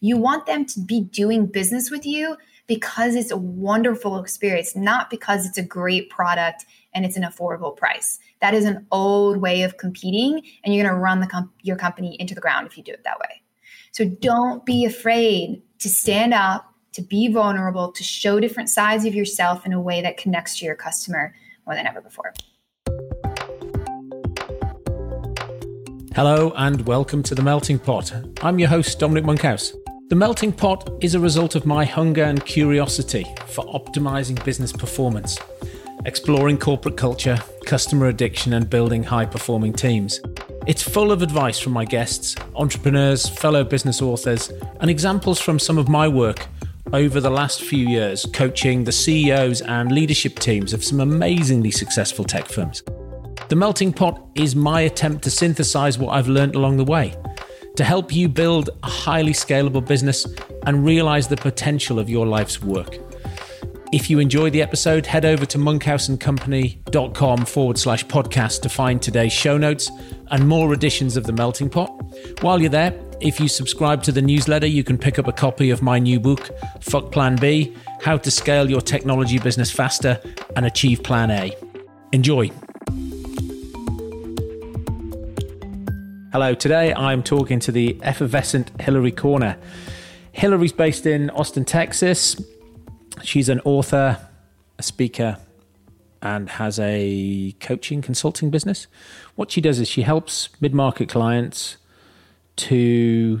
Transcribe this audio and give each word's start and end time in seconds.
You 0.00 0.18
want 0.18 0.44
them 0.44 0.66
to 0.66 0.80
be 0.80 1.00
doing 1.00 1.46
business 1.46 1.90
with 1.90 2.04
you 2.04 2.36
because 2.66 3.14
it's 3.14 3.30
a 3.30 3.36
wonderful 3.36 4.18
experience, 4.18 4.76
not 4.76 5.08
because 5.08 5.46
it's 5.46 5.56
a 5.56 5.62
great 5.62 6.10
product 6.10 6.66
and 6.92 7.06
it's 7.06 7.16
an 7.16 7.22
affordable 7.22 7.74
price. 7.74 8.18
That 8.42 8.52
is 8.52 8.66
an 8.66 8.86
old 8.92 9.38
way 9.38 9.62
of 9.62 9.78
competing, 9.78 10.42
and 10.62 10.74
you're 10.74 10.84
going 10.84 10.94
to 10.94 11.00
run 11.00 11.20
the 11.20 11.48
your 11.62 11.76
company 11.76 12.14
into 12.20 12.34
the 12.34 12.42
ground 12.42 12.66
if 12.66 12.76
you 12.76 12.84
do 12.84 12.92
it 12.92 13.04
that 13.04 13.18
way. 13.18 13.40
So 13.92 14.04
don't 14.04 14.66
be 14.66 14.84
afraid 14.84 15.62
to 15.78 15.88
stand 15.88 16.34
up, 16.34 16.70
to 16.92 17.00
be 17.00 17.28
vulnerable, 17.28 17.90
to 17.92 18.04
show 18.04 18.38
different 18.38 18.68
sides 18.68 19.06
of 19.06 19.14
yourself 19.14 19.64
in 19.64 19.72
a 19.72 19.80
way 19.80 20.02
that 20.02 20.18
connects 20.18 20.58
to 20.58 20.66
your 20.66 20.74
customer 20.74 21.34
more 21.64 21.74
than 21.74 21.86
ever 21.86 22.02
before. 22.02 22.34
Hello 26.14 26.52
and 26.56 26.86
welcome 26.86 27.22
to 27.22 27.34
The 27.34 27.42
Melting 27.42 27.78
Pot. 27.78 28.12
I'm 28.42 28.58
your 28.58 28.68
host, 28.68 28.98
Dominic 28.98 29.24
Monkhouse. 29.24 29.72
The 30.08 30.14
Melting 30.14 30.52
Pot 30.52 30.88
is 31.00 31.16
a 31.16 31.20
result 31.20 31.56
of 31.56 31.66
my 31.66 31.84
hunger 31.84 32.22
and 32.22 32.44
curiosity 32.46 33.26
for 33.48 33.64
optimizing 33.64 34.42
business 34.44 34.72
performance, 34.72 35.36
exploring 36.04 36.58
corporate 36.58 36.96
culture, 36.96 37.36
customer 37.64 38.06
addiction, 38.06 38.52
and 38.52 38.70
building 38.70 39.02
high 39.02 39.26
performing 39.26 39.72
teams. 39.72 40.20
It's 40.64 40.80
full 40.80 41.10
of 41.10 41.22
advice 41.22 41.58
from 41.58 41.72
my 41.72 41.84
guests, 41.84 42.36
entrepreneurs, 42.54 43.28
fellow 43.28 43.64
business 43.64 44.00
authors, 44.00 44.52
and 44.80 44.88
examples 44.88 45.40
from 45.40 45.58
some 45.58 45.76
of 45.76 45.88
my 45.88 46.06
work 46.06 46.46
over 46.92 47.20
the 47.20 47.28
last 47.28 47.62
few 47.62 47.88
years 47.88 48.24
coaching 48.32 48.84
the 48.84 48.92
CEOs 48.92 49.60
and 49.62 49.90
leadership 49.90 50.38
teams 50.38 50.72
of 50.72 50.84
some 50.84 51.00
amazingly 51.00 51.72
successful 51.72 52.24
tech 52.24 52.46
firms. 52.46 52.84
The 53.48 53.56
Melting 53.56 53.92
Pot 53.92 54.24
is 54.36 54.54
my 54.54 54.82
attempt 54.82 55.24
to 55.24 55.32
synthesize 55.32 55.98
what 55.98 56.10
I've 56.14 56.28
learned 56.28 56.54
along 56.54 56.76
the 56.76 56.84
way 56.84 57.16
to 57.76 57.84
help 57.84 58.12
you 58.12 58.28
build 58.28 58.70
a 58.82 58.88
highly 58.88 59.32
scalable 59.32 59.86
business 59.86 60.26
and 60.66 60.84
realize 60.84 61.28
the 61.28 61.36
potential 61.36 61.98
of 61.98 62.10
your 62.10 62.26
life's 62.26 62.62
work. 62.62 62.98
If 63.92 64.10
you 64.10 64.18
enjoyed 64.18 64.52
the 64.52 64.62
episode, 64.62 65.06
head 65.06 65.24
over 65.24 65.46
to 65.46 65.58
monkhouseandcompany.com 65.58 67.44
forward 67.46 67.78
slash 67.78 68.04
podcast 68.06 68.62
to 68.62 68.68
find 68.68 69.00
today's 69.00 69.32
show 69.32 69.56
notes 69.56 69.90
and 70.32 70.48
more 70.48 70.74
editions 70.74 71.16
of 71.16 71.24
The 71.24 71.32
Melting 71.32 71.70
Pot. 71.70 71.88
While 72.42 72.60
you're 72.60 72.68
there, 72.70 72.98
if 73.20 73.38
you 73.38 73.48
subscribe 73.48 74.02
to 74.02 74.12
the 74.12 74.20
newsletter, 74.20 74.66
you 74.66 74.82
can 74.82 74.98
pick 74.98 75.18
up 75.18 75.28
a 75.28 75.32
copy 75.32 75.70
of 75.70 75.82
my 75.82 75.98
new 75.98 76.18
book, 76.18 76.50
Fuck 76.80 77.12
Plan 77.12 77.36
B 77.36 77.74
How 78.02 78.16
to 78.18 78.30
Scale 78.30 78.68
Your 78.68 78.80
Technology 78.80 79.38
Business 79.38 79.70
Faster 79.70 80.20
and 80.56 80.66
Achieve 80.66 81.02
Plan 81.02 81.30
A. 81.30 81.56
Enjoy. 82.12 82.50
Hello, 86.38 86.52
today 86.52 86.92
I'm 86.92 87.22
talking 87.22 87.60
to 87.60 87.72
the 87.72 87.98
effervescent 88.02 88.70
Hilary 88.78 89.10
Corna. 89.10 89.58
Hilary's 90.32 90.70
based 90.70 91.06
in 91.06 91.30
Austin, 91.30 91.64
Texas. 91.64 92.36
She's 93.22 93.48
an 93.48 93.60
author, 93.60 94.18
a 94.78 94.82
speaker, 94.82 95.38
and 96.20 96.50
has 96.50 96.78
a 96.78 97.56
coaching 97.58 98.02
consulting 98.02 98.50
business. 98.50 98.86
What 99.34 99.50
she 99.50 99.62
does 99.62 99.80
is 99.80 99.88
she 99.88 100.02
helps 100.02 100.50
mid 100.60 100.74
market 100.74 101.08
clients 101.08 101.78
to 102.56 103.40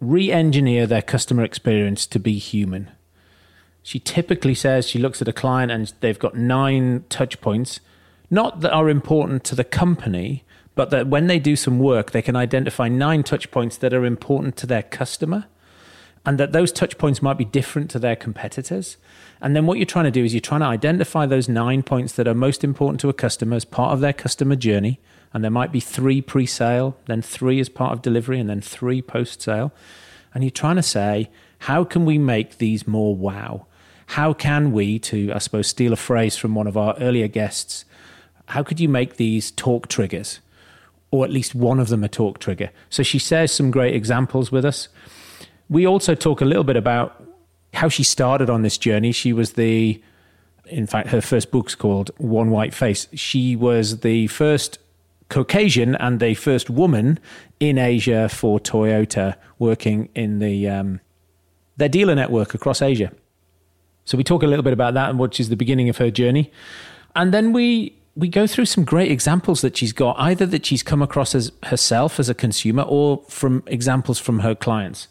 re 0.00 0.32
engineer 0.32 0.86
their 0.86 1.02
customer 1.02 1.44
experience 1.44 2.06
to 2.06 2.18
be 2.18 2.38
human. 2.38 2.90
She 3.82 3.98
typically 3.98 4.54
says 4.54 4.88
she 4.88 4.98
looks 4.98 5.20
at 5.20 5.28
a 5.28 5.34
client 5.34 5.70
and 5.70 5.92
they've 6.00 6.18
got 6.18 6.34
nine 6.34 7.04
touch 7.10 7.42
points, 7.42 7.78
not 8.30 8.62
that 8.62 8.72
are 8.72 8.88
important 8.88 9.44
to 9.44 9.54
the 9.54 9.64
company, 9.64 10.44
but 10.80 10.88
that 10.88 11.08
when 11.08 11.26
they 11.26 11.38
do 11.38 11.56
some 11.56 11.78
work, 11.78 12.12
they 12.12 12.22
can 12.22 12.34
identify 12.34 12.88
nine 12.88 13.22
touch 13.22 13.50
points 13.50 13.76
that 13.76 13.92
are 13.92 14.06
important 14.06 14.56
to 14.56 14.66
their 14.66 14.82
customer 14.82 15.44
and 16.24 16.38
that 16.38 16.52
those 16.52 16.72
touch 16.72 16.96
points 16.96 17.20
might 17.20 17.36
be 17.36 17.44
different 17.44 17.90
to 17.90 17.98
their 17.98 18.16
competitors. 18.16 18.96
And 19.42 19.54
then 19.54 19.66
what 19.66 19.76
you're 19.76 19.84
trying 19.84 20.06
to 20.06 20.10
do 20.10 20.24
is 20.24 20.32
you're 20.32 20.40
trying 20.40 20.62
to 20.62 20.66
identify 20.68 21.26
those 21.26 21.50
nine 21.50 21.82
points 21.82 22.14
that 22.14 22.26
are 22.26 22.32
most 22.32 22.64
important 22.64 22.98
to 23.00 23.10
a 23.10 23.12
customer 23.12 23.56
as 23.56 23.66
part 23.66 23.92
of 23.92 24.00
their 24.00 24.14
customer 24.14 24.56
journey. 24.56 25.00
And 25.34 25.44
there 25.44 25.50
might 25.50 25.70
be 25.70 25.80
three 25.80 26.22
pre 26.22 26.46
sale, 26.46 26.96
then 27.04 27.20
three 27.20 27.60
as 27.60 27.68
part 27.68 27.92
of 27.92 28.00
delivery, 28.00 28.40
and 28.40 28.48
then 28.48 28.62
three 28.62 29.02
post 29.02 29.42
sale. 29.42 29.74
And 30.32 30.42
you're 30.42 30.50
trying 30.50 30.76
to 30.76 30.82
say, 30.82 31.28
how 31.58 31.84
can 31.84 32.06
we 32.06 32.16
make 32.16 32.56
these 32.56 32.88
more 32.88 33.14
wow? 33.14 33.66
How 34.16 34.32
can 34.32 34.72
we, 34.72 34.98
to, 35.00 35.30
I 35.34 35.40
suppose, 35.40 35.66
steal 35.66 35.92
a 35.92 35.96
phrase 35.96 36.38
from 36.38 36.54
one 36.54 36.66
of 36.66 36.78
our 36.78 36.96
earlier 36.98 37.28
guests, 37.28 37.84
how 38.46 38.62
could 38.62 38.80
you 38.80 38.88
make 38.88 39.18
these 39.18 39.50
talk 39.50 39.86
triggers? 39.86 40.40
Or 41.10 41.24
at 41.24 41.30
least 41.30 41.54
one 41.54 41.80
of 41.80 41.88
them 41.88 42.04
a 42.04 42.08
talk 42.08 42.38
trigger. 42.38 42.70
So 42.88 43.02
she 43.02 43.18
shares 43.18 43.52
some 43.52 43.70
great 43.70 43.94
examples 43.94 44.52
with 44.52 44.64
us. 44.64 44.88
We 45.68 45.86
also 45.86 46.14
talk 46.14 46.40
a 46.40 46.44
little 46.44 46.64
bit 46.64 46.76
about 46.76 47.24
how 47.74 47.88
she 47.88 48.02
started 48.02 48.50
on 48.50 48.62
this 48.62 48.78
journey. 48.78 49.12
She 49.12 49.32
was 49.32 49.52
the, 49.52 50.00
in 50.66 50.86
fact, 50.86 51.08
her 51.08 51.20
first 51.20 51.50
book's 51.50 51.74
called 51.74 52.10
One 52.18 52.50
White 52.50 52.74
Face. 52.74 53.08
She 53.14 53.56
was 53.56 54.00
the 54.00 54.26
first 54.28 54.78
Caucasian 55.28 55.94
and 55.96 56.20
the 56.20 56.34
first 56.34 56.70
woman 56.70 57.18
in 57.60 57.78
Asia 57.78 58.28
for 58.28 58.58
Toyota 58.58 59.36
working 59.58 60.08
in 60.14 60.40
the 60.40 60.68
um, 60.68 61.00
their 61.76 61.88
dealer 61.88 62.14
network 62.14 62.52
across 62.54 62.82
Asia. 62.82 63.12
So 64.04 64.18
we 64.18 64.24
talk 64.24 64.42
a 64.42 64.46
little 64.46 64.64
bit 64.64 64.72
about 64.72 64.94
that 64.94 65.10
and 65.10 65.40
is 65.40 65.48
the 65.48 65.56
beginning 65.56 65.88
of 65.88 65.98
her 65.98 66.10
journey. 66.10 66.50
And 67.14 67.32
then 67.32 67.52
we 67.52 67.96
we 68.16 68.28
go 68.28 68.46
through 68.46 68.66
some 68.66 68.84
great 68.84 69.10
examples 69.10 69.60
that 69.60 69.76
she's 69.76 69.92
got, 69.92 70.16
either 70.18 70.46
that 70.46 70.66
she's 70.66 70.82
come 70.82 71.02
across 71.02 71.34
as 71.34 71.52
herself 71.64 72.18
as 72.18 72.28
a 72.28 72.34
consumer 72.34 72.82
or 72.82 73.22
from 73.28 73.62
examples 73.66 74.18
from 74.18 74.40
her 74.40 74.54
clients. 74.54 75.08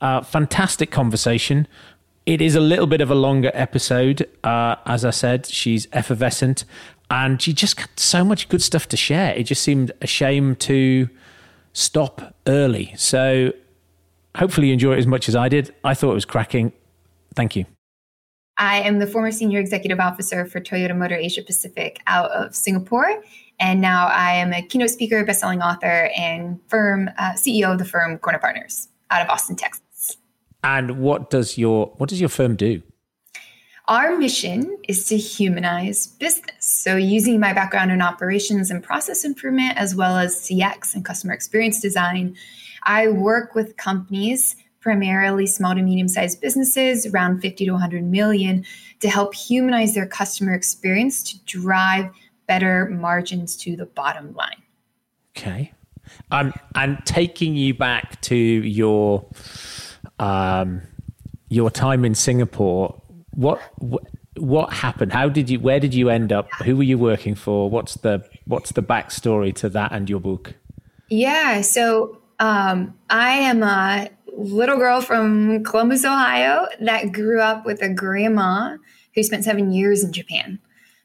Uh, 0.00 0.22
fantastic 0.22 0.90
conversation. 0.90 1.66
It 2.24 2.40
is 2.40 2.54
a 2.54 2.60
little 2.60 2.86
bit 2.86 3.00
of 3.00 3.10
a 3.10 3.14
longer 3.14 3.50
episode. 3.54 4.28
Uh, 4.42 4.76
as 4.84 5.04
I 5.04 5.10
said, 5.10 5.46
she's 5.46 5.86
effervescent 5.92 6.64
and 7.10 7.40
she 7.40 7.52
just 7.52 7.76
got 7.76 7.98
so 7.98 8.24
much 8.24 8.48
good 8.48 8.62
stuff 8.62 8.88
to 8.88 8.96
share. 8.96 9.34
It 9.34 9.44
just 9.44 9.62
seemed 9.62 9.92
a 10.00 10.06
shame 10.06 10.56
to 10.56 11.08
stop 11.72 12.34
early. 12.46 12.94
So 12.96 13.52
hopefully 14.36 14.68
you 14.68 14.72
enjoy 14.72 14.94
it 14.94 14.98
as 14.98 15.06
much 15.06 15.28
as 15.28 15.36
I 15.36 15.48
did. 15.48 15.74
I 15.84 15.94
thought 15.94 16.10
it 16.10 16.14
was 16.14 16.24
cracking. 16.24 16.72
Thank 17.34 17.54
you. 17.54 17.66
I 18.58 18.80
am 18.80 18.98
the 18.98 19.06
former 19.06 19.30
senior 19.30 19.60
executive 19.60 20.00
officer 20.00 20.46
for 20.46 20.60
Toyota 20.60 20.96
Motor 20.96 21.16
Asia 21.16 21.42
Pacific 21.42 22.00
out 22.06 22.30
of 22.30 22.54
Singapore. 22.54 23.22
And 23.58 23.80
now 23.80 24.06
I 24.06 24.32
am 24.32 24.52
a 24.52 24.62
keynote 24.62 24.90
speaker, 24.90 25.24
best-selling 25.24 25.62
author, 25.62 26.10
and 26.16 26.58
firm 26.68 27.10
uh, 27.18 27.32
CEO 27.32 27.72
of 27.72 27.78
the 27.78 27.84
firm 27.84 28.18
Corna 28.18 28.38
Partners 28.38 28.88
out 29.10 29.22
of 29.22 29.28
Austin, 29.28 29.56
Texas. 29.56 30.16
And 30.64 30.98
what 30.98 31.30
does 31.30 31.56
your 31.56 31.92
what 31.96 32.08
does 32.08 32.20
your 32.20 32.28
firm 32.28 32.56
do? 32.56 32.82
Our 33.88 34.18
mission 34.18 34.76
is 34.88 35.06
to 35.08 35.16
humanize 35.16 36.08
business. 36.08 36.56
So, 36.58 36.96
using 36.96 37.38
my 37.38 37.52
background 37.52 37.92
in 37.92 38.02
operations 38.02 38.70
and 38.70 38.82
process 38.82 39.24
improvement, 39.24 39.76
as 39.76 39.94
well 39.94 40.16
as 40.16 40.34
CX 40.34 40.94
and 40.94 41.04
customer 41.04 41.32
experience 41.32 41.80
design, 41.80 42.36
I 42.82 43.08
work 43.08 43.54
with 43.54 43.76
companies 43.76 44.56
primarily 44.86 45.48
small 45.48 45.74
to 45.74 45.82
medium 45.82 46.06
sized 46.06 46.40
businesses, 46.40 47.06
around 47.06 47.40
50 47.40 47.64
to 47.64 47.72
100 47.72 48.04
million, 48.04 48.64
to 49.00 49.08
help 49.08 49.34
humanize 49.34 49.96
their 49.96 50.06
customer 50.06 50.54
experience 50.54 51.24
to 51.24 51.38
drive 51.44 52.08
better 52.46 52.86
margins 52.88 53.56
to 53.56 53.74
the 53.74 53.84
bottom 53.84 54.32
line. 54.34 54.62
Okay. 55.36 55.72
Um, 56.30 56.52
and 56.76 57.04
taking 57.04 57.56
you 57.56 57.74
back 57.74 58.20
to 58.22 58.36
your 58.36 59.28
um, 60.20 60.82
your 61.48 61.68
time 61.68 62.04
in 62.04 62.14
Singapore, 62.14 63.02
what, 63.32 63.60
what 63.78 64.04
what 64.38 64.72
happened? 64.72 65.12
How 65.12 65.28
did 65.28 65.50
you? 65.50 65.58
Where 65.58 65.80
did 65.80 65.94
you 65.94 66.10
end 66.10 66.32
up? 66.32 66.46
Who 66.64 66.76
were 66.76 66.84
you 66.84 66.96
working 66.96 67.34
for? 67.34 67.68
What's 67.68 67.94
the 67.96 68.24
what's 68.44 68.70
the 68.70 68.84
backstory 68.84 69.52
to 69.56 69.68
that 69.70 69.90
and 69.90 70.08
your 70.08 70.20
book? 70.20 70.54
Yeah, 71.08 71.62
so 71.62 72.20
um, 72.38 72.94
I 73.10 73.30
am 73.30 73.64
a 73.64 74.10
little 74.36 74.76
girl 74.76 75.00
from 75.00 75.64
Columbus, 75.64 76.04
Ohio, 76.04 76.66
that 76.80 77.12
grew 77.12 77.40
up 77.40 77.64
with 77.64 77.82
a 77.82 77.88
grandma 77.88 78.76
who 79.14 79.22
spent 79.22 79.44
seven 79.44 79.72
years 79.72 80.04
in 80.04 80.12
Japan. 80.12 80.58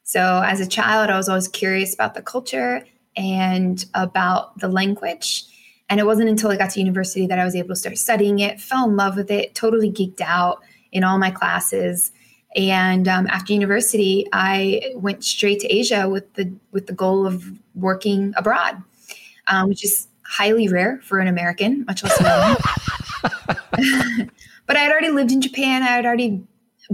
So, 0.04 0.44
as 0.46 0.60
a 0.60 0.68
child, 0.68 1.10
I 1.10 1.18
was 1.18 1.30
always 1.30 1.48
curious 1.48 1.94
about 1.94 2.14
the 2.14 2.22
culture 2.22 2.86
and 3.16 3.84
about 3.94 4.60
the 4.60 4.68
language. 4.68 5.46
And 5.90 6.00
it 6.00 6.06
wasn't 6.06 6.30
until 6.30 6.52
I 6.52 6.58
got 6.58 6.72
to 6.72 6.80
university 6.80 7.28
that 7.28 7.40
I 7.40 7.46
was 7.46 7.56
able 7.56 7.70
to 7.70 7.76
start 7.76 7.98
studying 7.98 8.40
it, 8.40 8.60
fell 8.60 8.90
in 8.90 8.96
love 8.96 9.16
with 9.16 9.32
it, 9.32 9.56
totally 9.56 9.92
geeked 9.92 10.22
out 10.22 10.62
in 10.92 11.04
all 11.04 11.18
my 11.18 11.32
classes. 11.32 12.12
And 12.56 13.08
um, 13.08 13.28
after 13.28 13.54
university, 13.54 14.28
I 14.34 14.92
went 14.96 15.24
straight 15.24 15.60
to 15.62 15.74
Asia 15.74 16.10
with 16.10 16.34
the 16.34 16.54
with 16.72 16.88
the 16.88 16.94
goal 16.94 17.26
of 17.26 17.46
working 17.76 18.34
abroad, 18.36 18.84
um, 19.48 19.70
which 19.70 19.84
is 19.86 20.08
highly 20.26 20.68
rare 20.68 21.00
for 21.04 21.20
an 21.20 21.28
American, 21.28 21.86
much 21.86 22.04
less 22.04 22.18
but 24.68 24.76
I 24.76 24.80
had 24.80 24.92
already 24.92 25.10
lived 25.10 25.32
in 25.32 25.42
Japan. 25.42 25.84
I 25.84 25.88
had 25.88 26.06
already 26.06 26.44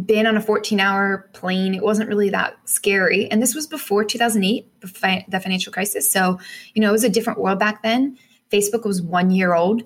been 0.06 0.28
on 0.28 0.38
a 0.38 0.42
14 0.42 0.80
hour 0.80 1.30
plane. 1.34 1.74
It 1.74 1.84
wasn't 1.84 2.10
really 2.10 2.30
that 2.30 2.58
scary. 2.66 3.30
And 3.32 3.42
this 3.42 3.56
was 3.56 3.68
before 3.68 4.04
2008, 4.04 4.82
the 4.82 5.40
financial 5.40 5.74
crisis. 5.74 6.12
So, 6.12 6.40
you 6.74 6.82
know, 6.82 6.90
it 6.90 6.94
was 6.94 7.04
a 7.04 7.10
different 7.10 7.40
world 7.40 7.60
back 7.60 7.84
then. 7.84 8.18
Facebook 8.52 8.86
was 8.86 9.02
one 9.02 9.32
year 9.32 9.54
old, 9.54 9.84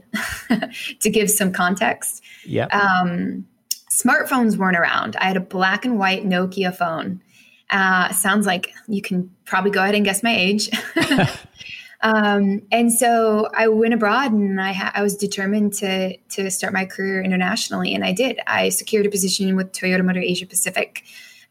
to 1.00 1.10
give 1.10 1.30
some 1.32 1.52
context. 1.52 2.24
Yeah. 2.46 2.66
Um, 2.68 3.48
smartphones 3.92 4.58
weren't 4.58 4.78
around. 4.78 5.16
I 5.16 5.26
had 5.26 5.38
a 5.38 5.42
black 5.42 5.86
and 5.86 5.98
white 5.98 6.26
Nokia 6.26 6.76
phone. 6.76 7.22
Uh, 7.72 8.12
sounds 8.12 8.46
like 8.46 8.74
you 8.88 9.02
can 9.02 9.34
probably 9.46 9.72
go 9.72 9.82
ahead 9.82 9.96
and 9.96 10.06
guess 10.06 10.22
my 10.22 10.36
age. 10.36 10.70
um, 12.04 12.62
and 12.72 12.92
so 12.92 13.48
I 13.54 13.68
went 13.68 13.94
abroad, 13.94 14.32
and 14.32 14.60
I, 14.60 14.74
ha- 14.74 14.92
I 14.96 15.04
was 15.04 15.16
determined 15.16 15.74
to 15.74 16.18
to 16.18 16.50
start 16.50 16.74
my 16.74 16.86
career 16.86 17.22
internationally, 17.22 17.94
and 17.94 18.04
I 18.04 18.12
did. 18.12 18.40
I 18.48 18.70
secured 18.70 19.06
a 19.06 19.10
position 19.10 19.56
with 19.56 19.72
Toyota 19.72 20.04
Motor 20.04 20.20
Asia 20.20 20.48
Pacific 20.48 21.04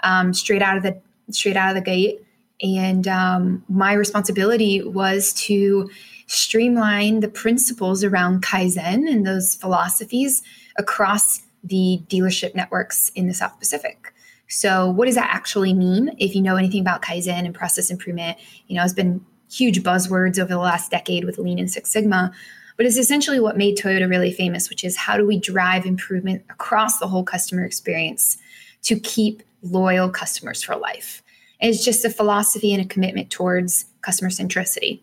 um, 0.02 0.34
straight 0.34 0.62
out 0.62 0.76
of 0.76 0.82
the 0.82 1.00
straight 1.30 1.56
out 1.56 1.68
of 1.68 1.76
the 1.76 1.80
gate, 1.80 2.24
and 2.62 3.06
um, 3.06 3.64
my 3.68 3.92
responsibility 3.92 4.82
was 4.82 5.32
to 5.34 5.88
streamline 6.26 7.20
the 7.20 7.28
principles 7.28 8.02
around 8.02 8.42
Kaizen 8.42 9.08
and 9.08 9.26
those 9.26 9.54
philosophies 9.54 10.42
across 10.78 11.42
the 11.62 12.00
dealership 12.08 12.54
networks 12.54 13.10
in 13.10 13.26
the 13.26 13.34
South 13.34 13.58
Pacific. 13.58 14.12
So, 14.48 14.90
what 14.90 15.06
does 15.06 15.14
that 15.14 15.30
actually 15.32 15.74
mean? 15.74 16.16
If 16.18 16.34
you 16.34 16.42
know 16.42 16.56
anything 16.56 16.80
about 16.80 17.02
Kaizen 17.02 17.44
and 17.44 17.54
process 17.54 17.88
improvement, 17.88 18.36
you 18.66 18.76
know, 18.76 18.82
it's 18.82 18.92
been 18.92 19.24
huge 19.50 19.82
buzzwords 19.82 20.38
over 20.38 20.48
the 20.48 20.58
last 20.58 20.90
decade 20.90 21.24
with 21.24 21.38
Lean 21.38 21.58
and 21.58 21.70
Six 21.70 21.90
Sigma, 21.90 22.32
but 22.76 22.86
it's 22.86 22.96
essentially 22.96 23.40
what 23.40 23.58
made 23.58 23.76
Toyota 23.76 24.08
really 24.08 24.32
famous, 24.32 24.70
which 24.70 24.84
is 24.84 24.96
how 24.96 25.16
do 25.16 25.26
we 25.26 25.38
drive 25.38 25.84
improvement 25.84 26.42
across 26.48 26.98
the 26.98 27.06
whole 27.06 27.24
customer 27.24 27.64
experience 27.64 28.38
to 28.84 28.98
keep 28.98 29.42
loyal 29.62 30.08
customers 30.08 30.62
for 30.62 30.76
life? 30.76 31.22
And 31.60 31.68
it's 31.68 31.84
just 31.84 32.04
a 32.06 32.10
philosophy 32.10 32.72
and 32.72 32.82
a 32.82 32.86
commitment 32.86 33.30
towards 33.30 33.84
customer 34.00 34.30
centricity. 34.30 35.00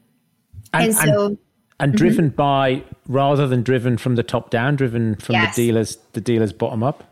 And, 0.73 0.85
and 0.85 0.95
so, 0.95 1.25
and, 1.25 1.37
and 1.79 1.91
mm-hmm. 1.91 1.97
driven 1.97 2.29
by 2.29 2.83
rather 3.07 3.47
than 3.47 3.61
driven 3.61 3.97
from 3.97 4.15
the 4.15 4.23
top 4.23 4.49
down, 4.49 4.75
driven 4.75 5.15
from 5.15 5.33
yes. 5.33 5.55
the 5.55 5.67
dealers, 5.67 5.97
the 6.13 6.21
dealers 6.21 6.51
bottom 6.53 6.81
up. 6.81 7.03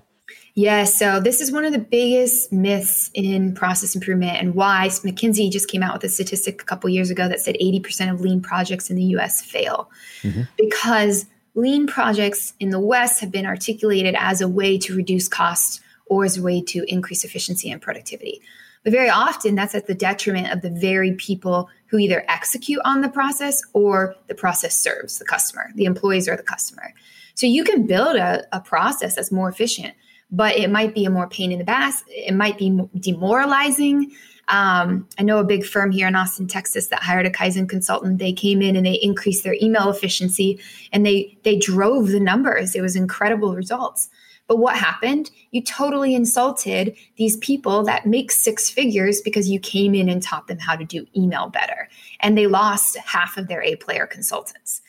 Yeah, 0.57 0.86
so 0.86 1.19
this 1.19 1.42
is 1.42 1.52
one 1.52 1.66
of 1.66 1.74
the 1.74 1.80
biggest 1.80 2.54
myths 2.54 3.12
in 3.13 3.54
process 3.54 3.94
improvement 3.94 4.38
and 4.38 4.56
why 4.56 4.88
McKinsey 4.88 5.52
just 5.52 5.68
came 5.68 5.84
out 5.84 5.94
with 5.94 6.06
a 6.06 6.10
statistic 6.10 6.62
a 6.62 6.66
couple 6.66 6.90
years 6.90 7.10
ago 7.10 7.28
that 7.28 7.42
said 7.42 7.57
80% 7.62 8.13
of 8.13 8.22
lean 8.22 8.42
projects 8.42 8.90
in 8.90 8.96
the 8.96 9.04
US 9.18 9.42
fail. 9.42 9.92
Mm-hmm. 10.22 10.44
Because 10.57 11.25
lean 11.56 11.88
projects 11.88 12.54
in 12.62 12.69
the 12.69 12.80
West 12.80 13.19
have 13.19 13.31
been 13.31 13.46
articulated 13.46 14.16
as 14.18 14.40
a 14.40 14.48
way 14.48 14.78
to 14.78 14.96
reduce 14.96 15.28
costs 15.28 15.81
or 16.06 16.24
as 16.24 16.38
a 16.38 16.42
way 16.42 16.62
to 16.62 16.86
increase 16.88 17.25
efficiency 17.25 17.69
and 17.69 17.81
productivity. 17.81 18.42
But 18.86 18.94
very 18.94 19.10
often 19.10 19.56
that's 19.56 19.75
at 19.75 19.88
the 19.88 19.96
detriment 19.96 20.54
of 20.54 20.62
the 20.62 20.69
very 20.69 21.16
people 21.16 21.69
who 21.88 21.98
either 21.98 22.24
execute 22.30 22.80
on 22.86 23.01
the 23.01 23.10
process 23.10 23.62
or 23.74 24.16
the 24.28 24.36
process 24.36 24.74
serves 24.74 25.18
the 25.18 25.25
customer, 25.25 25.72
the 25.75 25.86
employees 25.86 26.30
or 26.30 26.38
the 26.38 26.44
customer. 26.44 26.94
So 27.34 27.46
you 27.46 27.66
can 27.66 27.86
build 27.86 28.16
a, 28.16 28.46
a 28.56 28.62
process 28.62 29.16
that's 29.16 29.31
more 29.31 29.50
efficient, 29.50 29.96
but 30.31 30.56
it 30.56 30.69
might 30.69 30.94
be 30.94 31.06
a 31.06 31.10
more 31.10 31.27
pain 31.27 31.51
in 31.51 31.60
the 31.60 31.69
ass. 31.69 32.04
It 32.07 32.33
might 32.33 32.57
be 32.57 32.80
demoralizing. 33.00 34.12
Um, 34.48 35.07
I 35.18 35.24
know 35.24 35.39
a 35.39 35.44
big 35.44 35.66
firm 35.66 35.92
here 35.92 36.07
in 36.07 36.16
Austin, 36.16 36.48
Texas, 36.48 36.88
that 36.88 37.01
hired 37.01 37.25
a 37.25 37.31
Kaizen 37.31 37.68
consultant. 37.68 38.19
They 38.19 38.33
came 38.33 38.62
in 38.62 38.75
and 38.75 38.86
they 38.86 38.94
increased 38.94 39.44
their 39.44 39.56
email 39.62 39.89
efficiency, 39.89 40.60
and 40.92 41.06
they 41.06 41.38
they 41.44 41.57
drove 41.57 42.10
the 42.10 42.19
numbers. 42.19 42.75
It 42.75 42.81
was 42.81 42.95
incredible 42.95 43.56
results. 43.56 44.10
But 44.48 44.57
what 44.57 44.77
happened? 44.77 45.31
You 45.51 45.63
totally 45.63 46.13
insulted 46.13 46.95
these 47.18 47.38
people 47.38 47.83
that 47.86 48.06
make 48.06 48.31
six 48.31 48.69
figures 48.69 49.22
because 49.22 49.50
you 49.50 49.60
came 49.60 49.95
in 49.95 50.07
and 50.07 50.22
taught 50.22 50.48
them 50.48 50.60
how 50.60 50.75
to 50.75 50.86
do 50.86 51.07
email 51.18 51.50
better. 51.50 51.89
And 52.19 52.38
they 52.38 52.45
lost 52.45 52.95
half 52.98 53.38
of 53.38 53.48
their 53.48 53.63
A 53.63 53.75
player 53.77 54.06
consultants. 54.06 54.81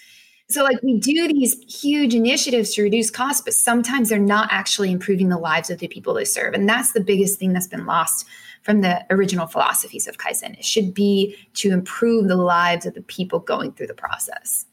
So, 0.49 0.63
like, 0.63 0.81
we 0.83 0.99
do 0.99 1.27
these 1.27 1.57
huge 1.63 2.15
initiatives 2.15 2.73
to 2.75 2.83
reduce 2.83 3.11
costs, 3.11 3.43
but 3.43 3.53
sometimes 3.53 4.09
they're 4.09 4.19
not 4.19 4.49
actually 4.53 4.93
improving 4.93 5.29
the 5.29 5.39
lives 5.39 5.71
of 5.71 5.79
the 5.79 5.89
people 5.89 6.15
they 6.15 6.25
serve. 6.25 6.55
And 6.55 6.69
that's 6.69 6.93
the 6.93 7.01
biggest 7.01 7.39
thing 7.39 7.53
that's 7.53 7.67
been 7.67 7.85
lost 7.85 8.27
from 8.63 8.81
the 8.81 9.05
original 9.11 9.47
philosophies 9.47 10.07
of 10.07 10.19
Kaizen. 10.19 10.57
It 10.57 10.65
should 10.65 10.95
be 10.95 11.37
to 11.55 11.73
improve 11.73 12.29
the 12.29 12.37
lives 12.37 12.87
of 12.87 12.95
the 12.95 13.03
people 13.03 13.41
going 13.41 13.73
through 13.73 13.89
the 13.89 13.95
process. 13.95 14.67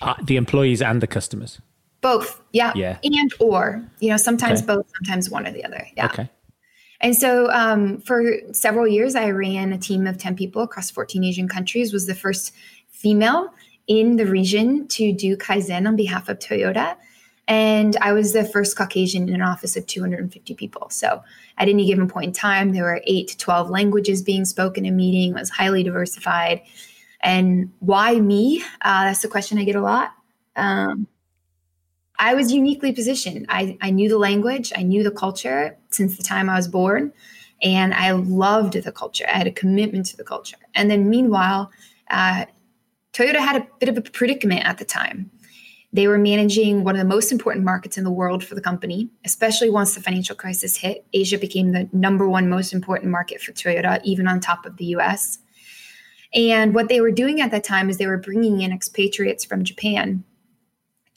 Uh, 0.00 0.14
the 0.22 0.36
employees 0.36 0.80
and 0.80 1.02
the 1.02 1.06
customers. 1.06 1.60
Both. 2.00 2.40
Yeah. 2.52 2.72
Yeah. 2.74 2.98
And 3.02 3.32
or, 3.40 3.82
you 4.00 4.08
know, 4.08 4.16
sometimes 4.16 4.60
okay. 4.60 4.74
both, 4.74 4.86
sometimes 4.96 5.28
one 5.28 5.46
or 5.46 5.52
the 5.52 5.64
other. 5.64 5.86
Yeah. 5.96 6.06
Okay. 6.06 6.30
And 7.02 7.16
so 7.16 7.50
um, 7.50 8.00
for 8.00 8.22
several 8.52 8.86
years, 8.86 9.14
I 9.14 9.30
ran 9.30 9.72
a 9.72 9.78
team 9.78 10.06
of 10.06 10.18
10 10.18 10.36
people 10.36 10.62
across 10.62 10.90
14 10.90 11.24
Asian 11.24 11.48
countries, 11.48 11.92
was 11.92 12.06
the 12.06 12.14
first 12.14 12.54
female 12.90 13.52
in 13.90 14.14
the 14.14 14.24
region 14.24 14.86
to 14.86 15.12
do 15.12 15.36
Kaizen 15.36 15.88
on 15.88 15.96
behalf 15.96 16.28
of 16.28 16.38
Toyota. 16.38 16.96
And 17.48 17.96
I 18.00 18.12
was 18.12 18.32
the 18.32 18.44
first 18.44 18.76
Caucasian 18.76 19.28
in 19.28 19.34
an 19.34 19.42
office 19.42 19.76
of 19.76 19.84
250 19.84 20.54
people. 20.54 20.88
So 20.90 21.20
at 21.58 21.68
any 21.68 21.84
given 21.84 22.08
point 22.08 22.28
in 22.28 22.32
time, 22.32 22.72
there 22.72 22.84
were 22.84 23.02
eight 23.04 23.26
to 23.28 23.36
12 23.36 23.68
languages 23.68 24.22
being 24.22 24.44
spoken 24.44 24.86
in 24.86 24.94
meeting, 24.94 25.34
was 25.34 25.50
highly 25.50 25.82
diversified. 25.82 26.62
And 27.20 27.72
why 27.80 28.20
me? 28.20 28.62
Uh, 28.82 29.06
that's 29.06 29.22
the 29.22 29.28
question 29.28 29.58
I 29.58 29.64
get 29.64 29.74
a 29.74 29.82
lot. 29.82 30.12
Um, 30.54 31.08
I 32.20 32.34
was 32.34 32.52
uniquely 32.52 32.92
positioned. 32.92 33.46
I, 33.48 33.76
I 33.80 33.90
knew 33.90 34.08
the 34.08 34.18
language, 34.18 34.72
I 34.76 34.84
knew 34.84 35.02
the 35.02 35.10
culture 35.10 35.76
since 35.90 36.16
the 36.16 36.22
time 36.22 36.48
I 36.48 36.54
was 36.54 36.68
born, 36.68 37.12
and 37.60 37.92
I 37.92 38.12
loved 38.12 38.74
the 38.74 38.92
culture. 38.92 39.24
I 39.26 39.36
had 39.36 39.48
a 39.48 39.52
commitment 39.52 40.06
to 40.06 40.16
the 40.16 40.22
culture. 40.22 40.58
And 40.76 40.88
then 40.88 41.10
meanwhile, 41.10 41.72
uh, 42.08 42.44
Toyota 43.12 43.38
had 43.38 43.56
a 43.56 43.66
bit 43.78 43.88
of 43.88 43.98
a 43.98 44.02
predicament 44.02 44.64
at 44.64 44.78
the 44.78 44.84
time. 44.84 45.30
They 45.92 46.06
were 46.06 46.18
managing 46.18 46.84
one 46.84 46.94
of 46.94 47.00
the 47.00 47.08
most 47.08 47.32
important 47.32 47.64
markets 47.64 47.98
in 47.98 48.04
the 48.04 48.12
world 48.12 48.44
for 48.44 48.54
the 48.54 48.60
company, 48.60 49.10
especially 49.24 49.70
once 49.70 49.94
the 49.94 50.00
financial 50.00 50.36
crisis 50.36 50.76
hit. 50.76 51.04
Asia 51.12 51.36
became 51.36 51.72
the 51.72 51.88
number 51.92 52.28
one 52.28 52.48
most 52.48 52.72
important 52.72 53.10
market 53.10 53.40
for 53.40 53.50
Toyota, 53.52 54.00
even 54.04 54.28
on 54.28 54.38
top 54.38 54.64
of 54.64 54.76
the 54.76 54.84
US. 54.96 55.38
And 56.32 56.74
what 56.74 56.88
they 56.88 57.00
were 57.00 57.10
doing 57.10 57.40
at 57.40 57.50
that 57.50 57.64
time 57.64 57.90
is 57.90 57.98
they 57.98 58.06
were 58.06 58.18
bringing 58.18 58.60
in 58.60 58.72
expatriates 58.72 59.44
from 59.44 59.64
Japan 59.64 60.22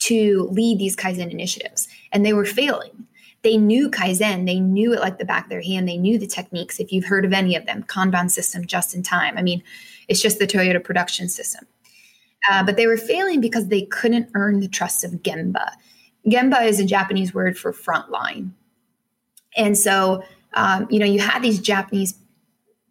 to 0.00 0.48
lead 0.50 0.78
these 0.80 0.96
Kaizen 0.96 1.30
initiatives. 1.30 1.86
And 2.10 2.26
they 2.26 2.32
were 2.32 2.44
failing. 2.44 3.06
They 3.42 3.56
knew 3.56 3.90
Kaizen, 3.90 4.46
they 4.46 4.58
knew 4.58 4.94
it 4.94 5.00
like 5.00 5.18
the 5.18 5.24
back 5.24 5.44
of 5.44 5.50
their 5.50 5.60
hand, 5.60 5.86
they 5.86 5.98
knew 5.98 6.18
the 6.18 6.26
techniques. 6.26 6.80
If 6.80 6.90
you've 6.90 7.04
heard 7.04 7.26
of 7.26 7.32
any 7.32 7.54
of 7.54 7.66
them, 7.66 7.84
Kanban 7.84 8.30
system, 8.30 8.66
just 8.66 8.94
in 8.94 9.02
time. 9.02 9.36
I 9.36 9.42
mean, 9.42 9.62
it's 10.08 10.22
just 10.22 10.38
the 10.38 10.46
Toyota 10.46 10.82
production 10.82 11.28
system. 11.28 11.66
Uh, 12.50 12.62
but 12.62 12.76
they 12.76 12.86
were 12.86 12.96
failing 12.96 13.40
because 13.40 13.68
they 13.68 13.82
couldn't 13.82 14.28
earn 14.34 14.60
the 14.60 14.68
trust 14.68 15.04
of 15.04 15.12
Gemba. 15.22 15.70
Gemba 16.26 16.66
is 16.66 16.80
a 16.80 16.84
Japanese 16.84 17.34
word 17.34 17.58
for 17.58 17.72
front 17.72 18.10
line. 18.10 18.54
And 19.56 19.78
so, 19.78 20.22
um, 20.54 20.86
you 20.90 20.98
know, 20.98 21.06
you 21.06 21.20
had 21.20 21.42
these 21.42 21.58
Japanese, 21.58 22.14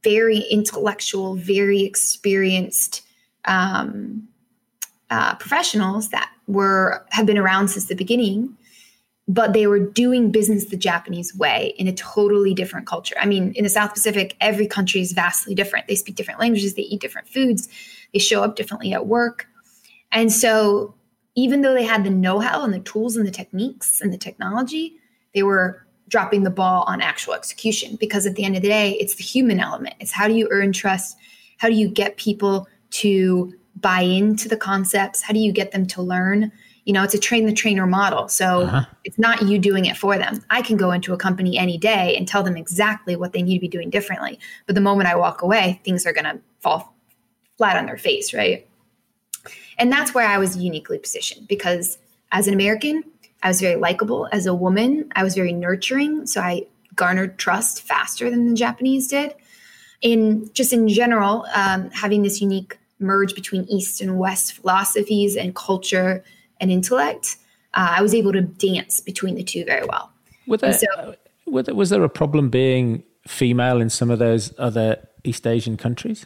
very 0.03 0.39
intellectual, 0.39 1.35
very 1.35 1.83
experienced 1.83 3.01
um, 3.45 4.27
uh, 5.09 5.35
professionals 5.35 6.09
that 6.09 6.29
were 6.47 7.05
have 7.11 7.25
been 7.25 7.37
around 7.37 7.69
since 7.69 7.87
the 7.87 7.95
beginning 7.95 8.57
but 9.27 9.53
they 9.53 9.67
were 9.67 9.79
doing 9.79 10.31
business 10.31 10.65
the 10.65 10.77
Japanese 10.77 11.33
way 11.35 11.73
in 11.77 11.87
a 11.87 11.93
totally 11.93 12.53
different 12.53 12.87
culture. 12.87 13.15
I 13.19 13.25
mean, 13.25 13.53
in 13.53 13.63
the 13.63 13.69
South 13.69 13.93
Pacific, 13.93 14.35
every 14.41 14.67
country 14.67 15.01
is 15.01 15.13
vastly 15.13 15.55
different. 15.55 15.87
They 15.87 15.95
speak 15.95 16.15
different 16.15 16.39
languages, 16.39 16.73
they 16.73 16.81
eat 16.81 16.99
different 16.99 17.29
foods, 17.29 17.69
they 18.13 18.19
show 18.19 18.43
up 18.43 18.55
differently 18.55 18.93
at 18.93 19.07
work. 19.07 19.47
And 20.11 20.31
so, 20.31 20.95
even 21.35 21.61
though 21.61 21.73
they 21.73 21.83
had 21.83 22.03
the 22.03 22.11
know 22.11 22.39
how 22.39 22.63
and 22.63 22.73
the 22.73 22.79
tools 22.79 23.15
and 23.15 23.25
the 23.25 23.31
techniques 23.31 24.01
and 24.01 24.13
the 24.13 24.17
technology, 24.17 24.95
they 25.33 25.41
were 25.41 25.85
dropping 26.07 26.43
the 26.43 26.51
ball 26.51 26.83
on 26.83 27.01
actual 27.01 27.33
execution 27.33 27.95
because 27.99 28.27
at 28.27 28.35
the 28.35 28.43
end 28.43 28.55
of 28.55 28.61
the 28.61 28.67
day, 28.67 28.91
it's 28.99 29.15
the 29.15 29.23
human 29.23 29.59
element. 29.59 29.95
It's 29.99 30.11
how 30.11 30.27
do 30.27 30.35
you 30.35 30.47
earn 30.51 30.71
trust? 30.71 31.17
How 31.57 31.69
do 31.69 31.75
you 31.75 31.87
get 31.87 32.17
people 32.17 32.67
to 32.91 33.53
buy 33.79 34.01
into 34.01 34.47
the 34.47 34.57
concepts? 34.57 35.23
How 35.23 35.33
do 35.33 35.39
you 35.39 35.51
get 35.51 35.71
them 35.71 35.87
to 35.87 36.03
learn? 36.03 36.51
You 36.85 36.93
know, 36.93 37.03
it's 37.03 37.15
a 37.15 37.19
train 37.19 37.45
the 37.47 37.53
trainer 37.53 37.87
model. 37.87 38.27
So 38.27 38.63
uh-huh. 38.63 38.85
it's 39.05 39.17
not 39.17 39.41
you 39.41 39.57
doing 39.57 39.85
it 39.85 39.97
for 39.97 40.17
them. 40.17 40.43
I 40.51 40.61
can 40.61 40.77
go 40.77 40.91
into 40.91 41.13
a 41.13 41.17
company 41.17 41.57
any 41.57 41.77
day 41.79 42.15
and 42.15 42.27
tell 42.27 42.43
them 42.43 42.57
exactly 42.57 43.15
what 43.15 43.33
they 43.33 43.41
need 43.41 43.55
to 43.55 43.61
be 43.61 43.67
doing 43.67 43.89
differently. 43.89 44.37
But 44.67 44.75
the 44.75 44.81
moment 44.81 45.09
I 45.09 45.15
walk 45.15 45.41
away, 45.41 45.81
things 45.83 46.05
are 46.05 46.13
going 46.13 46.25
to 46.25 46.39
fall 46.59 46.92
flat 47.63 47.77
on 47.77 47.85
their 47.85 47.97
face, 47.97 48.33
right? 48.33 48.67
And 49.77 49.89
that's 49.89 50.13
where 50.13 50.27
I 50.27 50.37
was 50.37 50.57
uniquely 50.57 50.99
positioned 50.99 51.47
because 51.47 51.97
as 52.33 52.45
an 52.49 52.53
American, 52.53 53.05
I 53.41 53.47
was 53.47 53.61
very 53.61 53.77
likable. 53.77 54.27
As 54.33 54.45
a 54.45 54.53
woman, 54.53 55.09
I 55.15 55.23
was 55.23 55.33
very 55.33 55.53
nurturing. 55.53 56.27
So 56.27 56.41
I 56.41 56.65
garnered 56.93 57.37
trust 57.37 57.83
faster 57.83 58.29
than 58.29 58.49
the 58.49 58.53
Japanese 58.53 59.07
did. 59.07 59.33
In 60.01 60.49
just 60.53 60.73
in 60.73 60.89
general, 60.89 61.45
um, 61.55 61.89
having 61.91 62.23
this 62.23 62.41
unique 62.41 62.77
merge 62.99 63.33
between 63.33 63.63
East 63.69 64.01
and 64.01 64.19
West 64.19 64.51
philosophies 64.51 65.37
and 65.37 65.55
culture 65.55 66.21
and 66.59 66.69
intellect, 66.69 67.37
uh, 67.75 67.95
I 67.97 68.01
was 68.01 68.13
able 68.13 68.33
to 68.33 68.41
dance 68.41 68.99
between 68.99 69.35
the 69.35 69.43
two 69.43 69.63
very 69.63 69.85
well. 69.85 70.11
There, 70.47 70.73
so, 70.73 71.15
was 71.45 71.89
there 71.89 72.03
a 72.03 72.09
problem 72.09 72.49
being 72.49 73.03
female 73.25 73.79
in 73.79 73.89
some 73.89 74.11
of 74.11 74.19
those 74.19 74.53
other 74.57 74.97
East 75.23 75.47
Asian 75.47 75.77
countries? 75.77 76.25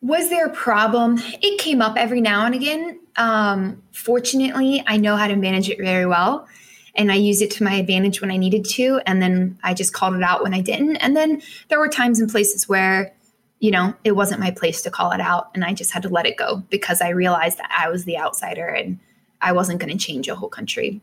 Was 0.00 0.30
there 0.30 0.46
a 0.46 0.50
problem? 0.50 1.18
It 1.42 1.58
came 1.58 1.82
up 1.82 1.96
every 1.96 2.20
now 2.20 2.46
and 2.46 2.54
again. 2.54 3.00
Um, 3.16 3.82
fortunately, 3.92 4.82
I 4.86 4.96
know 4.96 5.16
how 5.16 5.26
to 5.26 5.36
manage 5.36 5.68
it 5.68 5.78
very 5.78 6.06
well. 6.06 6.46
And 6.94 7.12
I 7.12 7.16
used 7.16 7.42
it 7.42 7.50
to 7.52 7.64
my 7.64 7.74
advantage 7.74 8.20
when 8.20 8.30
I 8.30 8.36
needed 8.36 8.64
to. 8.70 9.00
And 9.06 9.20
then 9.22 9.58
I 9.62 9.74
just 9.74 9.92
called 9.92 10.14
it 10.14 10.22
out 10.22 10.42
when 10.42 10.54
I 10.54 10.60
didn't. 10.60 10.96
And 10.96 11.16
then 11.16 11.42
there 11.68 11.78
were 11.78 11.88
times 11.88 12.20
and 12.20 12.30
places 12.30 12.68
where, 12.68 13.14
you 13.60 13.70
know, 13.70 13.94
it 14.04 14.12
wasn't 14.12 14.40
my 14.40 14.50
place 14.50 14.82
to 14.82 14.90
call 14.90 15.12
it 15.12 15.20
out. 15.20 15.50
And 15.54 15.64
I 15.64 15.74
just 15.74 15.92
had 15.92 16.02
to 16.02 16.08
let 16.08 16.26
it 16.26 16.36
go 16.36 16.62
because 16.70 17.00
I 17.00 17.10
realized 17.10 17.58
that 17.58 17.70
I 17.76 17.88
was 17.88 18.04
the 18.04 18.18
outsider 18.18 18.66
and 18.66 18.98
I 19.40 19.52
wasn't 19.52 19.80
going 19.80 19.96
to 19.96 20.04
change 20.04 20.28
a 20.28 20.34
whole 20.34 20.48
country. 20.48 21.00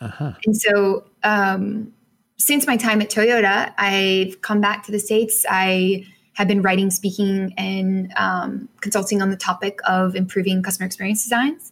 Uh-huh. 0.00 0.32
And 0.46 0.56
so, 0.56 1.04
um, 1.22 1.92
since 2.38 2.66
my 2.66 2.78
time 2.78 3.02
at 3.02 3.10
Toyota, 3.10 3.74
I've 3.76 4.40
come 4.40 4.62
back 4.62 4.84
to 4.86 4.92
the 4.92 4.98
States. 4.98 5.44
I 5.48 6.06
have 6.40 6.48
been 6.48 6.62
writing, 6.62 6.90
speaking, 6.90 7.52
and 7.58 8.12
um, 8.16 8.68
consulting 8.80 9.20
on 9.20 9.30
the 9.30 9.36
topic 9.36 9.78
of 9.86 10.16
improving 10.16 10.62
customer 10.62 10.86
experience 10.86 11.22
designs. 11.22 11.70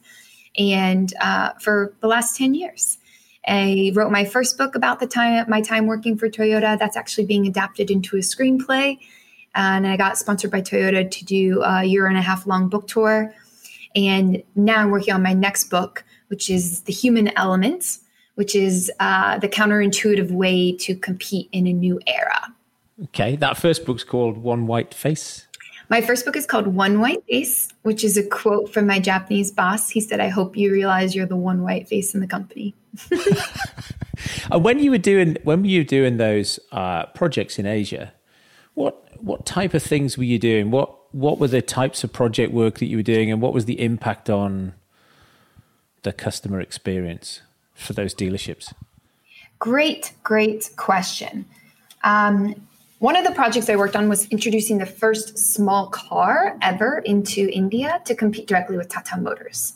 And 0.58 1.12
uh, 1.20 1.52
for 1.60 1.94
the 2.00 2.06
last 2.06 2.36
10 2.36 2.54
years, 2.54 2.98
I 3.46 3.92
wrote 3.94 4.12
my 4.12 4.26
first 4.26 4.58
book 4.58 4.74
about 4.74 5.00
the 5.00 5.06
time 5.06 5.48
my 5.48 5.62
time 5.62 5.86
working 5.86 6.18
for 6.18 6.28
Toyota. 6.28 6.78
That's 6.78 6.98
actually 6.98 7.24
being 7.24 7.46
adapted 7.46 7.90
into 7.90 8.16
a 8.16 8.20
screenplay. 8.20 8.98
And 9.54 9.86
I 9.86 9.96
got 9.96 10.18
sponsored 10.18 10.50
by 10.50 10.60
Toyota 10.60 11.10
to 11.10 11.24
do 11.24 11.62
a 11.62 11.84
year 11.84 12.06
and 12.06 12.18
a 12.18 12.22
half 12.22 12.46
long 12.46 12.68
book 12.68 12.86
tour. 12.88 13.34
And 13.96 14.42
now 14.54 14.82
I'm 14.82 14.90
working 14.90 15.14
on 15.14 15.22
my 15.22 15.32
next 15.32 15.70
book, 15.70 16.04
which 16.26 16.50
is 16.50 16.82
The 16.82 16.92
Human 16.92 17.28
Elements, 17.38 18.00
which 18.34 18.54
is 18.54 18.92
uh, 19.00 19.38
the 19.38 19.48
counterintuitive 19.48 20.30
way 20.30 20.76
to 20.76 20.94
compete 20.94 21.48
in 21.52 21.66
a 21.66 21.72
new 21.72 21.98
era. 22.06 22.54
Okay, 23.04 23.36
that 23.36 23.56
first 23.56 23.84
book's 23.84 24.04
called 24.04 24.38
One 24.38 24.66
White 24.66 24.92
Face. 24.92 25.46
My 25.90 26.00
first 26.00 26.26
book 26.26 26.36
is 26.36 26.46
called 26.46 26.66
One 26.66 27.00
White 27.00 27.24
Face, 27.26 27.68
which 27.82 28.04
is 28.04 28.16
a 28.16 28.26
quote 28.26 28.72
from 28.72 28.86
my 28.86 28.98
Japanese 28.98 29.50
boss. 29.50 29.88
He 29.88 30.00
said, 30.00 30.20
I 30.20 30.28
hope 30.28 30.56
you 30.56 30.70
realize 30.72 31.14
you're 31.14 31.26
the 31.26 31.36
one 31.36 31.62
white 31.62 31.88
face 31.88 32.14
in 32.14 32.20
the 32.20 32.26
company. 32.26 32.74
and 34.50 34.64
when 34.64 34.80
you 34.80 34.90
were 34.90 34.98
doing 34.98 35.38
when 35.44 35.62
were 35.62 35.68
you 35.68 35.84
doing 35.84 36.16
those 36.18 36.58
uh, 36.72 37.06
projects 37.06 37.58
in 37.58 37.66
Asia, 37.66 38.12
what 38.74 39.22
what 39.22 39.46
type 39.46 39.72
of 39.74 39.82
things 39.82 40.18
were 40.18 40.24
you 40.24 40.38
doing? 40.38 40.70
What 40.70 40.94
what 41.14 41.38
were 41.38 41.48
the 41.48 41.62
types 41.62 42.04
of 42.04 42.12
project 42.12 42.52
work 42.52 42.78
that 42.80 42.86
you 42.86 42.98
were 42.98 43.02
doing 43.02 43.30
and 43.30 43.40
what 43.40 43.54
was 43.54 43.64
the 43.64 43.80
impact 43.80 44.28
on 44.28 44.74
the 46.02 46.12
customer 46.12 46.60
experience 46.60 47.40
for 47.74 47.94
those 47.94 48.14
dealerships? 48.14 48.74
Great, 49.58 50.12
great 50.22 50.70
question. 50.76 51.46
Um, 52.04 52.67
one 52.98 53.16
of 53.16 53.24
the 53.24 53.32
projects 53.32 53.68
I 53.68 53.76
worked 53.76 53.96
on 53.96 54.08
was 54.08 54.26
introducing 54.26 54.78
the 54.78 54.86
first 54.86 55.38
small 55.38 55.88
car 55.88 56.58
ever 56.62 56.98
into 56.98 57.48
India 57.50 58.00
to 58.04 58.14
compete 58.14 58.48
directly 58.48 58.76
with 58.76 58.88
Tata 58.88 59.16
Motors. 59.16 59.74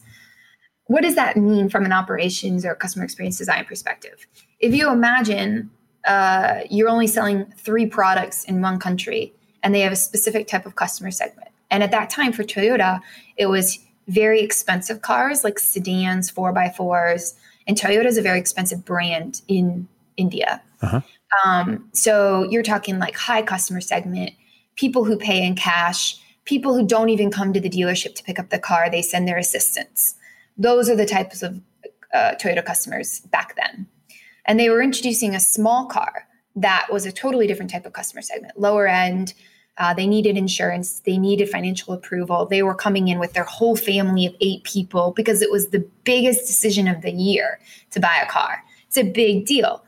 What 0.86 1.02
does 1.02 1.14
that 1.14 1.36
mean 1.36 1.68
from 1.68 1.84
an 1.84 1.92
operations 1.92 2.64
or 2.64 2.74
customer 2.74 3.04
experience 3.04 3.38
design 3.38 3.64
perspective? 3.64 4.26
If 4.58 4.74
you 4.74 4.90
imagine 4.90 5.70
uh, 6.06 6.62
you're 6.68 6.88
only 6.88 7.06
selling 7.06 7.46
three 7.56 7.86
products 7.86 8.44
in 8.44 8.60
one 8.60 8.78
country 8.78 9.32
and 9.62 9.74
they 9.74 9.80
have 9.80 9.92
a 9.92 9.96
specific 9.96 10.48
type 10.48 10.66
of 10.66 10.74
customer 10.74 11.10
segment. 11.10 11.48
And 11.70 11.82
at 11.82 11.92
that 11.92 12.10
time 12.10 12.32
for 12.32 12.42
Toyota, 12.42 13.00
it 13.36 13.46
was 13.46 13.78
very 14.08 14.40
expensive 14.40 15.02
cars 15.02 15.44
like 15.44 15.58
sedans, 15.58 16.28
four 16.28 16.52
by 16.52 16.68
fours. 16.70 17.34
And 17.68 17.78
Toyota 17.78 18.06
is 18.06 18.18
a 18.18 18.22
very 18.22 18.40
expensive 18.40 18.84
brand 18.84 19.42
in 19.46 19.88
India. 20.16 20.60
Uh-huh. 20.82 21.00
Um, 21.44 21.88
so 21.92 22.44
you're 22.50 22.62
talking 22.62 22.98
like 22.98 23.16
high 23.16 23.42
customer 23.42 23.80
segment, 23.80 24.32
people 24.76 25.04
who 25.04 25.16
pay 25.16 25.44
in 25.44 25.54
cash, 25.54 26.16
people 26.44 26.74
who 26.74 26.86
don't 26.86 27.08
even 27.08 27.30
come 27.30 27.52
to 27.52 27.60
the 27.60 27.70
dealership 27.70 28.14
to 28.16 28.24
pick 28.24 28.38
up 28.38 28.50
the 28.50 28.58
car, 28.58 28.90
they 28.90 29.02
send 29.02 29.28
their 29.28 29.38
assistants. 29.38 30.14
Those 30.56 30.88
are 30.88 30.96
the 30.96 31.06
types 31.06 31.42
of 31.42 31.60
uh, 32.12 32.34
Toyota 32.40 32.64
customers 32.64 33.20
back 33.30 33.56
then. 33.56 33.86
And 34.44 34.58
they 34.58 34.68
were 34.68 34.82
introducing 34.82 35.34
a 35.34 35.40
small 35.40 35.86
car 35.86 36.26
that 36.56 36.88
was 36.90 37.06
a 37.06 37.12
totally 37.12 37.46
different 37.46 37.70
type 37.70 37.86
of 37.86 37.92
customer 37.92 38.22
segment, 38.22 38.58
lower 38.58 38.86
end. 38.86 39.34
Uh, 39.78 39.94
they 39.94 40.06
needed 40.06 40.36
insurance, 40.36 41.00
they 41.00 41.16
needed 41.16 41.48
financial 41.48 41.94
approval. 41.94 42.44
They 42.44 42.62
were 42.62 42.74
coming 42.74 43.08
in 43.08 43.18
with 43.18 43.32
their 43.32 43.44
whole 43.44 43.74
family 43.74 44.26
of 44.26 44.34
eight 44.40 44.64
people 44.64 45.12
because 45.16 45.40
it 45.40 45.50
was 45.50 45.68
the 45.68 45.86
biggest 46.04 46.46
decision 46.46 46.88
of 46.88 47.00
the 47.00 47.10
year 47.10 47.58
to 47.92 48.00
buy 48.00 48.20
a 48.22 48.28
car. 48.28 48.62
It's 48.86 48.98
a 48.98 49.02
big 49.02 49.46
deal 49.46 49.82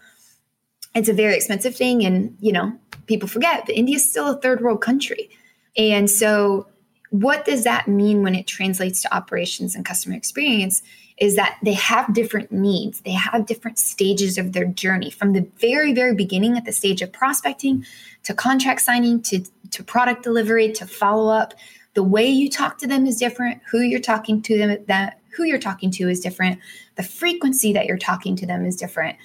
it's 0.94 1.08
a 1.08 1.12
very 1.12 1.34
expensive 1.34 1.76
thing 1.76 2.04
and 2.04 2.36
you 2.40 2.52
know 2.52 2.72
people 3.06 3.28
forget 3.28 3.64
but 3.66 3.74
india 3.74 3.96
is 3.96 4.08
still 4.08 4.30
a 4.30 4.40
third 4.40 4.60
world 4.60 4.80
country. 4.80 5.30
And 5.76 6.08
so 6.08 6.68
what 7.10 7.44
does 7.44 7.64
that 7.64 7.88
mean 7.88 8.22
when 8.22 8.34
it 8.34 8.46
translates 8.46 9.02
to 9.02 9.14
operations 9.14 9.74
and 9.74 9.84
customer 9.84 10.16
experience 10.16 10.82
is 11.18 11.36
that 11.36 11.58
they 11.62 11.74
have 11.74 12.12
different 12.12 12.50
needs. 12.50 13.00
They 13.02 13.12
have 13.12 13.46
different 13.46 13.78
stages 13.78 14.36
of 14.36 14.52
their 14.52 14.64
journey 14.64 15.10
from 15.10 15.32
the 15.32 15.46
very 15.58 15.92
very 15.92 16.14
beginning 16.14 16.56
at 16.56 16.64
the 16.64 16.72
stage 16.72 17.02
of 17.02 17.12
prospecting 17.12 17.84
to 18.24 18.34
contract 18.34 18.80
signing 18.80 19.20
to, 19.22 19.44
to 19.70 19.84
product 19.84 20.22
delivery 20.22 20.72
to 20.72 20.86
follow 20.86 21.32
up 21.32 21.54
the 21.94 22.02
way 22.02 22.26
you 22.26 22.50
talk 22.50 22.78
to 22.78 22.88
them 22.88 23.06
is 23.06 23.18
different. 23.18 23.62
Who 23.70 23.80
you're 23.80 24.00
talking 24.00 24.42
to 24.42 24.58
them 24.58 24.84
that 24.86 25.20
who 25.36 25.44
you're 25.44 25.58
talking 25.58 25.90
to 25.92 26.08
is 26.08 26.20
different. 26.20 26.58
The 26.96 27.02
frequency 27.04 27.72
that 27.72 27.86
you're 27.86 27.98
talking 27.98 28.34
to 28.36 28.46
them 28.46 28.64
is 28.66 28.76
different 28.76 29.16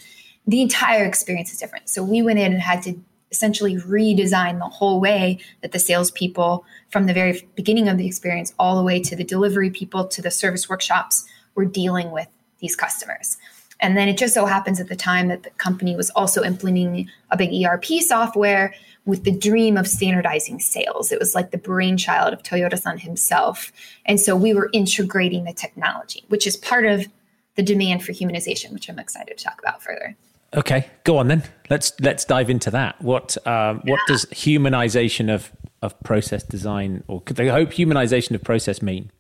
the 0.49 0.61
entire 0.61 1.05
experience 1.05 1.53
is 1.53 1.59
different. 1.59 1.89
So 1.89 2.03
we 2.03 2.21
went 2.21 2.39
in 2.39 2.51
and 2.51 2.61
had 2.61 2.81
to 2.83 2.99
essentially 3.31 3.75
redesign 3.75 4.57
the 4.57 4.65
whole 4.65 4.99
way 4.99 5.39
that 5.61 5.71
the 5.71 5.79
salespeople, 5.79 6.65
from 6.89 7.05
the 7.05 7.13
very 7.13 7.47
beginning 7.55 7.87
of 7.87 7.99
the 7.99 8.07
experience 8.07 8.53
all 8.57 8.75
the 8.75 8.83
way 8.83 8.99
to 8.99 9.15
the 9.15 9.23
delivery 9.23 9.69
people 9.69 10.07
to 10.07 10.21
the 10.21 10.31
service 10.31 10.67
workshops, 10.67 11.25
were 11.53 11.65
dealing 11.65 12.09
with 12.09 12.27
these 12.59 12.75
customers. 12.75 13.37
And 13.79 13.95
then 13.95 14.09
it 14.09 14.17
just 14.17 14.33
so 14.33 14.45
happens 14.45 14.79
at 14.79 14.89
the 14.89 14.95
time 14.95 15.27
that 15.27 15.43
the 15.43 15.51
company 15.51 15.95
was 15.95 16.09
also 16.11 16.43
implementing 16.43 17.09
a 17.29 17.37
big 17.37 17.51
ERP 17.63 17.85
software 18.01 18.73
with 19.05 19.23
the 19.23 19.31
dream 19.31 19.77
of 19.77 19.87
standardizing 19.87 20.59
sales. 20.59 21.11
It 21.11 21.19
was 21.19 21.35
like 21.35 21.51
the 21.51 21.57
brainchild 21.57 22.33
of 22.33 22.43
Toyota 22.43 22.77
San 22.77 22.97
himself. 22.97 23.71
And 24.05 24.19
so 24.19 24.35
we 24.35 24.53
were 24.53 24.69
integrating 24.73 25.45
the 25.45 25.53
technology, 25.53 26.23
which 26.27 26.47
is 26.47 26.57
part 26.57 26.85
of 26.85 27.07
the 27.55 27.63
demand 27.63 28.03
for 28.03 28.11
humanization, 28.11 28.73
which 28.73 28.89
I'm 28.89 28.99
excited 28.99 29.37
to 29.37 29.43
talk 29.43 29.59
about 29.61 29.81
further. 29.81 30.17
Okay, 30.55 30.89
go 31.03 31.17
on 31.17 31.27
then. 31.27 31.43
Let's 31.69 31.93
let's 31.99 32.25
dive 32.25 32.49
into 32.49 32.71
that. 32.71 32.99
What 33.01 33.37
um, 33.45 33.81
what 33.85 33.99
does 34.07 34.25
humanization 34.25 35.33
of 35.33 35.51
of 35.81 35.99
process 36.01 36.43
design, 36.43 37.03
or 37.07 37.21
could 37.21 37.35
they 37.35 37.47
hope 37.47 37.69
humanization 37.69 38.31
of 38.35 38.43
process 38.43 38.81
mean? 38.81 39.11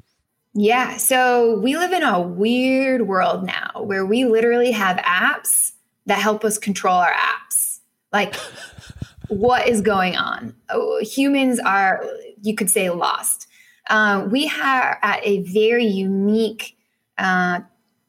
Yeah, 0.53 0.97
so 0.97 1.59
we 1.59 1.77
live 1.77 1.91
in 1.91 2.03
a 2.03 2.19
weird 2.19 3.07
world 3.07 3.45
now 3.45 3.83
where 3.83 4.05
we 4.05 4.25
literally 4.25 4.71
have 4.71 4.97
apps 4.97 5.73
that 6.07 6.19
help 6.19 6.43
us 6.43 6.57
control 6.57 6.95
our 6.95 7.13
apps. 7.13 7.79
Like, 8.11 8.35
what 9.27 9.67
is 9.67 9.81
going 9.81 10.15
on? 10.15 10.55
Oh, 10.69 10.99
humans 11.03 11.59
are, 11.59 12.03
you 12.41 12.55
could 12.55 12.69
say, 12.69 12.89
lost. 12.89 13.47
Uh, 13.89 14.27
we 14.29 14.51
are 14.61 14.99
at 15.03 15.19
a 15.23 15.43
very 15.43 15.85
unique 15.85 16.75
uh, 17.19 17.59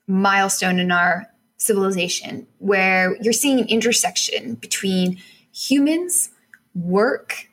milestone 0.06 0.80
in 0.80 0.90
our 0.90 1.26
civilization 1.60 2.46
where 2.58 3.16
you're 3.20 3.34
seeing 3.34 3.60
an 3.60 3.68
intersection 3.68 4.54
between 4.54 5.18
humans, 5.52 6.30
work, 6.74 7.48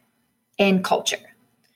and 0.58 0.84
culture. 0.84 1.18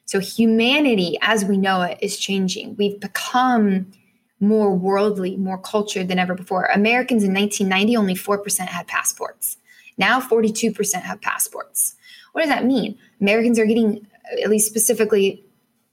So 0.06 0.20
humanity, 0.20 1.18
as 1.22 1.44
we 1.46 1.58
know 1.58 1.82
it, 1.82 1.98
is 2.02 2.18
changing. 2.18 2.76
We've 2.78 3.00
become 3.00 3.92
more 4.40 4.74
worldly, 4.74 5.36
more 5.36 5.58
cultured 5.58 6.08
than 6.08 6.20
ever 6.20 6.34
before. 6.34 6.66
Americans 6.66 7.24
in 7.24 7.34
1990, 7.34 7.98
only 7.98 8.16
4% 8.16 8.60
had 8.60 8.88
passports. 8.88 9.58
Now 9.98 10.20
42% 10.20 11.02
have 11.02 11.22
passports. 11.22 11.96
What 12.32 12.42
does 12.42 12.50
that 12.50 12.66
mean? 12.66 12.98
Americans 13.20 13.60
are 13.60 13.66
getting, 13.66 14.08
at 14.42 14.50
least 14.50 14.68
specifically, 14.68 15.44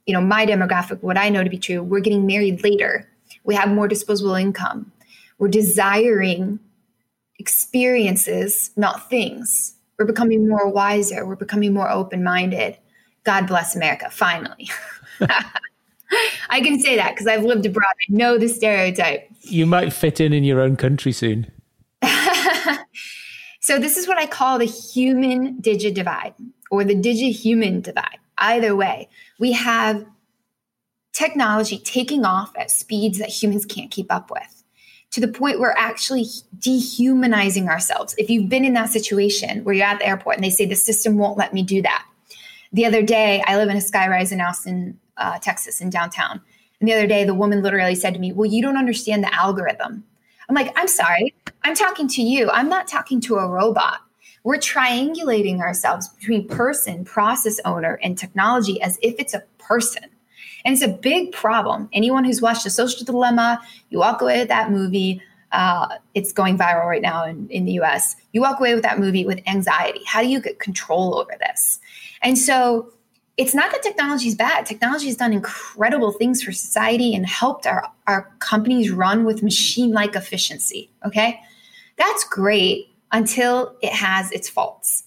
you 0.07 0.15
know, 0.15 0.21
my 0.21 0.47
demographic, 0.47 1.03
what 1.03 1.19
I 1.19 1.29
know 1.29 1.43
to 1.43 1.51
be 1.51 1.59
true, 1.59 1.83
we're 1.83 2.01
getting 2.01 2.27
married 2.27 2.63
later. 2.63 3.11
We 3.45 3.57
have 3.57 3.69
more 3.69 3.89
disposable 3.89 4.35
income. 4.35 4.93
We're 5.39 5.49
desiring 5.49 6.59
experiences, 7.39 8.71
not 8.77 9.09
things. 9.09 9.77
We're 9.99 10.07
becoming 10.07 10.49
more 10.49 10.69
wiser. 10.69 11.27
We're 11.27 11.37
becoming 11.37 11.73
more 11.73 11.91
open 11.91 12.23
minded. 12.23 12.77
God 13.25 13.47
bless 13.47 13.77
America, 13.77 14.11
finally. 14.11 14.71
I 16.51 16.61
can 16.61 16.81
say 16.81 16.97
that 16.97 17.11
because 17.11 17.27
I've 17.27 17.45
lived 17.45 17.67
abroad. 17.67 17.85
I 17.87 18.13
know 18.15 18.39
the 18.39 18.49
stereotype. 18.49 19.29
You 19.43 19.67
might 19.67 19.93
fit 19.93 20.21
in 20.21 20.33
in 20.33 20.45
your 20.45 20.61
own 20.61 20.77
country 20.77 21.13
soon. 21.13 21.51
so, 23.61 23.79
this 23.79 23.97
is 23.97 24.09
what 24.09 24.19
I 24.19 24.27
call 24.27 24.59
the 24.59 24.65
human 24.65 25.61
digit 25.61 25.95
divide 25.95 26.35
or 26.71 26.85
the 26.85 26.95
digit 26.95 27.35
human 27.35 27.81
divide. 27.81 28.19
Either 28.39 28.75
way, 28.75 29.09
we 29.39 29.53
have 29.53 30.07
technology 31.13 31.79
taking 31.79 32.25
off 32.25 32.53
at 32.57 32.71
speeds 32.71 33.19
that 33.19 33.29
humans 33.29 33.67
can't 33.67 33.91
keep 33.91 34.13
up 34.13 34.31
with 34.31 34.58
to 35.11 35.21
the 35.21 35.29
point 35.29 35.59
where 35.59 35.77
actually 35.79 36.27
dehumanizing 36.59 37.69
ourselves. 37.69 38.15
If 38.19 38.29
you've 38.29 38.49
been 38.49 38.65
in 38.65 38.75
that 38.75 38.91
situation 38.91 39.65
where 39.65 39.75
you're 39.75 39.87
at 39.87 40.01
the 40.01 40.07
airport 40.07 40.37
and 40.37 40.45
they 40.45 40.51
say 40.51 40.67
the 40.67 40.77
system 40.77 41.17
won't 41.17 41.39
let 41.39 41.55
me 41.55 41.63
do 41.63 41.81
that. 41.83 42.07
The 42.73 42.85
other 42.85 43.03
day, 43.03 43.43
I 43.47 43.57
live 43.57 43.71
in 43.71 43.77
a 43.77 43.81
skyrise 43.81 44.33
in 44.33 44.41
Austin, 44.41 44.99
uh, 45.17 45.39
Texas 45.39 45.81
in 45.81 45.89
downtown. 45.89 46.41
And 46.81 46.89
the 46.89 46.93
other 46.93 47.07
day, 47.07 47.25
the 47.25 47.35
woman 47.35 47.63
literally 47.63 47.95
said 47.95 48.13
to 48.15 48.21
me, 48.21 48.33
Well, 48.33 48.51
you 48.51 48.61
don't 48.61 48.77
understand 48.77 49.25
the 49.25 49.35
algorithm. 49.35 50.05
I'm 50.49 50.55
like, 50.55 50.73
I'm 50.77 50.89
sorry. 50.89 51.35
I'm 51.63 51.75
talking 51.75 52.09
to 52.09 52.23
you. 52.23 52.51
I'm 52.51 52.69
not 52.69 52.87
talking 52.89 53.21
to 53.23 53.37
a 53.37 53.49
robot. 53.49 54.01
We're 54.45 54.59
triangulating 54.59 55.61
ourselves 55.61 56.09
between 56.09 56.47
person, 56.47 57.05
process 57.05 57.61
owner, 57.65 57.99
and 58.03 58.17
technology 58.17 58.81
as 58.81 58.99
if 59.03 59.17
it's 59.19 59.35
a 59.35 59.43
person. 59.59 60.05
And 60.65 60.75
it's 60.75 60.83
a 60.83 60.89
big 60.89 61.33
problem. 61.33 61.89
Anyone 61.93 62.25
who's 62.25 62.41
watched 62.43 62.65
The 62.65 62.71
Social 62.71 63.05
Dilemma, 63.05 63.61
you 63.91 63.99
walk 63.99 64.21
away 64.21 64.41
with 64.41 64.49
that 64.49 64.71
movie. 64.71 65.23
Uh, 65.53 65.97
it's 66.15 66.33
going 66.33 66.59
viral 66.59 66.87
right 66.87 67.03
now 67.03 67.25
in, 67.25 67.49
in 67.49 67.65
the 67.65 67.73
US. 67.81 68.17
You 68.33 68.41
walk 68.41 68.61
away 68.61 68.75
with 68.75 68.83
that 68.83 68.99
movie 68.99 69.25
with 69.25 69.41
anxiety. 69.47 70.01
How 70.07 70.21
do 70.21 70.29
you 70.29 70.41
get 70.41 70.59
control 70.59 71.19
over 71.19 71.33
this? 71.41 71.81
And 72.23 72.37
so 72.37 72.93
it's 73.39 73.55
not 73.55 73.71
that 73.71 73.83
technology 73.83 74.29
is 74.29 74.35
bad. 74.35 74.67
Technology 74.67 75.07
has 75.07 75.17
done 75.17 75.33
incredible 75.33 76.13
things 76.13 76.43
for 76.43 76.51
society 76.51 77.15
and 77.15 77.25
helped 77.25 77.67
our, 77.67 77.91
our 78.09 78.31
companies 78.41 78.91
run 78.91 79.25
with 79.25 79.43
machine 79.43 79.93
like 79.93 80.17
efficiency. 80.17 80.91
Okay. 81.07 81.41
That's 81.97 82.25
great 82.25 82.93
until 83.13 83.77
it 83.81 83.93
has 83.93 84.31
its 84.33 84.49
faults. 84.49 85.05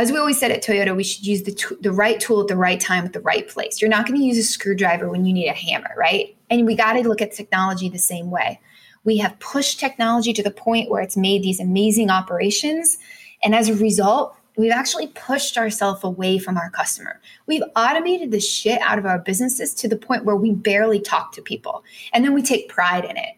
As 0.00 0.10
we 0.10 0.16
always 0.16 0.40
said 0.40 0.50
at 0.50 0.62
Toyota, 0.62 0.96
we 0.96 1.04
should 1.04 1.26
use 1.26 1.42
the, 1.42 1.52
t- 1.52 1.76
the 1.82 1.92
right 1.92 2.18
tool 2.18 2.40
at 2.40 2.48
the 2.48 2.56
right 2.56 2.80
time 2.80 3.04
at 3.04 3.12
the 3.12 3.20
right 3.20 3.46
place. 3.46 3.82
You're 3.82 3.90
not 3.90 4.06
going 4.06 4.18
to 4.18 4.24
use 4.24 4.38
a 4.38 4.42
screwdriver 4.42 5.10
when 5.10 5.26
you 5.26 5.34
need 5.34 5.48
a 5.48 5.52
hammer, 5.52 5.90
right? 5.94 6.34
And 6.48 6.64
we 6.64 6.74
got 6.74 6.94
to 6.94 7.06
look 7.06 7.20
at 7.20 7.32
technology 7.32 7.90
the 7.90 7.98
same 7.98 8.30
way. 8.30 8.58
We 9.04 9.18
have 9.18 9.38
pushed 9.40 9.78
technology 9.78 10.32
to 10.32 10.42
the 10.42 10.50
point 10.50 10.88
where 10.88 11.02
it's 11.02 11.18
made 11.18 11.42
these 11.42 11.60
amazing 11.60 12.08
operations. 12.08 12.96
And 13.44 13.54
as 13.54 13.68
a 13.68 13.74
result, 13.74 14.34
we've 14.56 14.72
actually 14.72 15.08
pushed 15.08 15.58
ourselves 15.58 16.02
away 16.02 16.38
from 16.38 16.56
our 16.56 16.70
customer. 16.70 17.20
We've 17.46 17.64
automated 17.76 18.30
the 18.30 18.40
shit 18.40 18.80
out 18.80 18.98
of 18.98 19.04
our 19.04 19.18
businesses 19.18 19.74
to 19.74 19.88
the 19.88 19.98
point 19.98 20.24
where 20.24 20.34
we 20.34 20.52
barely 20.52 21.00
talk 21.00 21.32
to 21.32 21.42
people. 21.42 21.84
And 22.14 22.24
then 22.24 22.32
we 22.32 22.40
take 22.40 22.70
pride 22.70 23.04
in 23.04 23.18
it. 23.18 23.36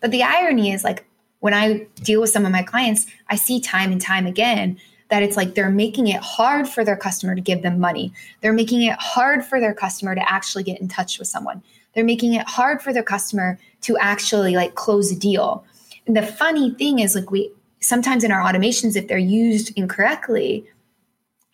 But 0.00 0.12
the 0.12 0.22
irony 0.22 0.70
is 0.70 0.84
like 0.84 1.06
when 1.40 1.54
I 1.54 1.88
deal 2.04 2.20
with 2.20 2.30
some 2.30 2.46
of 2.46 2.52
my 2.52 2.62
clients, 2.62 3.04
I 3.30 3.34
see 3.34 3.60
time 3.60 3.90
and 3.90 4.00
time 4.00 4.26
again 4.26 4.78
that 5.14 5.22
it's 5.22 5.36
like 5.36 5.54
they're 5.54 5.70
making 5.70 6.08
it 6.08 6.20
hard 6.20 6.68
for 6.68 6.84
their 6.84 6.96
customer 6.96 7.36
to 7.36 7.40
give 7.40 7.62
them 7.62 7.78
money. 7.78 8.12
They're 8.40 8.52
making 8.52 8.82
it 8.82 8.96
hard 8.98 9.44
for 9.44 9.60
their 9.60 9.72
customer 9.72 10.16
to 10.16 10.32
actually 10.32 10.64
get 10.64 10.80
in 10.80 10.88
touch 10.88 11.20
with 11.20 11.28
someone. 11.28 11.62
They're 11.94 12.02
making 12.02 12.34
it 12.34 12.48
hard 12.48 12.82
for 12.82 12.92
their 12.92 13.04
customer 13.04 13.56
to 13.82 13.96
actually 13.98 14.56
like 14.56 14.74
close 14.74 15.12
a 15.12 15.16
deal. 15.16 15.64
And 16.08 16.16
the 16.16 16.26
funny 16.26 16.74
thing 16.74 16.98
is 16.98 17.14
like 17.14 17.30
we 17.30 17.52
sometimes 17.78 18.24
in 18.24 18.32
our 18.32 18.42
automations, 18.42 18.96
if 18.96 19.06
they're 19.06 19.16
used 19.16 19.72
incorrectly, 19.78 20.66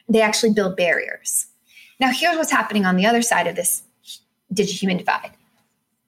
they 0.08 0.22
actually 0.22 0.54
build 0.54 0.78
barriers. 0.78 1.44
Now, 1.98 2.12
here's 2.12 2.38
what's 2.38 2.50
happening 2.50 2.86
on 2.86 2.96
the 2.96 3.04
other 3.04 3.20
side 3.20 3.46
of 3.46 3.56
this 3.56 3.82
digital 4.54 4.78
human 4.78 4.96
divide 4.96 5.32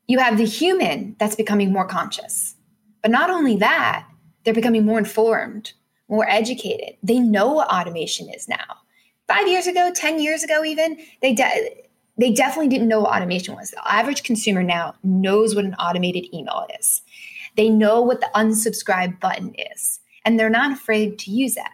you 0.09 0.18
have 0.18 0.38
the 0.38 0.47
human 0.47 1.16
that's 1.18 1.37
becoming 1.37 1.71
more 1.71 1.87
conscious. 1.87 2.54
But 3.02 3.11
not 3.11 3.28
only 3.28 3.56
that, 3.56 4.06
they're 4.42 4.54
becoming 4.54 4.87
more 4.87 4.99
informed, 4.99 5.75
more 6.12 6.28
educated. 6.28 6.95
They 7.02 7.19
know 7.19 7.50
what 7.50 7.69
automation 7.69 8.28
is 8.28 8.47
now. 8.47 8.76
Five 9.28 9.49
years 9.49 9.66
ago, 9.66 9.90
10 9.95 10.21
years 10.21 10.42
ago, 10.45 10.62
even, 10.62 10.99
they, 11.23 11.33
de- 11.33 11.87
they 12.19 12.31
definitely 12.31 12.69
didn't 12.69 12.88
know 12.88 13.00
what 13.00 13.16
automation 13.16 13.54
was. 13.54 13.71
The 13.71 13.90
average 13.90 14.23
consumer 14.23 14.62
now 14.62 14.95
knows 15.02 15.54
what 15.54 15.64
an 15.64 15.75
automated 15.76 16.26
email 16.35 16.66
is, 16.78 17.00
they 17.57 17.71
know 17.71 18.02
what 18.02 18.21
the 18.21 18.31
unsubscribe 18.35 19.21
button 19.21 19.54
is 19.75 20.00
and 20.25 20.38
they're 20.38 20.50
not 20.50 20.73
afraid 20.73 21.19
to 21.19 21.31
use 21.31 21.54
that. 21.54 21.73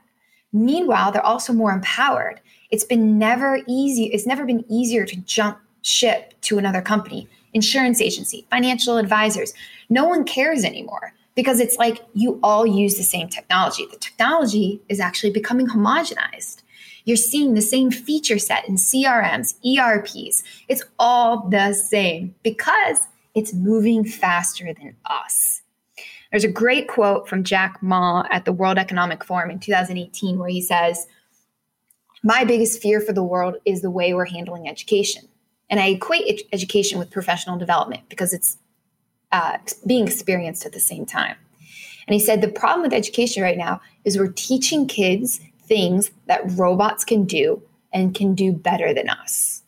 Meanwhile, 0.52 1.12
they're 1.12 1.25
also 1.25 1.52
more 1.52 1.73
empowered. 1.73 2.40
It's 2.71 2.85
been 2.85 3.18
never 3.18 3.61
easy, 3.66 4.04
it's 4.07 4.26
never 4.26 4.47
been 4.47 4.64
easier 4.68 5.04
to 5.04 5.16
jump 5.23 5.59
ship 5.83 6.35
to 6.42 6.59
another 6.59 6.80
company, 6.80 7.28
insurance 7.54 8.00
agency, 8.00 8.47
financial 8.50 8.99
advisors. 8.99 9.52
No 9.90 10.04
one 10.04 10.23
cares 10.25 10.64
anymore 10.64 11.12
because 11.38 11.61
it's 11.61 11.78
like 11.78 12.04
you 12.14 12.40
all 12.42 12.66
use 12.66 12.97
the 12.97 13.04
same 13.04 13.28
technology. 13.28 13.87
The 13.87 13.97
technology 13.97 14.83
is 14.88 14.99
actually 14.99 15.30
becoming 15.30 15.68
homogenized. 15.68 16.62
You're 17.05 17.16
seeing 17.16 17.55
the 17.55 17.62
same 17.62 17.92
feature 17.92 18.40
set 18.40 18.68
in 18.68 18.74
CRMs, 18.74 19.55
ERPs. 19.64 20.42
It's 20.66 20.83
all 20.98 21.48
the 21.48 21.74
same 21.74 22.35
because 22.42 23.07
it's 23.37 23.55
moving 23.55 24.05
faster 24.05 24.74
than 24.74 24.96
us. 25.05 25.62
There's 26.33 26.42
a 26.42 26.51
great 26.51 26.88
quote 26.88 27.29
from 27.29 27.44
Jack 27.44 27.81
Ma 27.85 28.24
at 28.33 28.44
the 28.44 28.53
World 28.53 28.77
Economic 28.77 29.22
Forum 29.22 29.53
in 29.53 29.61
2018 29.61 30.40
where 30.40 30.48
he 30.48 30.61
says, 30.61 31.07
My 32.24 32.42
biggest 32.42 32.83
fear 32.83 33.01
for 33.01 33.12
the 33.12 33.22
world 33.22 33.59
is 33.64 33.81
the 33.81 33.92
way 33.92 34.12
we're 34.12 34.24
handling 34.24 34.68
education. 34.68 35.29
And 35.70 35.79
I 35.79 35.90
equate 35.90 36.48
education 36.53 36.98
with 36.98 37.12
professional 37.12 37.59
development 37.59 38.09
because 38.09 38.33
it's 38.35 38.59
uh, 39.33 39.59
being 39.87 40.07
experienced 40.07 40.64
at 40.67 40.73
the 40.73 40.81
same 40.81 41.07
time. 41.07 41.37
And 42.07 42.14
he 42.14 42.21
said, 42.21 42.41
The 42.41 42.49
problem 42.49 42.83
with 42.83 42.93
education 42.93 43.43
right 43.43 43.59
now 43.59 43.81
is 44.05 44.19
we're 44.19 44.33
teaching 44.33 44.87
kids 44.87 45.41
things 45.62 46.11
that 46.27 46.41
robots 46.53 47.05
can 47.05 47.25
do 47.25 47.62
and 47.93 48.14
can 48.14 48.35
do 48.35 48.53
better 48.53 48.95
than 48.95 49.09
us. 49.09 49.62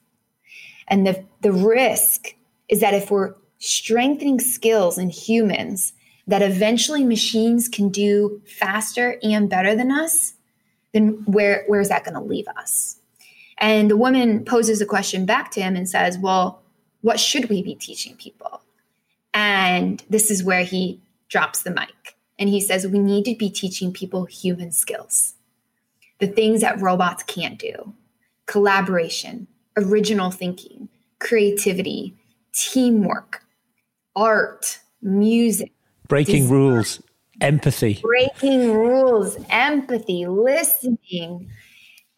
And 0.89 1.07
the, 1.07 1.25
the 1.43 1.53
risk 1.53 2.35
is 2.69 2.81
that 2.81 2.95
if 2.95 3.11
we're 3.11 3.35
strengthening 3.59 4.41
skills 4.41 4.99
in 4.99 5.11
humans 5.11 5.93
that 6.27 6.43
eventually 6.43 7.05
machines 7.05 7.69
can 7.69 7.91
do 7.91 8.41
faster 8.47 9.19
and 9.23 9.51
better 9.51 9.75
than 9.75 9.91
us, 9.91 10.35
then 10.93 11.23
where, 11.27 11.65
where 11.67 11.81
is 11.81 11.89
that 11.89 12.05
going 12.05 12.15
to 12.15 12.21
leave 12.21 12.49
us? 12.57 12.97
And 13.59 13.91
the 13.91 13.97
woman 13.97 14.45
poses 14.45 14.81
a 14.81 14.87
question 14.87 15.27
back 15.27 15.51
to 15.53 15.61
him 15.61 15.77
and 15.77 15.89
says, 15.89 16.19
Well, 16.19 16.63
what 17.03 17.21
should 17.21 17.49
we 17.49 17.63
be 17.63 17.75
teaching 17.75 18.17
people? 18.17 18.60
And 19.33 20.03
this 20.11 20.31
is 20.31 20.43
where 20.43 20.65
he 20.65 21.01
drops 21.29 21.63
the 21.63 21.71
mic. 21.71 22.17
And 22.39 22.49
he 22.49 22.61
says, 22.61 22.87
We 22.87 22.99
need 22.99 23.25
to 23.27 23.37
be 23.37 23.51
teaching 23.51 23.93
people 23.93 24.25
human 24.25 24.73
skills, 24.73 25.35
the 26.19 26.27
things 26.27 26.63
that 26.63 26.81
robots 26.81 27.23
can't 27.23 27.59
do 27.59 27.95
collaboration, 28.47 29.47
original 29.77 30.31
thinking, 30.33 30.89
creativity, 31.21 32.17
teamwork, 32.53 33.45
art, 34.17 34.81
music, 35.03 35.73
breaking 36.09 36.49
Des- 36.49 36.53
rules, 36.53 37.03
empathy, 37.41 38.01
breaking 38.03 38.73
rules, 38.73 39.37
empathy, 39.51 40.27
listening, 40.27 41.49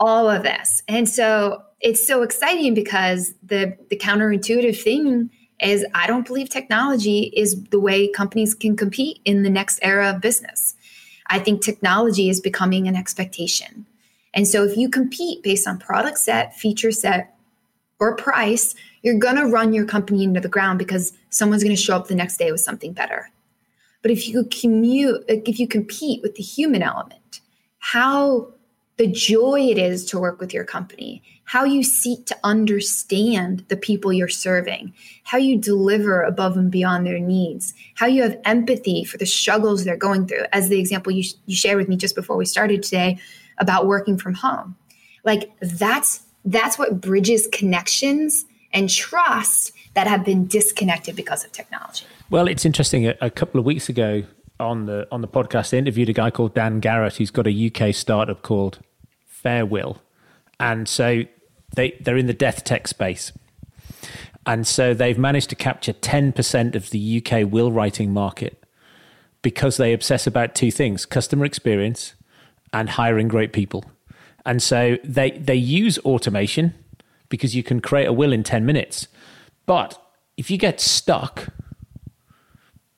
all 0.00 0.30
of 0.30 0.42
this. 0.42 0.82
And 0.88 1.08
so 1.08 1.62
it's 1.80 2.06
so 2.06 2.22
exciting 2.22 2.72
because 2.74 3.34
the 3.42 3.76
the 3.90 3.96
counterintuitive 3.96 4.80
thing 4.80 5.30
is 5.62 5.84
I 5.94 6.06
don't 6.06 6.26
believe 6.26 6.48
technology 6.48 7.32
is 7.34 7.62
the 7.64 7.80
way 7.80 8.08
companies 8.08 8.54
can 8.54 8.76
compete 8.76 9.20
in 9.24 9.42
the 9.42 9.50
next 9.50 9.78
era 9.82 10.10
of 10.10 10.20
business. 10.20 10.74
I 11.28 11.38
think 11.38 11.62
technology 11.62 12.28
is 12.28 12.40
becoming 12.40 12.88
an 12.88 12.96
expectation. 12.96 13.86
And 14.34 14.48
so 14.48 14.64
if 14.64 14.76
you 14.76 14.88
compete 14.88 15.42
based 15.42 15.68
on 15.68 15.78
product 15.78 16.18
set, 16.18 16.54
feature 16.56 16.92
set, 16.92 17.36
or 18.00 18.16
price, 18.16 18.74
you're 19.02 19.18
going 19.18 19.36
to 19.36 19.46
run 19.46 19.72
your 19.72 19.84
company 19.84 20.24
into 20.24 20.40
the 20.40 20.48
ground 20.48 20.78
because 20.78 21.12
someone's 21.30 21.62
going 21.62 21.74
to 21.74 21.80
show 21.80 21.96
up 21.96 22.08
the 22.08 22.14
next 22.14 22.36
day 22.36 22.50
with 22.50 22.60
something 22.60 22.92
better. 22.92 23.30
But 24.02 24.10
if 24.10 24.28
you 24.28 24.44
commute, 24.44 25.24
if 25.28 25.60
you 25.60 25.68
compete 25.68 26.20
with 26.22 26.34
the 26.34 26.42
human 26.42 26.82
element, 26.82 27.40
how 27.78 28.51
the 28.96 29.06
joy 29.06 29.60
it 29.60 29.78
is 29.78 30.04
to 30.06 30.18
work 30.18 30.40
with 30.40 30.52
your 30.52 30.64
company, 30.64 31.22
how 31.44 31.64
you 31.64 31.82
seek 31.82 32.26
to 32.26 32.38
understand 32.44 33.64
the 33.68 33.76
people 33.76 34.12
you're 34.12 34.28
serving, 34.28 34.92
how 35.24 35.38
you 35.38 35.58
deliver 35.58 36.22
above 36.22 36.56
and 36.56 36.70
beyond 36.70 37.06
their 37.06 37.18
needs, 37.18 37.74
how 37.94 38.06
you 38.06 38.22
have 38.22 38.38
empathy 38.44 39.04
for 39.04 39.18
the 39.18 39.26
struggles 39.26 39.84
they're 39.84 39.96
going 39.96 40.26
through, 40.26 40.44
as 40.52 40.68
the 40.68 40.78
example 40.78 41.12
you, 41.12 41.24
you 41.46 41.56
shared 41.56 41.78
with 41.78 41.88
me 41.88 41.96
just 41.96 42.14
before 42.14 42.36
we 42.36 42.44
started 42.44 42.82
today 42.82 43.18
about 43.58 43.86
working 43.86 44.18
from 44.18 44.34
home. 44.34 44.76
Like 45.24 45.50
that's 45.60 46.22
that's 46.44 46.78
what 46.78 47.00
bridges 47.00 47.48
connections 47.52 48.44
and 48.72 48.90
trust 48.90 49.72
that 49.94 50.06
have 50.06 50.24
been 50.24 50.46
disconnected 50.46 51.14
because 51.14 51.44
of 51.44 51.52
technology. 51.52 52.04
Well, 52.30 52.48
it's 52.48 52.64
interesting. 52.64 53.06
A, 53.06 53.14
a, 53.20 53.30
couple 53.30 53.60
of 53.60 53.66
weeks 53.66 53.88
ago 53.88 54.24
on 54.62 54.86
the 54.86 55.06
on 55.10 55.20
the 55.20 55.28
podcast, 55.28 55.72
interviewed 55.72 56.08
a 56.08 56.12
guy 56.12 56.30
called 56.30 56.54
Dan 56.54 56.80
Garrett. 56.80 57.16
He's 57.16 57.30
got 57.30 57.46
a 57.46 57.70
UK 57.70 57.94
startup 57.94 58.42
called 58.42 58.78
Farewill, 59.44 59.98
and 60.58 60.88
so 60.88 61.22
they 61.74 61.96
they're 62.00 62.16
in 62.16 62.26
the 62.26 62.34
death 62.34 62.64
tech 62.64 62.88
space, 62.88 63.32
and 64.46 64.66
so 64.66 64.94
they've 64.94 65.18
managed 65.18 65.50
to 65.50 65.56
capture 65.56 65.92
ten 65.92 66.32
percent 66.32 66.74
of 66.74 66.90
the 66.90 67.22
UK 67.24 67.50
will 67.50 67.72
writing 67.72 68.12
market 68.12 68.62
because 69.42 69.76
they 69.76 69.92
obsess 69.92 70.26
about 70.26 70.54
two 70.54 70.70
things: 70.70 71.04
customer 71.04 71.44
experience 71.44 72.14
and 72.72 72.90
hiring 72.90 73.28
great 73.28 73.52
people. 73.52 73.84
And 74.44 74.62
so 74.62 74.96
they 75.04 75.32
they 75.32 75.54
use 75.54 75.98
automation 75.98 76.74
because 77.28 77.56
you 77.56 77.62
can 77.62 77.80
create 77.80 78.06
a 78.06 78.12
will 78.12 78.32
in 78.32 78.42
10 78.42 78.66
minutes. 78.66 79.08
But 79.64 80.00
if 80.36 80.50
you 80.50 80.58
get 80.58 80.80
stuck, 80.80 81.48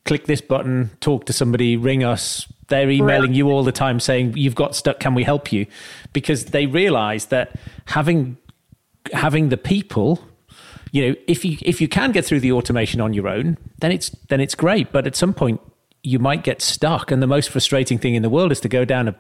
click 0.05 0.27
this 0.27 0.41
button, 0.41 0.91
talk 1.01 1.27
to 1.27 1.33
somebody, 1.33 1.77
ring 1.77 2.05
us. 2.05 2.47
They're 2.69 2.91
emailing 2.91 3.35
you 3.35 3.51
all 3.51 3.63
the 3.63 3.73
time 3.73 4.01
saying, 4.01 4.37
You've 4.37 4.55
got 4.55 4.75
stuck, 4.75 5.01
can 5.01 5.15
we 5.15 5.23
help 5.23 5.53
you? 5.53 5.67
Because 6.13 6.47
they 6.47 6.67
realize 6.67 7.27
that 7.27 7.59
having 7.87 8.37
having 9.13 9.51
the 9.51 9.59
people 9.59 10.19
you 10.95 11.09
know, 11.09 11.17
if 11.27 11.45
you 11.45 11.59
if 11.61 11.81
you 11.81 11.89
can 11.89 12.13
get 12.13 12.25
through 12.25 12.39
the 12.39 12.53
automation 12.53 13.01
on 13.01 13.13
your 13.15 13.27
own, 13.27 13.59
then 13.81 13.91
it's 13.91 14.11
then 14.29 14.41
it's 14.41 14.55
great. 14.55 14.93
But 14.93 15.09
at 15.09 15.17
some 15.17 15.35
point, 15.35 15.61
you 16.05 16.21
might 16.21 16.45
get 16.45 16.63
stuck, 16.63 17.11
and 17.11 17.21
the 17.21 17.27
most 17.27 17.51
frustrating 17.51 17.99
thing 17.99 18.15
in 18.15 18.23
the 18.23 18.31
world 18.31 18.53
is 18.53 18.61
to 18.61 18.69
go 18.69 18.85
down 18.85 19.09
a 19.09 19.17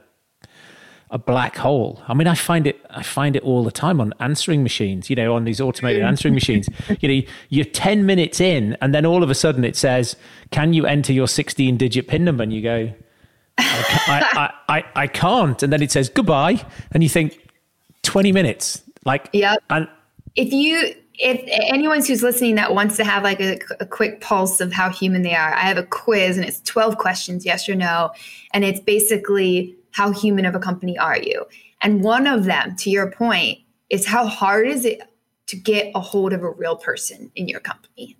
a 1.10 1.18
black 1.18 1.56
hole. 1.56 2.02
I 2.08 2.14
mean, 2.14 2.26
I 2.26 2.34
find 2.34 2.66
it 2.66 2.84
I 2.90 3.02
find 3.02 3.36
it 3.36 3.42
all 3.42 3.62
the 3.64 3.70
time 3.70 4.00
on 4.00 4.12
answering 4.20 4.62
machines, 4.62 5.10
you 5.10 5.16
know, 5.16 5.34
on 5.34 5.44
these 5.44 5.60
automated 5.60 6.02
answering 6.02 6.34
machines. 6.34 6.68
You 7.00 7.08
know, 7.08 7.26
you're 7.48 7.64
10 7.64 8.06
minutes 8.06 8.40
in 8.40 8.76
and 8.80 8.94
then 8.94 9.04
all 9.04 9.22
of 9.22 9.30
a 9.30 9.34
sudden 9.34 9.64
it 9.64 9.76
says, 9.76 10.16
"Can 10.50 10.72
you 10.72 10.86
enter 10.86 11.12
your 11.12 11.28
16 11.28 11.76
digit 11.76 12.08
pin 12.08 12.24
number?" 12.24 12.42
and 12.42 12.52
you 12.52 12.62
go, 12.62 12.92
I, 13.58 14.50
I, 14.68 14.76
I, 14.76 14.84
I, 15.02 15.06
can't. 15.06 15.62
And 15.62 15.72
then 15.72 15.82
it 15.82 15.90
says 15.90 16.08
goodbye. 16.08 16.64
And 16.92 17.02
you 17.02 17.08
think 17.08 17.38
20 18.02 18.32
minutes. 18.32 18.82
Like, 19.04 19.28
yeah. 19.32 19.56
And 19.70 19.88
if 20.34 20.52
you, 20.52 20.94
if 21.14 21.42
anyone 21.68 22.04
who's 22.04 22.22
listening 22.22 22.56
that 22.56 22.74
wants 22.74 22.96
to 22.96 23.04
have 23.04 23.22
like 23.22 23.40
a, 23.40 23.58
a, 23.80 23.86
quick 23.86 24.20
pulse 24.20 24.60
of 24.60 24.72
how 24.72 24.90
human 24.90 25.22
they 25.22 25.34
are, 25.34 25.54
I 25.54 25.60
have 25.60 25.78
a 25.78 25.84
quiz 25.84 26.36
and 26.36 26.46
it's 26.46 26.60
12 26.62 26.98
questions, 26.98 27.44
yes 27.44 27.68
or 27.68 27.74
no. 27.74 28.10
And 28.52 28.64
it's 28.64 28.80
basically 28.80 29.76
how 29.94 30.12
human 30.12 30.44
of 30.44 30.56
a 30.56 30.58
company 30.58 30.98
are 30.98 31.16
you? 31.16 31.46
And 31.80 32.02
one 32.02 32.26
of 32.26 32.44
them, 32.44 32.74
to 32.78 32.90
your 32.90 33.12
point, 33.12 33.60
is 33.90 34.06
how 34.06 34.26
hard 34.26 34.66
is 34.66 34.84
it 34.84 35.00
to 35.46 35.56
get 35.56 35.92
a 35.94 36.00
hold 36.00 36.32
of 36.32 36.42
a 36.42 36.50
real 36.50 36.74
person 36.74 37.30
in 37.36 37.46
your 37.46 37.60
company? 37.60 38.16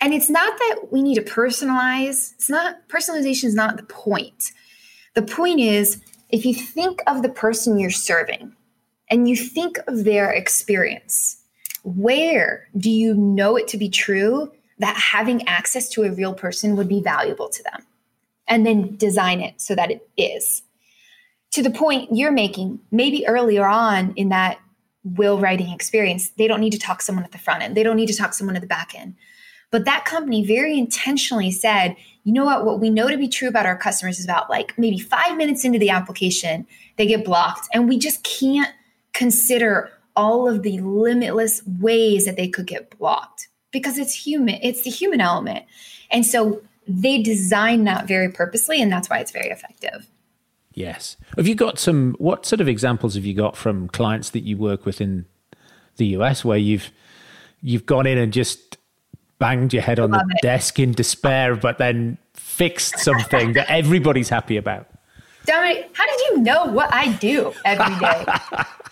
And 0.00 0.14
it's 0.14 0.30
not 0.30 0.56
that 0.56 0.90
we 0.90 1.02
need 1.02 1.16
to 1.16 1.22
personalize. 1.22 2.32
It's 2.34 2.48
not 2.48 2.88
personalization 2.88 3.44
is 3.44 3.54
not 3.54 3.76
the 3.76 3.82
point. 3.82 4.52
The 5.14 5.22
point 5.22 5.60
is 5.60 6.00
if 6.30 6.46
you 6.46 6.54
think 6.54 7.02
of 7.06 7.20
the 7.20 7.28
person 7.28 7.78
you're 7.78 7.90
serving 7.90 8.54
and 9.10 9.28
you 9.28 9.36
think 9.36 9.78
of 9.86 10.04
their 10.04 10.30
experience, 10.30 11.42
where 11.84 12.68
do 12.78 12.90
you 12.90 13.12
know 13.12 13.56
it 13.56 13.68
to 13.68 13.76
be 13.76 13.90
true 13.90 14.50
that 14.78 14.96
having 14.96 15.46
access 15.46 15.90
to 15.90 16.04
a 16.04 16.10
real 16.10 16.32
person 16.32 16.74
would 16.76 16.88
be 16.88 17.02
valuable 17.02 17.50
to 17.50 17.62
them? 17.64 17.84
And 18.48 18.66
then 18.66 18.96
design 18.96 19.40
it 19.40 19.60
so 19.60 19.74
that 19.74 19.90
it 19.90 20.08
is. 20.16 20.62
To 21.52 21.62
the 21.62 21.70
point 21.70 22.10
you're 22.12 22.32
making, 22.32 22.80
maybe 22.90 23.26
earlier 23.26 23.66
on 23.66 24.12
in 24.16 24.30
that 24.30 24.58
will 25.04 25.38
writing 25.38 25.70
experience, 25.70 26.30
they 26.30 26.48
don't 26.48 26.60
need 26.60 26.72
to 26.72 26.78
talk 26.78 27.02
someone 27.02 27.24
at 27.24 27.32
the 27.32 27.38
front 27.38 27.62
end. 27.62 27.76
They 27.76 27.82
don't 27.82 27.96
need 27.96 28.08
to 28.08 28.16
talk 28.16 28.34
someone 28.34 28.56
at 28.56 28.62
the 28.62 28.68
back 28.68 28.94
end. 28.94 29.14
But 29.70 29.84
that 29.84 30.04
company 30.04 30.46
very 30.46 30.78
intentionally 30.78 31.50
said, 31.50 31.96
you 32.24 32.32
know 32.32 32.44
what, 32.44 32.64
what 32.64 32.80
we 32.80 32.90
know 32.90 33.08
to 33.08 33.16
be 33.16 33.28
true 33.28 33.48
about 33.48 33.66
our 33.66 33.76
customers 33.76 34.18
is 34.18 34.24
about 34.24 34.48
like 34.48 34.76
maybe 34.78 34.98
five 34.98 35.36
minutes 35.36 35.64
into 35.64 35.78
the 35.78 35.90
application, 35.90 36.66
they 36.96 37.06
get 37.06 37.24
blocked. 37.24 37.68
And 37.72 37.88
we 37.88 37.98
just 37.98 38.22
can't 38.22 38.72
consider 39.12 39.90
all 40.16 40.48
of 40.48 40.62
the 40.62 40.78
limitless 40.80 41.62
ways 41.66 42.24
that 42.24 42.36
they 42.36 42.48
could 42.48 42.66
get 42.66 42.96
blocked 42.98 43.48
because 43.70 43.98
it's 43.98 44.14
human, 44.14 44.58
it's 44.62 44.82
the 44.82 44.90
human 44.90 45.20
element. 45.20 45.64
And 46.10 46.24
so 46.24 46.62
they 46.88 47.22
design 47.22 47.84
that 47.84 48.08
very 48.08 48.30
purposely, 48.30 48.80
and 48.80 48.90
that's 48.90 49.08
why 49.10 49.18
it's 49.18 49.30
very 49.30 49.48
effective. 49.48 50.08
Yes. 50.74 51.16
Have 51.36 51.46
you 51.46 51.54
got 51.54 51.78
some, 51.78 52.14
what 52.18 52.46
sort 52.46 52.60
of 52.60 52.68
examples 52.68 53.14
have 53.14 53.24
you 53.24 53.34
got 53.34 53.56
from 53.56 53.88
clients 53.88 54.30
that 54.30 54.40
you 54.40 54.56
work 54.56 54.86
with 54.86 55.00
in 55.00 55.26
the 55.96 56.06
US 56.18 56.44
where 56.44 56.58
you've, 56.58 56.90
you've 57.60 57.84
gone 57.84 58.06
in 58.06 58.16
and 58.16 58.32
just 58.32 58.78
banged 59.38 59.72
your 59.72 59.82
head 59.82 59.98
on 59.98 60.10
the 60.10 60.24
it. 60.36 60.42
desk 60.42 60.78
in 60.78 60.92
despair, 60.92 61.56
but 61.56 61.78
then 61.78 62.16
fixed 62.34 62.98
something 62.98 63.52
that 63.54 63.68
everybody's 63.68 64.28
happy 64.28 64.56
about. 64.56 64.86
Dominic, 65.44 65.90
how 65.94 66.06
did 66.06 66.20
you 66.28 66.38
know 66.42 66.66
what 66.66 66.92
I 66.92 67.12
do 67.14 67.52
every 67.64 67.98
day? 67.98 68.26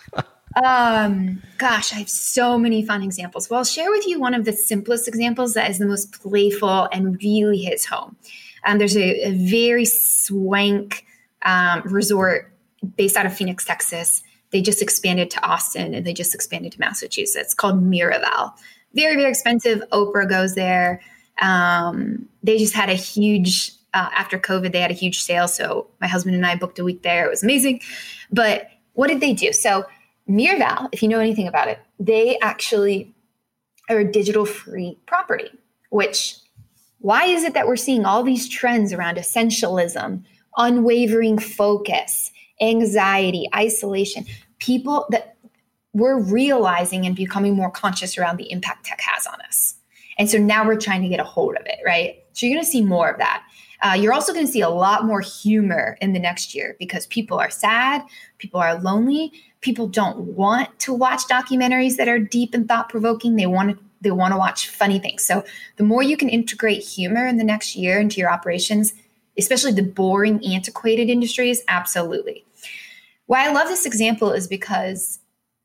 um, 0.65 1.43
gosh, 1.59 1.93
I 1.93 1.97
have 1.97 2.09
so 2.09 2.59
many 2.59 2.85
fun 2.85 3.03
examples. 3.03 3.49
Well, 3.49 3.59
I'll 3.59 3.65
share 3.65 3.91
with 3.91 4.07
you 4.07 4.21
one 4.21 4.35
of 4.35 4.45
the 4.45 4.53
simplest 4.53 5.09
examples 5.09 5.55
that 5.55 5.71
is 5.71 5.79
the 5.79 5.87
most 5.87 6.13
playful 6.21 6.89
and 6.93 7.21
really 7.23 7.59
hits 7.59 7.85
home. 7.85 8.17
Um, 8.65 8.79
there's 8.79 8.97
a, 8.97 9.29
a, 9.29 9.31
very 9.33 9.85
swank 9.85 11.05
um, 11.43 11.83
resort 11.85 12.53
based 12.97 13.17
out 13.17 13.27
of 13.27 13.37
Phoenix, 13.37 13.65
Texas. 13.65 14.23
They 14.51 14.61
just 14.61 14.83
expanded 14.83 15.31
to 15.33 15.47
Austin 15.47 15.95
and 15.95 16.05
they 16.05 16.13
just 16.13 16.35
expanded 16.35 16.73
to 16.73 16.81
Massachusetts 16.81 17.55
called 17.55 17.81
Miraval 17.81 18.55
very, 18.97 19.15
very 19.15 19.31
expensive. 19.31 19.83
Oprah 19.93 20.29
goes 20.29 20.55
there. 20.55 21.01
Um, 21.41 22.29
they 22.43 22.59
just 22.59 22.73
had 22.73 22.89
a 22.89 22.95
huge, 22.95 23.73
uh, 23.95 24.09
after 24.15 24.39
COVID, 24.39 24.73
they 24.73 24.81
had 24.81 24.91
a 24.91 24.95
huge 24.95 25.21
sale. 25.21 25.47
So 25.47 25.89
my 26.01 26.09
husband 26.09 26.35
and 26.35 26.47
I 26.47 26.57
booked 26.57 26.79
a 26.79 26.85
week 26.85 27.03
there. 27.03 27.27
It 27.27 27.31
was 27.31 27.45
amazing. 27.45 27.83
But 28.33 28.69
what 28.95 29.09
did 29.09 29.21
they 29.21 29.35
do? 29.35 29.53
So 29.53 29.85
Miraval, 30.29 30.89
if 30.93 31.03
you 31.03 31.09
know 31.09 31.21
anything 31.21 31.47
about 31.47 31.69
it, 31.69 31.79
they 31.99 32.39
actually 32.41 33.15
are 33.89 33.99
a 33.99 34.11
digital 34.11 34.45
free 34.45 34.99
property, 35.07 35.51
which 35.91 36.37
why 36.99 37.27
is 37.27 37.45
it 37.45 37.55
that 37.55 37.67
we're 37.69 37.77
seeing 37.77 38.05
all 38.05 38.23
these 38.23 38.49
trends 38.49 38.93
around 38.93 39.17
essentialism, 39.17 40.25
unwavering 40.57 41.39
focus, 41.39 42.33
anxiety, 42.61 43.49
isolation? 43.55 44.25
People 44.59 45.07
that 45.11 45.37
we're 45.93 46.19
realizing 46.19 47.07
and 47.07 47.15
becoming 47.15 47.55
more 47.55 47.71
conscious 47.71 48.19
around 48.19 48.39
the 48.39 48.51
impact 48.51 48.87
tech 48.87 49.01
has 49.01 49.27
on 49.27 49.41
us. 49.43 49.77
And 50.19 50.29
so 50.29 50.39
now 50.39 50.67
we're 50.67 50.81
trying 50.81 51.03
to 51.03 51.09
get 51.09 51.21
a 51.21 51.25
hold 51.25 51.57
of 51.57 51.65
it, 51.67 51.79
right? 51.85 52.17
So 52.33 52.47
you're 52.47 52.57
going 52.57 52.65
to 52.65 52.71
see 52.71 52.83
more 52.83 53.09
of 53.09 53.19
that. 53.19 53.45
Uh, 53.83 53.93
you're 53.93 54.13
also 54.13 54.33
going 54.33 54.47
to 54.47 54.51
see 54.51 54.63
a 54.63 54.69
lot 54.69 55.05
more 55.05 55.21
humor 55.21 55.97
in 56.01 56.13
the 56.13 56.19
next 56.19 56.55
year 56.55 56.77
because 56.79 57.07
people 57.07 57.39
are 57.39 57.51
sad, 57.51 58.03
people 58.39 58.59
are 58.59 58.79
lonely, 58.81 59.33
people 59.67 59.89
don't 59.89 60.19
want 60.19 60.79
to 60.79 60.95
watch 60.95 61.27
documentaries 61.27 61.97
that 61.97 62.07
are 62.07 62.21
deep 62.21 62.55
and 62.55 62.69
thought 62.69 62.89
provoking. 62.89 63.35
They 63.35 63.47
want 63.47 63.71
to 63.71 63.85
they 64.01 64.13
want 64.13 64.33
to 64.33 64.39
watch 64.39 64.69
funny 64.69 65.01
things. 65.01 65.25
So 65.25 65.43
the 65.77 65.83
more 65.83 66.03
you 66.03 66.17
can 66.17 66.29
integrate 66.29 66.83
humor 66.83 67.27
in 67.27 67.39
the 67.39 67.45
next 67.45 67.75
year 67.75 67.99
into 67.99 68.21
your 68.21 68.31
operations, 68.31 68.95
especially 69.37 69.73
the 69.73 69.83
boring, 69.83 70.45
antiquated 70.47 71.09
industries, 71.09 71.63
absolutely. 71.67 72.45
Why 73.25 73.49
I 73.49 73.53
love 73.53 73.67
this 73.67 73.87
example 73.87 74.31
is 74.31 74.47
because 74.47 75.19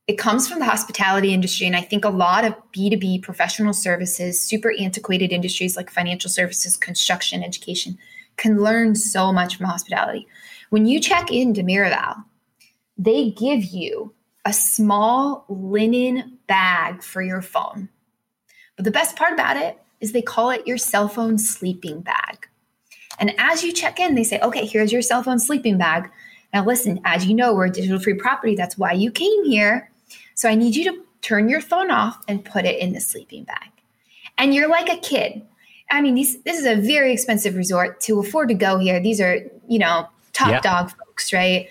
it 0.08 0.18
comes 0.18 0.48
from 0.48 0.58
the 0.60 0.66
hospitality 0.66 1.34
industry. 1.34 1.68
And 1.68 1.76
I 1.76 1.82
think 1.82 2.04
a 2.04 2.10
lot 2.10 2.44
of 2.44 2.56
B2B 2.76 3.22
professional 3.22 3.74
services, 3.74 4.40
super 4.40 4.74
antiquated 4.80 5.32
industries 5.32 5.78
like 5.78 5.92
financial 5.92 6.30
services, 6.30 6.76
construction, 6.76 7.44
education, 7.44 8.00
can 8.38 8.64
learn 8.64 8.96
so 8.96 9.32
much 9.32 9.58
from 9.58 9.68
hospitality. 9.68 10.26
When 10.72 10.88
you 10.88 11.00
check 11.00 11.32
into 11.32 11.62
Miraval, 11.62 12.24
they 12.98 13.32
give 13.32 13.64
you 13.64 14.14
a 14.46 14.54
small 14.54 15.46
linen 15.50 16.38
bag 16.48 17.04
for 17.04 17.22
your 17.22 17.42
phone. 17.42 17.90
But 18.76 18.86
the 18.86 18.92
best 18.92 19.16
part 19.16 19.34
about 19.34 19.58
it 19.58 19.80
is 20.00 20.12
they 20.12 20.22
call 20.22 20.50
it 20.50 20.66
your 20.66 20.78
cell 20.78 21.08
phone 21.08 21.38
sleeping 21.38 22.02
bag. 22.02 22.48
And 23.20 23.34
as 23.38 23.64
you 23.64 23.72
check 23.72 24.00
in, 24.00 24.16
they 24.16 24.24
say, 24.24 24.40
okay, 24.40 24.66
here's 24.66 24.92
your 24.92 25.04
cell 25.04 25.22
phone 25.22 25.40
sleeping 25.40 25.78
bag. 25.78 26.10
Now, 26.54 26.66
listen, 26.66 27.00
as 27.06 27.26
you 27.26 27.36
know, 27.36 27.54
we're 27.54 27.68
a 27.68 27.72
digital 27.72 28.00
free 28.00 28.16
property. 28.16 28.56
That's 28.56 28.78
why 28.78 28.94
you 28.94 29.12
came 29.12 29.46
here. 29.46 29.92
So 30.34 30.50
I 30.50 30.56
need 30.56 30.76
you 30.76 30.92
to 30.92 31.04
turn 31.22 31.48
your 31.48 31.62
phone 31.62 31.92
off 31.92 32.22
and 32.28 32.44
put 32.44 32.66
it 32.66 32.80
in 32.80 32.94
the 32.94 33.00
sleeping 33.00 33.44
bag. 33.44 33.70
And 34.38 34.56
you're 34.56 34.68
like 34.70 34.90
a 34.90 34.98
kid. 34.98 35.44
I 35.92 36.02
mean, 36.02 36.16
these, 36.16 36.42
this 36.42 36.58
is 36.58 36.66
a 36.66 36.76
very 36.76 37.14
expensive 37.14 37.56
resort 37.56 38.02
to 38.02 38.20
afford 38.20 38.48
to 38.48 38.56
go 38.56 38.80
here. 38.80 39.00
These 39.00 39.22
are, 39.22 39.40
you 39.68 39.78
know, 39.78 40.08
top 40.34 40.64
dog 40.64 40.90
folks, 40.90 41.32
right? 41.32 41.70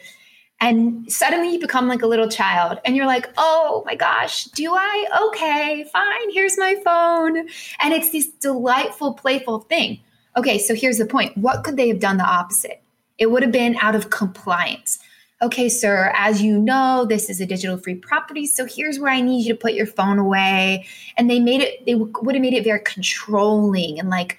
And 0.61 1.11
suddenly 1.11 1.53
you 1.53 1.59
become 1.59 1.89
like 1.89 2.03
a 2.03 2.07
little 2.07 2.29
child 2.29 2.79
and 2.85 2.95
you're 2.95 3.07
like, 3.07 3.29
oh 3.39 3.83
my 3.87 3.95
gosh, 3.95 4.45
do 4.45 4.75
I? 4.75 5.07
Okay, 5.29 5.85
fine, 5.93 6.31
here's 6.33 6.59
my 6.59 6.77
phone. 6.85 7.39
And 7.81 7.95
it's 7.95 8.11
this 8.11 8.29
delightful, 8.29 9.15
playful 9.15 9.61
thing. 9.61 10.01
Okay, 10.37 10.59
so 10.59 10.75
here's 10.75 10.99
the 10.99 11.07
point. 11.07 11.37
What 11.37 11.65
could 11.65 11.77
they 11.77 11.89
have 11.89 11.99
done 11.99 12.19
the 12.19 12.25
opposite? 12.25 12.83
It 13.19 13.31
would 13.31 13.43
have 13.43 13.53
been 13.53 13.77
out 13.81 13.95
of 13.95 14.11
compliance 14.11 14.99
okay, 15.43 15.69
sir, 15.69 16.13
as 16.17 16.43
you 16.43 16.59
know, 16.59 17.07
this 17.09 17.31
is 17.31 17.41
a 17.41 17.47
digital 17.47 17.79
free 17.79 17.95
property. 17.95 18.47
So 18.47 18.67
here's 18.67 18.99
where 18.99 19.13
I 19.13 19.21
need 19.21 19.47
you 19.47 19.55
to 19.55 19.59
put 19.59 19.75
your 19.75 19.87
phone 19.87 20.19
away. 20.19 20.87
And 21.17 21.31
they 21.31 21.41
made 21.41 21.63
it, 21.63 21.87
they 21.87 21.95
would 21.95 22.35
have 22.35 22.43
made 22.43 22.55
it 22.55 22.65
very 22.65 22.81
controlling 22.81 23.99
and 23.99 24.11
like 24.11 24.39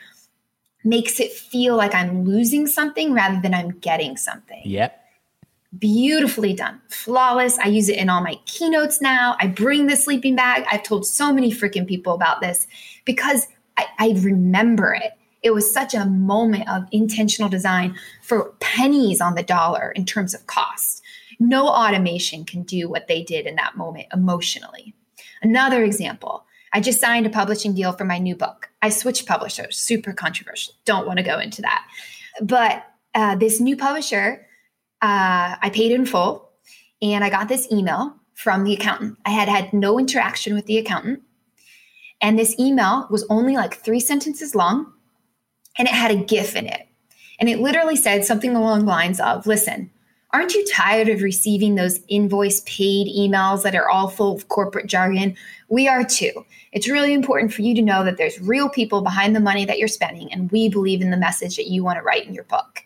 makes 0.84 1.20
it 1.20 1.32
feel 1.32 1.76
like 1.76 1.94
I'm 1.94 2.24
losing 2.26 2.68
something 2.68 3.14
rather 3.14 3.40
than 3.42 3.54
I'm 3.54 3.72
getting 3.80 4.18
something. 4.18 4.62
Yep. 4.64 4.98
Beautifully 5.78 6.54
done. 6.54 6.82
Flawless. 6.90 7.58
I 7.60 7.68
use 7.68 7.88
it 7.88 7.98
in 7.98 8.10
all 8.10 8.22
my 8.22 8.36
keynotes 8.46 9.02
now. 9.02 9.38
I 9.40 9.48
bring 9.48 9.88
the 9.88 9.96
sleeping 9.96 10.36
bag. 10.36 10.66
I've 10.70 10.84
told 10.84 11.06
so 11.06 11.32
many 11.32 11.52
freaking 11.52 11.88
people 11.88 12.14
about 12.14 12.42
this 12.42 12.68
because 13.06 13.48
I, 13.78 13.86
I 13.98 14.16
remember 14.20 14.94
it. 14.94 15.14
It 15.44 15.52
was 15.52 15.74
such 15.74 15.94
a 15.94 16.06
moment 16.06 16.70
of 16.70 16.84
intentional 16.92 17.50
design 17.50 17.96
for 18.22 18.54
pennies 18.60 19.22
on 19.22 19.36
the 19.36 19.44
dollar 19.44 19.92
in 19.92 20.06
terms 20.06 20.34
of 20.34 20.46
cost. 20.46 21.02
No 21.40 21.68
automation 21.68 22.46
can 22.46 22.64
do 22.64 22.88
what 22.90 23.08
they 23.08 23.24
did 23.24 23.48
in 23.48 23.56
that 23.56 23.76
moment 23.76 24.08
emotionally. 24.14 24.94
Another 25.42 25.84
example 25.84 26.46
I 26.74 26.80
just 26.80 27.02
signed 27.02 27.26
a 27.26 27.30
publishing 27.30 27.74
deal 27.74 27.92
for 27.92 28.06
my 28.06 28.18
new 28.18 28.36
book. 28.36 28.70
I 28.82 28.90
switched 28.90 29.28
publishers, 29.28 29.78
super 29.78 30.14
controversial. 30.14 30.74
Don't 30.86 31.06
want 31.06 31.18
to 31.18 31.24
go 31.24 31.38
into 31.38 31.62
that. 31.64 31.86
But 32.42 32.86
uh, 33.14 33.36
this 33.36 33.60
new 33.60 33.76
publisher, 33.76 34.48
uh, 35.02 35.56
I 35.62 35.72
paid 35.74 35.92
in 35.92 36.06
full, 36.06 36.52
and 37.02 37.24
I 37.24 37.30
got 37.30 37.48
this 37.48 37.72
email 37.72 38.16
from 38.34 38.64
the 38.64 38.74
accountant. 38.74 39.18
I 39.26 39.30
had 39.30 39.48
had 39.48 39.74
no 39.74 40.00
interaction 40.00 40.54
with 40.54 40.66
the 40.66 40.78
accountant. 40.78 41.22
And 42.22 42.38
this 42.38 42.58
email 42.60 43.08
was 43.10 43.26
only 43.30 43.56
like 43.56 43.76
three 43.76 44.00
sentences 44.00 44.56
long 44.56 44.94
and 45.78 45.88
it 45.88 45.94
had 45.94 46.12
a 46.12 46.16
GIF 46.16 46.56
in 46.56 46.68
it. 46.68 46.88
And 47.40 47.50
it 47.50 47.60
literally 47.60 47.96
said 47.96 48.26
something 48.26 48.56
along 48.56 48.82
the 48.82 48.92
lines 48.92 49.20
of 49.20 49.48
listen, 49.48 49.90
aren't 50.32 50.54
you 50.54 50.66
tired 50.68 51.10
of 51.10 51.22
receiving 51.22 51.76
those 51.76 52.00
invoice 52.08 52.62
paid 52.62 53.08
emails 53.08 53.64
that 53.64 53.76
are 53.76 53.90
all 53.90 54.08
full 54.08 54.36
of 54.36 54.48
corporate 54.48 54.88
jargon? 54.88 55.36
We 55.70 55.88
are 55.88 56.04
too. 56.04 56.46
It's 56.72 56.90
really 56.90 57.14
important 57.14 57.54
for 57.54 57.64
you 57.64 57.76
to 57.76 57.82
know 57.82 58.04
that 58.04 58.18
there's 58.18 58.40
real 58.40 58.70
people 58.70 59.02
behind 59.02 59.36
the 59.36 59.40
money 59.40 59.66
that 59.66 59.78
you're 59.78 59.88
spending, 59.88 60.32
and 60.32 60.52
we 60.52 60.70
believe 60.70 61.02
in 61.02 61.10
the 61.10 61.18
message 61.18 61.58
that 61.58 61.68
you 61.68 61.84
want 61.84 61.98
to 61.98 62.04
write 62.04 62.28
in 62.28 62.34
your 62.34 62.46
book. 62.46 62.84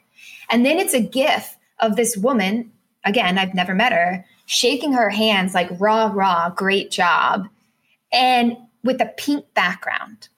And 0.49 0.65
then 0.65 0.79
it's 0.79 0.93
a 0.93 1.01
GIF 1.01 1.54
of 1.79 1.95
this 1.95 2.17
woman, 2.17 2.71
again, 3.03 3.37
I've 3.37 3.53
never 3.53 3.73
met 3.73 3.93
her, 3.93 4.25
shaking 4.45 4.93
her 4.93 5.09
hands 5.09 5.53
like, 5.53 5.69
raw, 5.79 6.11
raw, 6.13 6.49
great 6.49 6.91
job, 6.91 7.47
and 8.11 8.57
with 8.83 9.01
a 9.01 9.13
pink 9.17 9.45
background. 9.53 10.29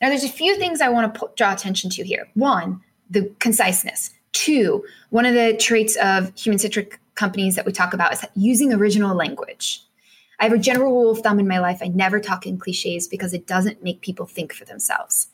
Now, 0.00 0.08
there's 0.08 0.24
a 0.24 0.28
few 0.28 0.56
things 0.56 0.80
I 0.80 0.88
want 0.90 1.14
to 1.14 1.30
draw 1.36 1.52
attention 1.52 1.90
to 1.90 2.04
here. 2.04 2.28
One, 2.34 2.80
the 3.10 3.32
conciseness. 3.38 4.10
Two, 4.32 4.84
one 5.10 5.26
of 5.26 5.34
the 5.34 5.56
traits 5.56 5.96
of 5.96 6.32
human 6.36 6.58
centric 6.58 7.00
companies 7.14 7.54
that 7.54 7.66
we 7.66 7.72
talk 7.72 7.94
about 7.94 8.12
is 8.12 8.24
using 8.34 8.72
original 8.72 9.16
language. 9.16 9.80
I 10.40 10.44
have 10.44 10.52
a 10.52 10.58
general 10.58 10.92
rule 10.92 11.10
of 11.12 11.20
thumb 11.20 11.38
in 11.38 11.48
my 11.48 11.58
life 11.60 11.78
I 11.80 11.88
never 11.88 12.20
talk 12.20 12.46
in 12.46 12.58
cliches 12.58 13.06
because 13.06 13.32
it 13.32 13.46
doesn't 13.46 13.84
make 13.84 14.00
people 14.00 14.26
think 14.26 14.52
for 14.52 14.64
themselves. 14.64 15.28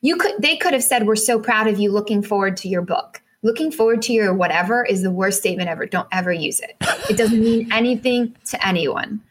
You 0.00 0.16
could 0.16 0.34
they 0.38 0.56
could 0.56 0.72
have 0.72 0.84
said 0.84 1.06
we're 1.06 1.16
so 1.16 1.40
proud 1.40 1.66
of 1.66 1.80
you 1.80 1.90
looking 1.90 2.22
forward 2.22 2.56
to 2.58 2.68
your 2.68 2.82
book 2.82 3.20
looking 3.46 3.70
forward 3.70 4.02
to 4.02 4.12
your 4.12 4.34
whatever 4.34 4.84
is 4.84 5.02
the 5.02 5.10
worst 5.10 5.38
statement 5.38 5.68
ever. 5.68 5.86
Don't 5.86 6.08
ever 6.10 6.32
use 6.32 6.60
it. 6.60 6.76
It 7.08 7.16
doesn't 7.16 7.40
mean 7.40 7.72
anything 7.72 8.36
to 8.46 8.66
anyone. 8.66 9.22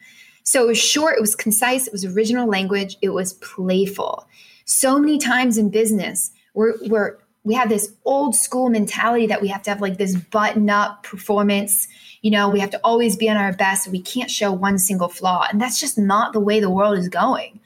So 0.44 0.64
it 0.64 0.68
was 0.68 0.78
short, 0.78 1.18
it 1.18 1.22
was 1.22 1.36
concise, 1.36 1.86
it 1.86 1.92
was 1.92 2.06
original 2.06 2.48
language, 2.48 2.98
it 3.02 3.10
was 3.10 3.34
playful. 3.34 4.26
So 4.64 4.98
many 5.00 5.18
times 5.18 5.58
in 5.58 5.70
business, 5.70 6.32
we're, 6.54 6.74
we're 6.88 7.18
we 7.44 7.54
have 7.54 7.70
this 7.70 7.94
old 8.06 8.36
school 8.36 8.70
mentality 8.70 9.28
that 9.28 9.42
we 9.42 9.50
have 9.50 9.62
to 9.64 9.70
have 9.70 9.82
like 9.82 9.98
this 9.98 10.16
button 10.16 10.68
up 10.70 11.04
performance. 11.04 11.88
You 12.24 12.32
know, 12.32 12.50
we 12.50 12.60
have 12.60 12.72
to 12.72 12.80
always 12.84 13.16
be 13.16 13.30
on 13.30 13.38
our 13.38 13.54
best. 13.54 13.88
We 13.88 14.02
can't 14.02 14.32
show 14.32 14.52
one 14.52 14.80
single 14.80 15.10
flaw. 15.10 15.46
And 15.52 15.62
that's 15.62 15.80
just 15.80 15.96
not 15.96 16.34
the 16.34 16.40
way 16.40 16.60
the 16.60 16.72
world 16.72 16.98
is 16.98 17.08
going. 17.08 17.60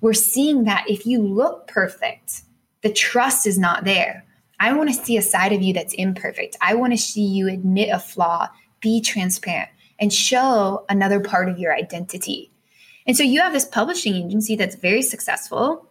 We're 0.00 0.14
seeing 0.14 0.64
that 0.64 0.88
if 0.88 1.04
you 1.04 1.20
look 1.20 1.66
perfect, 1.66 2.42
the 2.80 2.90
trust 2.90 3.46
is 3.46 3.58
not 3.58 3.84
there. 3.84 4.25
I 4.58 4.72
want 4.72 4.88
to 4.88 4.94
see 4.94 5.16
a 5.16 5.22
side 5.22 5.52
of 5.52 5.62
you 5.62 5.72
that's 5.72 5.94
imperfect. 5.94 6.56
I 6.60 6.74
want 6.74 6.92
to 6.92 6.98
see 6.98 7.24
you 7.24 7.48
admit 7.48 7.90
a 7.90 7.98
flaw, 7.98 8.48
be 8.80 9.00
transparent, 9.00 9.68
and 9.98 10.12
show 10.12 10.84
another 10.88 11.20
part 11.20 11.48
of 11.48 11.58
your 11.58 11.74
identity. 11.74 12.50
And 13.06 13.16
so 13.16 13.22
you 13.22 13.40
have 13.40 13.52
this 13.52 13.64
publishing 13.64 14.14
agency 14.14 14.56
that's 14.56 14.76
very 14.76 15.02
successful. 15.02 15.86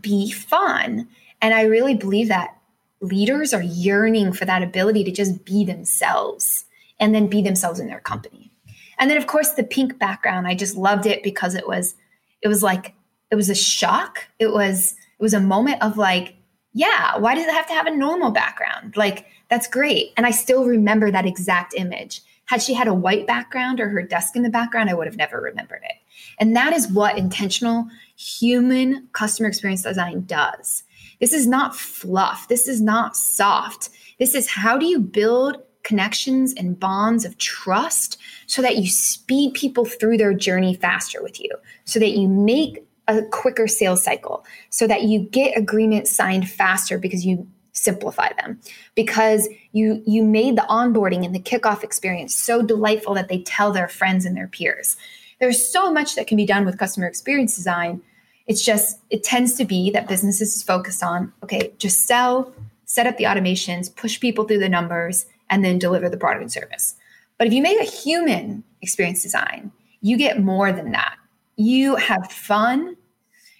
Be 0.00 0.30
fun. 0.30 1.08
And 1.40 1.54
I 1.54 1.62
really 1.62 1.94
believe 1.94 2.28
that 2.28 2.56
leaders 3.00 3.54
are 3.54 3.62
yearning 3.62 4.32
for 4.32 4.44
that 4.44 4.62
ability 4.62 5.04
to 5.04 5.12
just 5.12 5.44
be 5.44 5.64
themselves 5.64 6.64
and 6.98 7.14
then 7.14 7.26
be 7.26 7.42
themselves 7.42 7.78
in 7.78 7.88
their 7.88 8.00
company. 8.00 8.50
And 8.98 9.10
then 9.10 9.18
of 9.18 9.26
course 9.26 9.50
the 9.50 9.64
pink 9.64 9.98
background, 9.98 10.46
I 10.46 10.54
just 10.54 10.76
loved 10.76 11.06
it 11.06 11.22
because 11.22 11.54
it 11.54 11.68
was 11.68 11.94
it 12.42 12.48
was 12.48 12.62
like 12.62 12.94
it 13.30 13.34
was 13.34 13.50
a 13.50 13.54
shock. 13.54 14.26
It 14.38 14.52
was 14.52 14.92
it 14.92 15.22
was 15.22 15.34
a 15.34 15.40
moment 15.40 15.82
of 15.82 15.96
like 15.96 16.35
yeah, 16.76 17.16
why 17.16 17.34
does 17.34 17.46
it 17.46 17.54
have 17.54 17.66
to 17.68 17.72
have 17.72 17.86
a 17.86 17.96
normal 17.96 18.30
background? 18.30 18.98
Like, 18.98 19.24
that's 19.48 19.66
great. 19.66 20.12
And 20.18 20.26
I 20.26 20.30
still 20.30 20.66
remember 20.66 21.10
that 21.10 21.24
exact 21.24 21.72
image. 21.74 22.20
Had 22.44 22.60
she 22.60 22.74
had 22.74 22.86
a 22.86 22.92
white 22.92 23.26
background 23.26 23.80
or 23.80 23.88
her 23.88 24.02
desk 24.02 24.36
in 24.36 24.42
the 24.42 24.50
background, 24.50 24.90
I 24.90 24.94
would 24.94 25.06
have 25.06 25.16
never 25.16 25.40
remembered 25.40 25.80
it. 25.84 25.96
And 26.38 26.54
that 26.54 26.74
is 26.74 26.86
what 26.88 27.16
intentional 27.16 27.86
human 28.18 29.08
customer 29.12 29.48
experience 29.48 29.84
design 29.84 30.24
does. 30.26 30.82
This 31.18 31.32
is 31.32 31.46
not 31.46 31.74
fluff. 31.74 32.46
This 32.48 32.68
is 32.68 32.82
not 32.82 33.16
soft. 33.16 33.88
This 34.18 34.34
is 34.34 34.46
how 34.46 34.76
do 34.76 34.84
you 34.84 34.98
build 34.98 35.56
connections 35.82 36.52
and 36.58 36.78
bonds 36.78 37.24
of 37.24 37.38
trust 37.38 38.18
so 38.46 38.60
that 38.60 38.76
you 38.76 38.86
speed 38.86 39.54
people 39.54 39.86
through 39.86 40.18
their 40.18 40.34
journey 40.34 40.74
faster 40.74 41.22
with 41.22 41.40
you, 41.40 41.50
so 41.86 41.98
that 41.98 42.10
you 42.10 42.28
make 42.28 42.85
a 43.08 43.22
quicker 43.22 43.68
sales 43.68 44.02
cycle 44.02 44.44
so 44.70 44.86
that 44.86 45.04
you 45.04 45.20
get 45.20 45.56
agreements 45.56 46.10
signed 46.10 46.48
faster 46.48 46.98
because 46.98 47.24
you 47.24 47.46
simplify 47.76 48.32
them. 48.40 48.60
Because 48.94 49.48
you 49.72 50.02
you 50.06 50.22
made 50.22 50.56
the 50.56 50.66
onboarding 50.68 51.24
and 51.24 51.34
the 51.34 51.40
kickoff 51.40 51.84
experience 51.84 52.34
so 52.34 52.62
delightful 52.62 53.14
that 53.14 53.28
they 53.28 53.42
tell 53.42 53.72
their 53.72 53.88
friends 53.88 54.24
and 54.24 54.36
their 54.36 54.48
peers. 54.48 54.96
There's 55.38 55.64
so 55.64 55.92
much 55.92 56.14
that 56.14 56.26
can 56.26 56.36
be 56.36 56.46
done 56.46 56.64
with 56.64 56.78
customer 56.78 57.06
experience 57.06 57.54
design. 57.54 58.02
It's 58.46 58.64
just 58.64 59.00
it 59.10 59.22
tends 59.22 59.54
to 59.56 59.64
be 59.64 59.90
that 59.90 60.08
businesses 60.08 60.56
is 60.56 60.62
focused 60.62 61.02
on 61.02 61.32
okay 61.42 61.72
just 61.78 62.06
sell 62.06 62.52
set 62.84 63.06
up 63.06 63.16
the 63.16 63.24
automations 63.24 63.94
push 63.94 64.20
people 64.20 64.44
through 64.44 64.60
the 64.60 64.68
numbers 64.68 65.26
and 65.50 65.64
then 65.64 65.78
deliver 65.78 66.08
the 66.08 66.16
product 66.16 66.42
and 66.42 66.52
service. 66.52 66.96
But 67.38 67.46
if 67.46 67.52
you 67.52 67.60
make 67.60 67.80
a 67.80 67.84
human 67.84 68.64
experience 68.80 69.22
design 69.22 69.72
you 70.00 70.16
get 70.16 70.40
more 70.40 70.72
than 70.72 70.92
that 70.92 71.16
you 71.56 71.96
have 71.96 72.30
fun, 72.30 72.96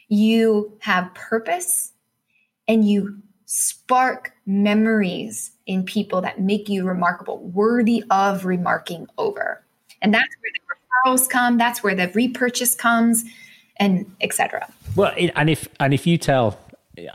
you 0.09 0.76
have 0.80 1.12
purpose, 1.14 1.92
and 2.68 2.88
you 2.88 3.18
spark 3.46 4.32
memories 4.44 5.52
in 5.66 5.85
people 5.85 6.20
that 6.20 6.40
make 6.40 6.68
you 6.68 6.85
remarkable, 6.85 7.38
worthy 7.38 8.04
of 8.11 8.44
remarking 8.44 9.06
over. 9.18 9.64
And 10.02 10.12
that's 10.12 10.35
where 10.40 10.52
the 10.54 11.11
referrals 11.11 11.28
come, 11.28 11.59
that's 11.59 11.82
where 11.82 11.94
the 11.94 12.09
repurchase 12.09 12.74
comes, 12.74 13.24
and 13.78 14.11
etc. 14.20 14.68
Well, 14.94 15.12
and 15.16 15.50
if 15.50 15.68
and 15.80 15.92
if 15.92 16.06
you 16.06 16.18
tell 16.18 16.59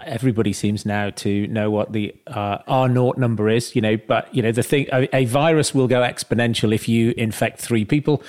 everybody 0.05 0.53
seems 0.53 0.85
now 0.85 1.09
to 1.09 1.47
know 1.47 1.71
what 1.71 1.91
the 1.91 2.13
uh, 2.27 2.59
R 2.67 2.87
naught 2.87 3.17
number 3.17 3.49
is, 3.49 3.75
you 3.75 3.81
know, 3.81 3.97
but 3.97 4.33
you 4.33 4.41
know 4.41 4.51
the 4.51 4.63
thing 4.63 4.87
a, 4.93 5.07
a, 5.15 5.25
virus 5.25 5.73
will 5.73 5.87
go 5.87 6.01
exponential 6.01 6.73
if 6.73 6.87
you 6.87 7.13
infect 7.17 7.59
three 7.59 7.85
people, 7.85 8.21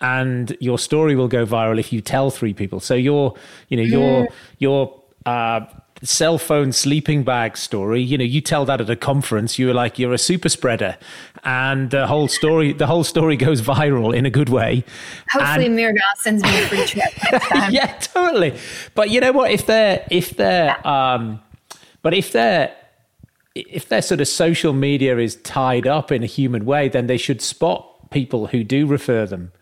and 0.00 0.56
your 0.60 0.78
story 0.78 1.16
will 1.16 1.28
go 1.28 1.44
viral 1.44 1.78
if 1.78 1.92
you 1.92 2.00
tell 2.00 2.30
three 2.30 2.54
people. 2.54 2.80
So 2.80 2.94
your, 2.94 3.34
you 3.68 3.76
know, 3.76 3.82
your 3.82 4.26
mm. 4.26 4.32
your 4.58 5.02
uh, 5.26 5.60
cell 6.02 6.38
phone 6.38 6.72
sleeping 6.72 7.24
bag 7.24 7.56
story. 7.56 8.00
You 8.00 8.18
know, 8.18 8.24
you 8.24 8.40
tell 8.40 8.64
that 8.66 8.80
at 8.80 8.90
a 8.90 8.96
conference. 8.96 9.58
You're 9.58 9.74
like 9.74 9.98
you're 9.98 10.12
a 10.12 10.18
super 10.18 10.48
spreader, 10.48 10.96
and 11.44 11.90
the 11.90 12.06
whole 12.06 12.28
story 12.28 12.72
the 12.72 12.86
whole 12.86 13.04
story 13.04 13.36
goes 13.36 13.60
viral 13.60 14.14
in 14.14 14.26
a 14.26 14.30
good 14.30 14.48
way. 14.48 14.84
Hopefully, 15.32 15.66
and, 15.66 15.74
sends 16.16 16.42
me 16.42 16.58
a 16.58 16.66
free 16.66 16.84
trip. 16.86 17.12
yeah, 17.70 17.98
totally. 18.00 18.56
But 18.94 19.10
you 19.10 19.20
know 19.20 19.32
what? 19.32 19.50
If 19.50 19.66
they're 19.66 20.06
if 20.10 20.30
they're 20.36 20.86
um, 20.86 21.40
but 22.02 22.14
if 22.14 22.32
they're 22.32 22.74
if 23.54 23.88
their 23.88 24.02
sort 24.02 24.20
of 24.20 24.28
social 24.28 24.72
media 24.72 25.18
is 25.18 25.36
tied 25.36 25.86
up 25.86 26.12
in 26.12 26.22
a 26.22 26.26
human 26.26 26.64
way, 26.64 26.88
then 26.88 27.08
they 27.08 27.16
should 27.16 27.42
spot 27.42 28.10
people 28.10 28.46
who 28.46 28.62
do 28.62 28.86
refer 28.86 29.26
them 29.26 29.52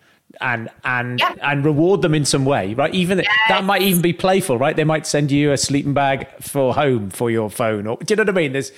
and 0.40 0.68
and 0.84 1.20
yeah. 1.20 1.34
and 1.42 1.64
reward 1.64 2.02
them 2.02 2.14
in 2.14 2.24
some 2.24 2.44
way, 2.44 2.74
right? 2.74 2.94
Even 2.94 3.18
yes. 3.18 3.28
that 3.48 3.64
might 3.64 3.82
even 3.82 4.02
be 4.02 4.12
playful, 4.12 4.58
right? 4.58 4.76
They 4.76 4.84
might 4.84 5.06
send 5.06 5.30
you 5.30 5.52
a 5.52 5.56
sleeping 5.56 5.94
bag 5.94 6.28
for 6.40 6.74
home 6.74 7.10
for 7.10 7.30
your 7.30 7.50
phone, 7.50 7.86
or 7.86 7.96
do 7.98 8.12
you 8.12 8.16
know 8.16 8.22
what 8.22 8.30
I 8.30 8.32
mean? 8.32 8.52
There's 8.52 8.72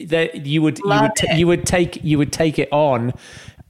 there 0.00 0.34
you 0.36 0.62
would 0.62 0.84
Love 0.84 1.00
you 1.00 1.02
would 1.02 1.16
t- 1.16 1.38
you 1.38 1.46
would 1.46 1.66
take 1.66 2.04
you 2.04 2.18
would 2.18 2.32
take 2.32 2.58
it 2.58 2.68
on. 2.72 3.12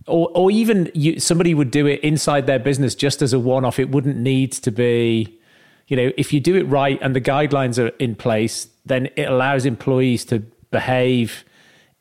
Or, 0.06 0.28
or 0.34 0.50
even 0.50 0.90
you, 0.92 1.20
somebody 1.20 1.54
would 1.54 1.70
do 1.70 1.86
it 1.86 2.00
inside 2.00 2.48
their 2.48 2.58
business 2.58 2.96
just 2.96 3.22
as 3.22 3.32
a 3.32 3.38
one-off. 3.38 3.78
It 3.78 3.90
wouldn't 3.90 4.16
need 4.16 4.50
to 4.52 4.72
be, 4.72 5.38
you 5.86 5.96
know, 5.96 6.10
if 6.16 6.32
you 6.32 6.40
do 6.40 6.56
it 6.56 6.64
right 6.64 6.98
and 7.00 7.14
the 7.14 7.20
guidelines 7.20 7.80
are 7.80 7.94
in 7.98 8.16
place, 8.16 8.66
then 8.84 9.10
it 9.14 9.28
allows 9.28 9.64
employees 9.66 10.24
to 10.24 10.40
behave 10.72 11.44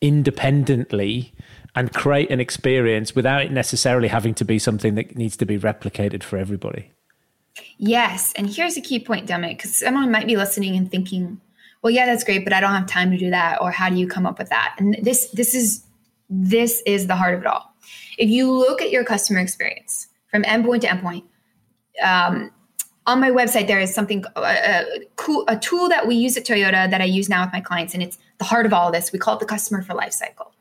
independently 0.02 1.34
and 1.76 1.94
create 1.94 2.32
an 2.32 2.40
experience 2.40 3.16
without 3.16 3.42
it 3.42 3.52
necessarily 3.52 4.08
having 4.08 4.34
to 4.36 4.46
be 4.46 4.60
something 4.60 4.96
that 4.96 5.16
needs 5.16 5.38
to 5.38 5.46
be 5.46 5.58
replicated 5.58 6.24
for 6.24 6.38
everybody. 6.38 6.92
Yes. 7.78 8.34
And 8.36 8.50
here's 8.50 8.78
a 8.78 8.82
key 8.82 9.00
point, 9.00 9.28
Demick, 9.28 9.58
because 9.58 9.76
someone 9.76 10.12
might 10.12 10.28
be 10.28 10.36
listening 10.36 10.76
and 10.76 10.90
thinking, 10.90 11.40
well, 11.82 11.92
yeah, 11.92 12.06
that's 12.06 12.24
great, 12.24 12.44
but 12.44 12.54
I 12.54 12.60
don't 12.60 12.72
have 12.72 12.88
time 12.88 13.12
to 13.12 13.18
do 13.18 13.30
that. 13.30 13.62
Or 13.62 13.72
how 13.72 13.90
do 13.90 13.96
you 13.96 14.08
come 14.08 14.26
up 14.26 14.38
with 14.38 14.50
that? 14.50 14.76
And 14.78 14.98
this 15.02 15.30
this 15.32 15.54
is 15.54 15.86
this 16.30 16.82
is 16.86 17.08
the 17.08 17.16
heart 17.16 17.36
of 17.36 17.42
it 17.42 17.48
all. 17.48 17.74
If 18.18 18.30
you 18.30 18.52
look 18.52 18.82
at 18.82 18.92
your 18.92 19.04
customer 19.04 19.40
experience 19.40 20.08
from 20.30 20.44
endpoint 20.44 20.82
to 20.82 20.88
endpoint, 20.88 21.24
um, 22.04 22.52
on 23.08 23.20
my 23.20 23.32
website 23.32 23.68
there 23.68 23.80
is 23.80 23.94
something 23.94 24.24
a, 24.36 24.42
a, 24.42 24.86
a 25.48 25.58
tool 25.58 25.90
that 25.90 26.06
we 26.06 26.16
use 26.16 26.38
at 26.38 26.46
Toyota 26.46 26.90
that 26.90 27.02
I 27.02 27.06
use 27.06 27.30
now 27.30 27.44
with 27.46 27.54
my 27.54 27.62
clients, 27.62 27.94
and 27.94 28.04
it's 28.04 28.18
the 28.40 28.46
heart 28.46 28.66
of 28.66 28.74
all 28.74 28.92
this. 28.92 29.12
We 29.12 29.20
call 29.20 29.36
it 29.36 29.40
the 29.40 29.46
customer 29.46 29.82
for 29.82 29.94
life 29.94 30.14
cycle. 30.14 30.54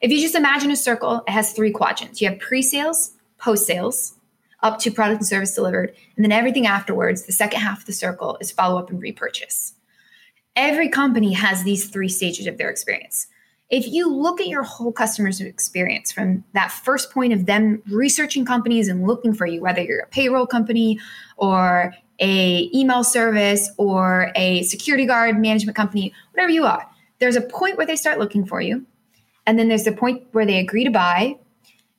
If 0.00 0.10
you 0.10 0.20
just 0.20 0.34
imagine 0.34 0.70
a 0.70 0.76
circle, 0.76 1.22
it 1.26 1.30
has 1.30 1.52
three 1.52 1.70
quadrants. 1.70 2.20
You 2.20 2.28
have 2.28 2.38
pre-sales, 2.38 3.12
post-sales, 3.38 4.14
up 4.62 4.78
to 4.80 4.90
product 4.90 5.20
and 5.20 5.28
service 5.28 5.54
delivered, 5.54 5.94
and 6.16 6.24
then 6.24 6.32
everything 6.32 6.66
afterwards, 6.66 7.24
the 7.24 7.32
second 7.32 7.60
half 7.60 7.80
of 7.80 7.86
the 7.86 7.92
circle 7.92 8.36
is 8.40 8.50
follow 8.50 8.78
up 8.78 8.90
and 8.90 9.00
repurchase. 9.00 9.74
Every 10.56 10.88
company 10.88 11.32
has 11.34 11.62
these 11.62 11.88
three 11.88 12.08
stages 12.08 12.46
of 12.46 12.56
their 12.56 12.70
experience. 12.70 13.26
If 13.68 13.86
you 13.88 14.08
look 14.08 14.40
at 14.40 14.46
your 14.46 14.62
whole 14.62 14.92
customer's 14.92 15.40
experience 15.40 16.12
from 16.12 16.44
that 16.54 16.70
first 16.70 17.10
point 17.10 17.32
of 17.32 17.46
them 17.46 17.82
researching 17.90 18.44
companies 18.44 18.88
and 18.88 19.06
looking 19.06 19.34
for 19.34 19.44
you, 19.46 19.60
whether 19.60 19.82
you're 19.82 20.00
a 20.00 20.06
payroll 20.06 20.46
company 20.46 21.00
or 21.36 21.94
a 22.20 22.70
email 22.72 23.04
service 23.04 23.68
or 23.76 24.32
a 24.36 24.62
security 24.62 25.04
guard 25.04 25.38
management 25.38 25.76
company, 25.76 26.14
whatever 26.32 26.52
you 26.52 26.64
are. 26.64 26.88
There's 27.18 27.36
a 27.36 27.40
point 27.40 27.76
where 27.76 27.86
they 27.86 27.96
start 27.96 28.18
looking 28.18 28.46
for 28.46 28.60
you. 28.60 28.86
And 29.46 29.58
then 29.58 29.68
there's 29.68 29.84
the 29.84 29.92
point 29.92 30.26
where 30.32 30.44
they 30.44 30.58
agree 30.58 30.84
to 30.84 30.90
buy, 30.90 31.38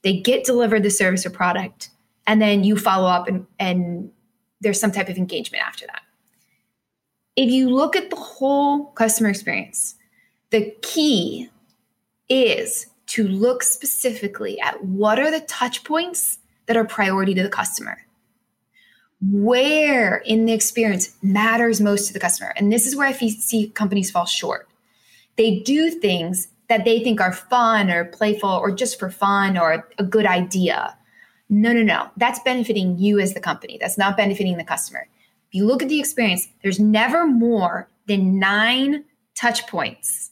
they 0.03 0.19
get 0.19 0.43
delivered 0.43 0.83
the 0.83 0.91
service 0.91 1.25
or 1.25 1.29
product, 1.29 1.89
and 2.27 2.41
then 2.41 2.63
you 2.63 2.77
follow 2.77 3.07
up 3.07 3.27
and, 3.27 3.47
and 3.59 4.11
there's 4.61 4.79
some 4.79 4.91
type 4.91 5.09
of 5.09 5.17
engagement 5.17 5.63
after 5.65 5.85
that. 5.87 6.01
If 7.35 7.49
you 7.49 7.69
look 7.69 7.95
at 7.95 8.09
the 8.09 8.15
whole 8.15 8.85
customer 8.91 9.29
experience, 9.29 9.95
the 10.49 10.75
key 10.81 11.49
is 12.29 12.87
to 13.07 13.27
look 13.27 13.63
specifically 13.63 14.59
at 14.59 14.83
what 14.83 15.19
are 15.19 15.31
the 15.31 15.41
touch 15.41 15.83
points 15.83 16.39
that 16.65 16.75
are 16.75 16.83
priority 16.83 17.33
to 17.33 17.43
the 17.43 17.49
customer. 17.49 17.99
Where 19.21 20.17
in 20.17 20.45
the 20.45 20.53
experience 20.53 21.15
matters 21.21 21.79
most 21.79 22.07
to 22.07 22.13
the 22.13 22.19
customer. 22.19 22.53
And 22.55 22.71
this 22.71 22.85
is 22.85 22.95
where 22.95 23.07
I 23.07 23.13
see 23.13 23.69
companies 23.69 24.11
fall 24.11 24.25
short. 24.25 24.67
They 25.37 25.59
do 25.59 25.89
things 25.89 26.49
that 26.69 26.85
they 26.85 27.03
think 27.03 27.21
are 27.21 27.31
fun 27.31 27.89
or 27.89 28.05
playful 28.05 28.49
or 28.49 28.71
just 28.71 28.99
for 28.99 29.09
fun 29.09 29.57
or 29.57 29.87
a 29.97 30.03
good 30.03 30.25
idea. 30.25 30.97
No, 31.49 31.71
no, 31.71 31.81
no. 31.81 32.09
That's 32.17 32.39
benefiting 32.39 32.97
you 32.97 33.19
as 33.19 33.33
the 33.33 33.39
company. 33.39 33.77
That's 33.79 33.97
not 33.97 34.17
benefiting 34.17 34.57
the 34.57 34.63
customer. 34.63 35.07
If 35.47 35.55
you 35.55 35.65
look 35.65 35.81
at 35.81 35.89
the 35.89 35.99
experience, 35.99 36.47
there's 36.61 36.79
never 36.79 37.25
more 37.25 37.89
than 38.07 38.37
nine 38.37 39.05
touch 39.35 39.65
points 39.67 40.31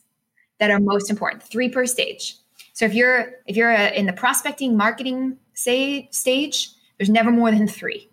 that 0.59 0.71
are 0.71 0.79
most 0.79 1.09
important, 1.09 1.43
three 1.43 1.69
per 1.69 1.85
stage. 1.85 2.35
So 2.73 2.85
if 2.85 2.93
you're 2.93 3.31
if 3.45 3.55
you're 3.55 3.71
a, 3.71 3.93
in 3.97 4.05
the 4.05 4.13
prospecting 4.13 4.75
marketing 4.75 5.37
say, 5.53 6.09
stage, 6.11 6.69
there's 6.97 7.09
never 7.09 7.31
more 7.31 7.51
than 7.51 7.67
three. 7.67 8.09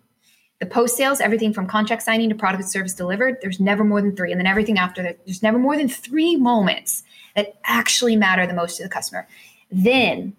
The 0.63 0.69
post 0.69 0.95
sales, 0.95 1.19
everything 1.19 1.51
from 1.51 1.67
contract 1.67 2.03
signing 2.03 2.29
to 2.29 2.35
product 2.35 2.63
and 2.63 2.71
service 2.71 2.93
delivered, 2.93 3.37
there's 3.41 3.59
never 3.59 3.83
more 3.83 4.01
than 4.01 4.15
three. 4.15 4.31
And 4.31 4.39
then 4.39 4.47
everything 4.47 4.77
after 4.77 5.03
that, 5.03 5.19
there's 5.25 5.43
never 5.43 5.59
more 5.59 5.75
than 5.75 5.89
three 5.89 6.37
moments 6.37 7.03
that 7.35 7.55
actually 7.65 8.15
matter 8.15 8.47
the 8.47 8.53
most 8.53 8.77
to 8.77 8.83
the 8.83 8.87
customer. 8.87 9.27
Then 9.69 10.37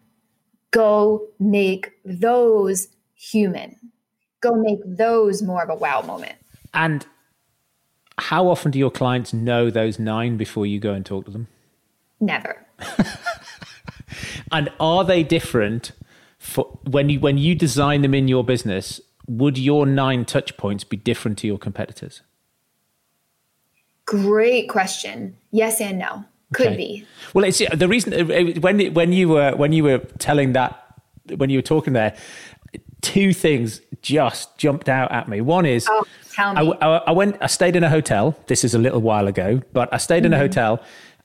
go 0.71 1.27
make 1.39 1.93
those 2.07 2.89
human. 3.15 3.77
Go 4.41 4.55
make 4.55 4.79
those 4.87 5.43
more 5.43 5.63
of 5.63 5.69
a 5.69 5.75
wow 5.75 6.01
moment. 6.01 6.37
And 6.73 7.05
how 8.17 8.49
often 8.49 8.71
do 8.71 8.79
your 8.79 8.91
clients 8.91 9.35
know 9.35 9.69
those 9.69 9.99
nine 9.99 10.39
before 10.39 10.65
you 10.65 10.81
go 10.81 10.95
and 10.95 11.05
talk 11.05 11.27
to 11.27 11.33
them? 11.33 11.49
Never. 12.19 12.65
and 14.53 14.73
are 14.81 15.05
they 15.05 15.23
different 15.23 15.93
for 16.39 16.79
when 16.89 17.11
you 17.11 17.21
when 17.21 17.37
you 17.37 17.55
design 17.55 18.01
them 18.01 18.15
in 18.15 18.27
your 18.27 18.43
business? 18.43 19.03
Would 19.27 19.59
your 19.59 19.87
nine 19.87 20.25
touch 20.25 20.57
points 20.57 20.85
be 20.85 20.97
different 20.97 21.39
to 21.39 21.47
your 21.47 21.59
competitors? 21.59 22.23
Great 24.07 24.69
question. 24.69 25.37
Yes 25.51 25.81
and 25.81 25.99
no. 25.99 26.25
Could 26.53 26.69
okay. 26.69 26.77
be. 26.77 27.07
Well, 27.33 27.45
it's 27.45 27.59
the 27.59 27.89
reason 27.89 28.13
uh, 28.13 28.61
when 28.61 28.93
when 28.93 29.13
you 29.13 29.29
were 29.29 29.57
when 29.57 29.73
you 29.73 29.83
were 29.83 29.99
telling 30.19 30.53
that 30.53 30.81
when 31.37 31.51
you 31.51 31.59
were 31.59 31.63
talking 31.63 31.95
there, 31.95 32.15
two 33.01 33.33
things 33.33 33.81
just 34.03 34.57
jumped 34.59 34.89
out 34.89 35.11
at 35.13 35.29
me. 35.29 35.41
One 35.41 35.67
is, 35.67 35.87
oh. 35.91 36.05
I, 36.39 36.63
I, 36.63 36.97
I, 36.97 37.11
went, 37.13 37.37
I 37.41 37.47
stayed 37.47 37.77
in 37.77 37.85
a 37.85 37.91
hotel. 37.91 38.37
This 38.47 38.65
is 38.65 38.75
a 38.75 38.79
little 38.79 39.01
while 39.01 39.29
ago, 39.29 39.63
but 39.73 39.93
I 39.93 39.99
stayed 39.99 40.19
mm-hmm. 40.19 40.27
in 40.27 40.33
a 40.33 40.37
mm-hmm. 40.37 40.43
hotel, 40.43 40.83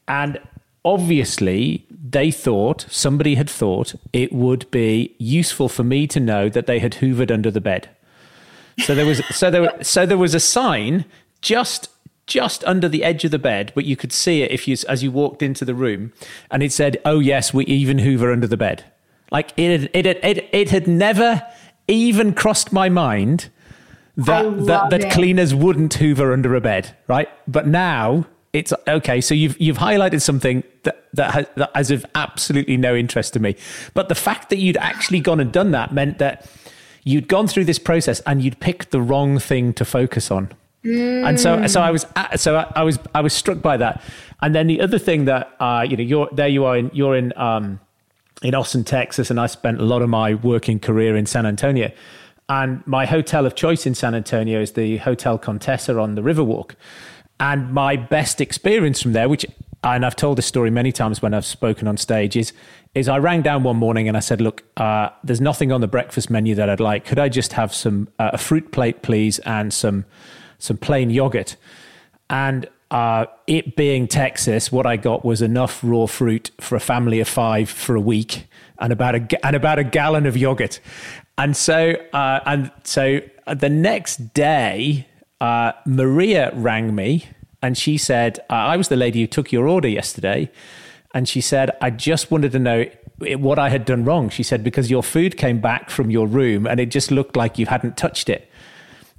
and 0.07 0.39
obviously 0.85 1.85
they 1.91 2.31
thought 2.31 2.85
somebody 2.89 3.35
had 3.35 3.49
thought 3.49 3.95
it 4.13 4.31
would 4.31 4.69
be 4.71 5.15
useful 5.17 5.69
for 5.69 5.83
me 5.83 6.07
to 6.07 6.19
know 6.19 6.49
that 6.49 6.65
they 6.65 6.79
had 6.79 6.95
hoovered 6.95 7.31
under 7.31 7.51
the 7.51 7.61
bed. 7.61 7.89
So 8.79 8.95
there 8.95 9.05
was 9.05 9.21
so 9.35 9.51
there 9.51 9.83
so 9.83 10.05
there 10.05 10.17
was 10.17 10.33
a 10.33 10.39
sign 10.39 11.05
just 11.41 11.89
just 12.25 12.63
under 12.65 12.87
the 12.87 13.03
edge 13.03 13.25
of 13.25 13.31
the 13.31 13.39
bed, 13.39 13.71
but 13.75 13.85
you 13.85 13.95
could 13.95 14.13
see 14.13 14.41
it 14.41 14.51
if 14.51 14.67
you 14.67 14.77
as 14.87 15.03
you 15.03 15.11
walked 15.11 15.41
into 15.41 15.65
the 15.65 15.75
room, 15.75 16.13
and 16.49 16.63
it 16.63 16.71
said, 16.71 16.97
"Oh 17.03 17.19
yes, 17.19 17.53
we 17.53 17.65
even 17.65 17.99
hoover 17.99 18.31
under 18.31 18.47
the 18.47 18.57
bed." 18.57 18.85
Like 19.31 19.51
it, 19.57 19.89
it, 19.93 20.05
it, 20.05 20.23
it, 20.23 20.49
it 20.51 20.69
had 20.69 20.87
never 20.87 21.45
even 21.87 22.33
crossed 22.33 22.71
my 22.71 22.89
mind 22.89 23.49
that 24.15 24.65
that, 24.65 24.89
that 24.89 25.11
cleaners 25.11 25.53
wouldn't 25.53 25.95
hoover 25.95 26.31
under 26.33 26.55
a 26.55 26.61
bed, 26.61 26.95
right? 27.07 27.29
But 27.47 27.67
now 27.67 28.25
it's 28.53 28.73
okay. 28.88 29.21
So 29.21 29.33
you've 29.33 29.59
you've 29.59 29.77
highlighted 29.77 30.21
something 30.21 30.63
that 30.83 31.07
that 31.13 31.31
has, 31.31 31.47
that 31.55 31.71
has 31.75 31.91
of 31.91 32.05
absolutely 32.15 32.77
no 32.77 32.95
interest 32.95 33.33
to 33.33 33.39
me. 33.39 33.55
But 33.93 34.09
the 34.09 34.15
fact 34.15 34.49
that 34.49 34.57
you'd 34.57 34.77
actually 34.77 35.19
gone 35.19 35.39
and 35.39 35.51
done 35.51 35.71
that 35.71 35.93
meant 35.93 36.17
that 36.19 36.49
you'd 37.03 37.27
gone 37.27 37.47
through 37.47 37.65
this 37.65 37.79
process 37.79 38.19
and 38.21 38.41
you'd 38.41 38.59
picked 38.59 38.91
the 38.91 39.01
wrong 39.01 39.39
thing 39.39 39.73
to 39.73 39.85
focus 39.85 40.31
on. 40.31 40.51
Mm. 40.83 41.27
And 41.27 41.39
so, 41.39 41.65
so 41.67 41.81
I 41.81 41.91
was, 41.91 42.05
so 42.35 42.55
I 42.75 42.83
was, 42.83 42.99
I 43.13 43.21
was 43.21 43.33
struck 43.33 43.62
by 43.62 43.77
that. 43.77 44.01
And 44.41 44.55
then 44.55 44.67
the 44.67 44.79
other 44.81 44.99
thing 44.99 45.25
that, 45.25 45.55
uh, 45.59 45.85
you 45.88 45.97
know, 45.97 46.03
you're 46.03 46.29
there, 46.31 46.47
you 46.47 46.65
are 46.65 46.77
in, 46.77 46.91
you're 46.93 47.15
in, 47.15 47.33
um, 47.38 47.79
in 48.41 48.55
Austin, 48.55 48.83
Texas, 48.83 49.29
and 49.29 49.39
I 49.39 49.47
spent 49.47 49.81
a 49.81 49.83
lot 49.83 50.01
of 50.01 50.09
my 50.09 50.35
working 50.35 50.79
career 50.79 51.17
in 51.17 51.25
San 51.25 51.45
Antonio. 51.45 51.91
And 52.47 52.85
my 52.88 53.05
hotel 53.05 53.45
of 53.45 53.55
choice 53.55 53.85
in 53.85 53.93
San 53.93 54.15
Antonio 54.15 54.62
is 54.62 54.71
the 54.71 54.97
Hotel 54.97 55.38
Contessa 55.38 55.99
on 55.99 56.15
the 56.15 56.21
Riverwalk. 56.21 56.71
And 57.39 57.71
my 57.71 57.95
best 57.95 58.41
experience 58.41 59.02
from 59.02 59.13
there, 59.13 59.30
which 59.30 59.45
and 59.84 60.06
I've 60.06 60.15
told 60.15 60.38
this 60.38 60.45
story 60.45 60.69
many 60.69 60.91
times 60.91 61.21
when 61.21 61.34
I've 61.34 61.45
spoken 61.45 61.88
on 61.88 61.97
stage, 61.97 62.36
is 62.36 62.52
is 62.95 63.08
I 63.08 63.17
rang 63.17 63.41
down 63.41 63.63
one 63.63 63.78
morning 63.78 64.08
and 64.08 64.17
I 64.17 64.19
said, 64.19 64.41
"Look, 64.41 64.63
uh, 64.78 65.10
there's 65.23 65.39
nothing 65.39 65.71
on 65.71 65.80
the 65.80 65.88
breakfast 65.88 66.30
menu 66.30 66.56
that 66.56 66.69
I'd 66.69 66.80
like. 66.80 67.06
Could 67.06 67.19
I 67.19 67.30
just 67.30 67.54
have 67.54 67.73
some 67.73 68.10
uh, 68.19 68.32
a 68.34 68.38
fruit 68.38 68.71
plate, 68.71 69.02
please, 69.04 69.39
and 69.39 69.73
some 69.73 70.06
some 70.58 70.78
plain 70.78 71.10
yogurt?" 71.10 71.56
And 72.30 72.67
uh, 72.91 73.25
it 73.47 73.75
being 73.75 74.08
Texas, 74.08 74.71
what 74.71 74.86
I 74.86 74.97
got 74.97 75.23
was 75.23 75.41
enough 75.41 75.80
raw 75.84 76.08
fruit 76.08 76.52
for 76.60 76.75
a 76.75 76.80
family 76.80 77.19
of 77.19 77.28
five 77.28 77.69
for 77.69 77.95
a 77.95 78.02
week, 78.02 78.47
and 78.80 78.91
about 78.91 79.15
a 79.15 79.45
and 79.45 79.56
about 79.56 79.80
a 79.80 79.84
gallon 79.84 80.25
of 80.25 80.36
yogurt. 80.36 80.82
And 81.38 81.56
so, 81.56 81.93
uh, 82.12 82.41
and 82.45 82.69
so 82.84 83.21
the 83.47 83.69
next 83.69 84.34
day, 84.34 85.08
uh, 85.41 85.71
Maria 85.86 86.52
rang 86.56 86.93
me 86.95 87.25
and 87.62 87.78
she 87.78 87.97
said, 87.97 88.39
uh, 88.49 88.54
I 88.54 88.78
was 88.78 88.89
the 88.89 88.95
lady 88.95 89.21
who 89.21 89.28
took 89.28 89.52
your 89.52 89.67
order 89.67 89.88
yesterday. 89.88 90.52
And 91.13 91.28
she 91.28 91.41
said, 91.41 91.71
I 91.82 91.89
just 91.89 92.32
wanted 92.32 92.52
to 92.54 92.60
know 92.60 92.86
what 93.38 93.60
I 93.60 93.69
had 93.69 93.84
done 93.86 94.06
wrong. 94.06 94.30
She 94.30 94.43
said, 94.43 94.63
because 94.63 94.89
your 94.89 95.04
food 95.04 95.38
came 95.38 95.60
back 95.60 95.89
from 95.89 96.10
your 96.12 96.28
room 96.28 96.67
and 96.67 96.80
it 96.80 96.88
just 96.88 97.12
looked 97.12 97.36
like 97.36 97.58
you 97.58 97.65
hadn't 97.65 97.97
touched 97.97 98.30
it. 98.30 98.49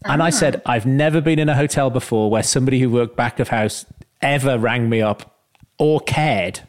And 0.04 0.22
I 0.22 0.30
said, 0.30 0.62
ah. 0.64 0.72
I've 0.72 0.86
never 0.86 1.20
been 1.20 1.38
in 1.38 1.48
a 1.48 1.54
hotel 1.54 1.90
before 1.90 2.30
where 2.30 2.42
somebody 2.42 2.80
who 2.80 2.88
worked 2.88 3.16
back 3.16 3.38
of 3.38 3.48
house 3.48 3.84
ever 4.22 4.58
rang 4.58 4.88
me 4.88 5.02
up 5.02 5.38
or 5.78 6.00
cared. 6.00 6.60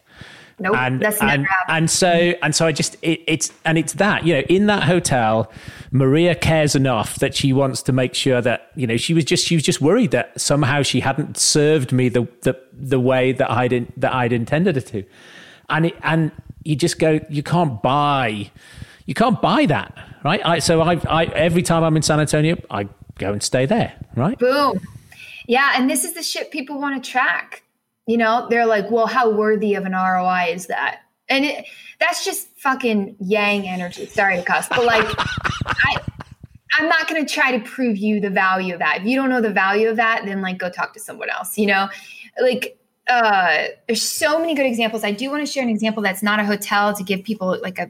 Nope, 0.61 0.75
and, 0.77 1.01
that's 1.01 1.19
and, 1.21 1.47
and 1.69 1.89
so 1.89 2.33
and 2.43 2.55
so 2.55 2.67
I 2.67 2.71
just 2.71 2.95
it, 3.01 3.21
it's 3.25 3.51
and 3.65 3.79
it's 3.79 3.93
that 3.93 4.27
you 4.27 4.35
know 4.35 4.41
in 4.41 4.67
that 4.67 4.83
hotel, 4.83 5.51
Maria 5.89 6.35
cares 6.35 6.75
enough 6.75 7.15
that 7.15 7.33
she 7.33 7.51
wants 7.51 7.81
to 7.83 7.91
make 7.91 8.13
sure 8.13 8.41
that 8.41 8.69
you 8.75 8.85
know 8.85 8.95
she 8.95 9.15
was 9.15 9.25
just 9.25 9.43
she 9.43 9.55
was 9.55 9.63
just 9.63 9.81
worried 9.81 10.11
that 10.11 10.39
somehow 10.39 10.83
she 10.83 10.99
hadn't 10.99 11.35
served 11.35 11.91
me 11.91 12.09
the 12.09 12.27
the 12.41 12.55
the 12.73 12.99
way 12.99 13.31
that 13.31 13.49
I'd 13.49 13.73
in, 13.73 13.91
that 13.97 14.13
I'd 14.13 14.31
intended 14.31 14.77
it 14.77 14.85
to, 14.87 15.03
and 15.69 15.87
it, 15.87 15.95
and 16.03 16.31
you 16.63 16.75
just 16.75 16.99
go 16.99 17.19
you 17.27 17.41
can't 17.41 17.81
buy 17.81 18.51
you 19.07 19.15
can't 19.15 19.41
buy 19.41 19.65
that 19.65 19.97
right. 20.23 20.45
I, 20.45 20.59
so 20.59 20.81
I, 20.81 21.01
I 21.09 21.25
every 21.25 21.63
time 21.63 21.83
I'm 21.83 21.95
in 21.95 22.03
San 22.03 22.19
Antonio 22.19 22.55
I 22.69 22.87
go 23.17 23.31
and 23.31 23.41
stay 23.41 23.65
there 23.65 23.95
right. 24.15 24.37
Boom. 24.37 24.79
Yeah, 25.47 25.71
and 25.75 25.89
this 25.89 26.03
is 26.03 26.13
the 26.13 26.21
shit 26.21 26.51
people 26.51 26.79
want 26.79 27.03
to 27.03 27.11
track. 27.11 27.63
You 28.11 28.17
know, 28.17 28.45
they're 28.49 28.65
like, 28.65 28.91
well, 28.91 29.07
how 29.07 29.29
worthy 29.29 29.75
of 29.75 29.85
an 29.85 29.93
ROI 29.93 30.51
is 30.53 30.67
that? 30.67 31.03
And 31.29 31.45
it, 31.45 31.65
that's 32.01 32.25
just 32.25 32.49
fucking 32.59 33.15
yang 33.21 33.65
energy. 33.69 34.05
Sorry 34.05 34.35
to 34.35 34.43
cuss, 34.43 34.67
but 34.67 34.83
like, 34.83 35.05
I, 35.65 35.95
I'm 36.73 36.89
not 36.89 37.07
going 37.07 37.25
to 37.25 37.33
try 37.33 37.57
to 37.57 37.63
prove 37.63 37.95
you 37.95 38.19
the 38.19 38.29
value 38.29 38.73
of 38.73 38.79
that. 38.79 38.97
If 38.99 39.05
you 39.05 39.15
don't 39.15 39.29
know 39.29 39.39
the 39.39 39.49
value 39.49 39.87
of 39.87 39.95
that, 39.95 40.25
then 40.25 40.41
like 40.41 40.57
go 40.57 40.69
talk 40.69 40.93
to 40.95 40.99
someone 40.99 41.29
else. 41.29 41.57
You 41.57 41.67
know, 41.67 41.87
like 42.41 42.77
uh, 43.07 43.67
there's 43.87 44.01
so 44.01 44.37
many 44.39 44.55
good 44.55 44.65
examples. 44.65 45.05
I 45.05 45.13
do 45.13 45.29
want 45.29 45.45
to 45.45 45.49
share 45.49 45.63
an 45.63 45.69
example 45.69 46.03
that's 46.03 46.21
not 46.21 46.41
a 46.41 46.43
hotel 46.43 46.93
to 46.93 47.03
give 47.05 47.23
people 47.23 47.57
like 47.61 47.79
a 47.79 47.89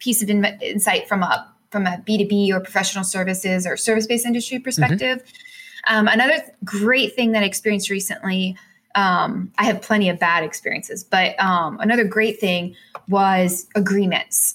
piece 0.00 0.24
of 0.24 0.28
in- 0.28 0.44
insight 0.60 1.06
from 1.06 1.22
a 1.22 1.48
from 1.70 1.86
a 1.86 2.02
B2B 2.04 2.50
or 2.50 2.58
professional 2.58 3.04
services 3.04 3.64
or 3.64 3.76
service 3.76 4.08
based 4.08 4.26
industry 4.26 4.58
perspective. 4.58 5.22
Mm-hmm. 5.22 5.94
Um, 5.94 6.08
another 6.08 6.42
great 6.64 7.14
thing 7.14 7.30
that 7.30 7.44
I 7.44 7.46
experienced 7.46 7.90
recently 7.90 8.56
um, 8.94 9.52
I 9.58 9.64
have 9.64 9.82
plenty 9.82 10.08
of 10.08 10.18
bad 10.18 10.44
experiences, 10.44 11.04
but 11.04 11.40
um, 11.42 11.78
another 11.80 12.04
great 12.04 12.40
thing 12.40 12.74
was 13.08 13.66
agreements. 13.74 14.54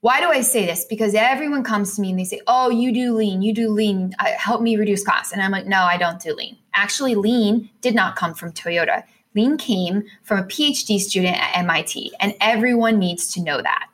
Why 0.00 0.20
do 0.20 0.28
I 0.28 0.42
say 0.42 0.66
this? 0.66 0.84
Because 0.84 1.14
everyone 1.14 1.64
comes 1.64 1.96
to 1.96 2.02
me 2.02 2.10
and 2.10 2.18
they 2.18 2.24
say, 2.24 2.40
"Oh, 2.46 2.68
you 2.68 2.92
do 2.92 3.14
lean, 3.14 3.40
you 3.40 3.54
do 3.54 3.70
lean, 3.70 4.14
uh, 4.18 4.32
help 4.36 4.60
me 4.60 4.76
reduce 4.76 5.02
costs," 5.02 5.32
and 5.32 5.40
I'm 5.40 5.50
like, 5.50 5.66
"No, 5.66 5.82
I 5.82 5.96
don't 5.96 6.20
do 6.20 6.34
lean." 6.34 6.58
Actually, 6.74 7.14
lean 7.14 7.70
did 7.80 7.94
not 7.94 8.16
come 8.16 8.34
from 8.34 8.52
Toyota. 8.52 9.04
Lean 9.34 9.56
came 9.56 10.04
from 10.22 10.38
a 10.38 10.44
PhD 10.44 10.98
student 10.98 11.36
at 11.36 11.56
MIT, 11.56 12.12
and 12.20 12.34
everyone 12.40 12.98
needs 12.98 13.32
to 13.32 13.42
know 13.42 13.62
that. 13.62 13.88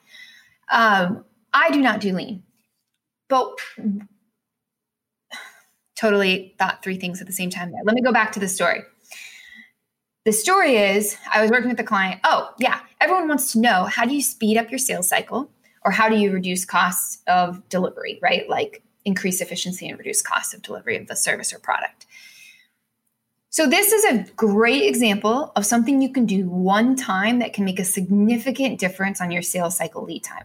Um, 0.71 1.25
I 1.53 1.71
do 1.71 1.81
not 1.81 2.01
do 2.01 2.15
lean, 2.15 2.43
but 3.29 3.57
totally 5.97 6.55
thought 6.59 6.83
three 6.83 6.97
things 6.97 7.21
at 7.21 7.27
the 7.27 7.33
same 7.33 7.51
time. 7.51 7.73
Let 7.85 7.95
me 7.95 8.03
go 8.03 8.13
back 8.13 8.33
to 8.33 8.41
the 8.41 8.49
story. 8.49 8.83
The 10.25 10.33
story 10.33 10.77
is 10.77 11.17
I 11.33 11.41
was 11.41 11.51
working 11.51 11.69
with 11.69 11.79
the 11.79 11.85
client. 11.85 12.21
Oh, 12.25 12.51
yeah, 12.59 12.81
everyone 13.01 13.29
wants 13.29 13.53
to 13.53 13.59
know 13.59 13.85
how 13.85 14.05
do 14.05 14.15
you 14.15 14.21
speed 14.21 14.59
up 14.59 14.71
your 14.71 14.79
sales 14.79 15.09
cycle 15.09 15.51
or 15.83 15.91
how 15.91 16.11
do 16.11 16.17
you 16.17 16.31
reduce 16.31 16.67
costs 16.67 17.23
of 17.27 17.67
delivery, 17.71 18.19
right? 18.23 18.49
Like 18.49 18.83
increase 19.07 19.41
efficiency 19.41 19.89
and 19.89 19.99
reduce 19.99 20.21
cost 20.21 20.53
of 20.53 20.61
delivery 20.61 20.99
of 20.99 21.07
the 21.07 21.17
service 21.17 21.55
or 21.55 21.59
product. 21.59 22.07
So, 23.49 23.67
this 23.67 23.93
is 23.93 24.05
a 24.05 24.31
great 24.37 24.85
example 24.85 25.53
of 25.57 25.67
something 25.67 26.01
you 26.01 26.13
can 26.13 26.27
do 26.27 26.49
one 26.49 26.97
time 26.97 27.41
that 27.41 27.53
can 27.53 27.65
make 27.65 27.81
a 27.81 27.85
significant 27.85 28.79
difference 28.79 29.21
on 29.21 29.31
your 29.31 29.43
sales 29.43 29.77
cycle 29.77 30.05
lead 30.05 30.23
time. 30.23 30.45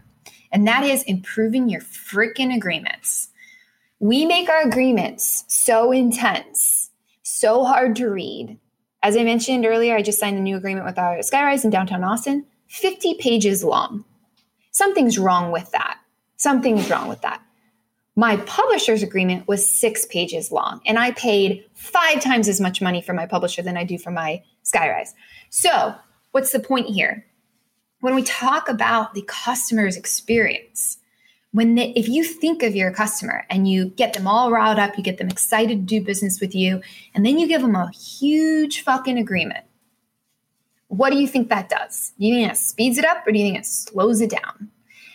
And 0.50 0.66
that 0.66 0.84
is 0.84 1.02
improving 1.04 1.68
your 1.68 1.82
freaking 1.82 2.54
agreements. 2.54 3.28
We 4.00 4.24
make 4.26 4.48
our 4.48 4.62
agreements 4.62 5.44
so 5.48 5.92
intense, 5.92 6.90
so 7.22 7.64
hard 7.64 7.94
to 7.96 8.08
read. 8.08 8.58
As 9.06 9.16
I 9.16 9.22
mentioned 9.22 9.64
earlier, 9.64 9.94
I 9.94 10.02
just 10.02 10.18
signed 10.18 10.36
a 10.36 10.40
new 10.40 10.56
agreement 10.56 10.84
with 10.84 10.98
our 10.98 11.18
Skyrise 11.18 11.62
in 11.62 11.70
downtown 11.70 12.02
Austin, 12.02 12.44
50 12.66 13.14
pages 13.20 13.62
long. 13.62 14.04
Something's 14.72 15.16
wrong 15.16 15.52
with 15.52 15.70
that. 15.70 16.00
Something's 16.38 16.90
wrong 16.90 17.08
with 17.08 17.20
that. 17.20 17.40
My 18.16 18.38
publisher's 18.38 19.04
agreement 19.04 19.46
was 19.46 19.72
six 19.78 20.06
pages 20.06 20.50
long, 20.50 20.80
and 20.86 20.98
I 20.98 21.12
paid 21.12 21.64
five 21.72 22.20
times 22.20 22.48
as 22.48 22.60
much 22.60 22.82
money 22.82 23.00
for 23.00 23.12
my 23.12 23.26
publisher 23.26 23.62
than 23.62 23.76
I 23.76 23.84
do 23.84 23.96
for 23.96 24.10
my 24.10 24.42
Skyrise. 24.64 25.10
So, 25.50 25.94
what's 26.32 26.50
the 26.50 26.58
point 26.58 26.88
here? 26.88 27.24
When 28.00 28.16
we 28.16 28.24
talk 28.24 28.68
about 28.68 29.14
the 29.14 29.22
customer's 29.22 29.96
experience, 29.96 30.98
when 31.56 31.74
they, 31.74 31.88
if 31.96 32.06
you 32.06 32.22
think 32.22 32.62
of 32.62 32.76
your 32.76 32.92
customer 32.92 33.46
and 33.48 33.66
you 33.66 33.86
get 33.86 34.12
them 34.12 34.26
all 34.26 34.50
riled 34.50 34.78
up, 34.78 34.98
you 34.98 35.02
get 35.02 35.16
them 35.16 35.28
excited 35.28 35.78
to 35.78 36.00
do 36.00 36.04
business 36.04 36.38
with 36.38 36.54
you, 36.54 36.82
and 37.14 37.24
then 37.24 37.38
you 37.38 37.48
give 37.48 37.62
them 37.62 37.74
a 37.74 37.90
huge 37.92 38.82
fucking 38.82 39.16
agreement. 39.16 39.64
What 40.88 41.14
do 41.14 41.18
you 41.18 41.26
think 41.26 41.48
that 41.48 41.70
does? 41.70 42.12
Do 42.20 42.26
you 42.26 42.34
think 42.34 42.52
it 42.52 42.58
speeds 42.58 42.98
it 42.98 43.06
up 43.06 43.26
or 43.26 43.32
do 43.32 43.38
you 43.38 43.46
think 43.46 43.58
it 43.58 43.64
slows 43.64 44.20
it 44.20 44.28
down? 44.28 44.70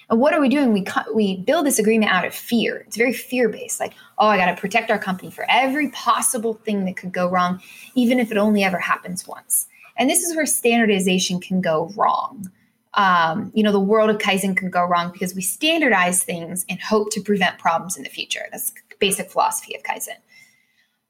And 0.09 0.19
what 0.19 0.33
are 0.33 0.41
we 0.41 0.49
doing? 0.49 0.73
We 0.73 0.81
cut. 0.81 1.13
we 1.13 1.37
build 1.37 1.67
this 1.67 1.77
agreement 1.77 2.11
out 2.11 2.25
of 2.25 2.33
fear. 2.33 2.77
It's 2.87 2.97
very 2.97 3.13
fear 3.13 3.47
based. 3.47 3.79
Like, 3.79 3.93
oh, 4.17 4.25
I 4.25 4.37
got 4.37 4.47
to 4.47 4.59
protect 4.59 4.89
our 4.89 4.97
company 4.97 5.29
for 5.29 5.45
every 5.47 5.91
possible 5.91 6.55
thing 6.55 6.85
that 6.85 6.97
could 6.97 7.11
go 7.11 7.29
wrong, 7.29 7.61
even 7.93 8.19
if 8.19 8.31
it 8.31 8.37
only 8.37 8.63
ever 8.63 8.79
happens 8.79 9.27
once. 9.27 9.67
And 9.95 10.09
this 10.09 10.23
is 10.23 10.35
where 10.35 10.47
standardization 10.47 11.39
can 11.39 11.61
go 11.61 11.93
wrong. 11.95 12.49
Um, 12.95 13.51
you 13.53 13.63
know, 13.63 13.71
the 13.71 13.79
world 13.79 14.09
of 14.09 14.17
Kaizen 14.17 14.55
can 14.55 14.69
go 14.69 14.83
wrong 14.83 15.11
because 15.11 15.33
we 15.33 15.41
standardize 15.41 16.23
things 16.23 16.65
and 16.67 16.81
hope 16.81 17.11
to 17.11 17.21
prevent 17.21 17.57
problems 17.57 17.95
in 17.95 18.03
the 18.03 18.09
future. 18.09 18.47
That's 18.51 18.73
basic 18.99 19.31
philosophy 19.31 19.75
of 19.75 19.83
Kaizen. 19.83 20.17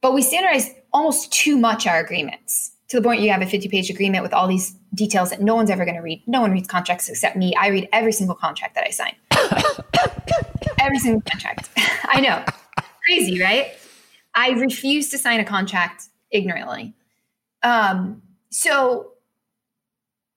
But 0.02 0.14
we 0.14 0.22
standardize 0.22 0.70
almost 0.94 1.32
too 1.32 1.58
much 1.58 1.88
our 1.88 2.00
agreements 2.00 2.72
to 2.92 2.98
the 2.98 3.04
point 3.04 3.22
you 3.22 3.32
have 3.32 3.42
a 3.42 3.46
50 3.46 3.70
page 3.70 3.90
agreement 3.90 4.22
with 4.22 4.34
all 4.34 4.48
these 4.48 4.76
details 4.94 5.30
that 5.30 5.42
no 5.42 5.56
one's 5.56 5.70
ever 5.70 5.86
going 5.86 5.96
to 5.96 6.02
read. 6.02 6.22
No 6.28 6.42
one 6.42 6.52
reads 6.52 6.68
contracts 6.68 7.08
except 7.08 7.38
me. 7.38 7.56
I 7.56 7.68
read 7.68 7.88
every 7.94 8.12
single 8.12 8.36
contract 8.36 8.76
that 8.76 8.86
I 8.86 8.90
sign. 8.90 9.16
every 10.80 11.00
single 11.00 11.22
contract. 11.22 11.70
I 12.06 12.20
know. 12.20 12.44
Crazy, 13.06 13.42
right? 13.42 13.78
I 14.36 14.52
refuse 14.52 15.10
to 15.12 15.18
sign 15.18 15.40
a 15.40 15.46
contract 15.46 16.10
ignorantly. 16.32 16.94
Um, 17.64 18.22
so, 18.50 19.12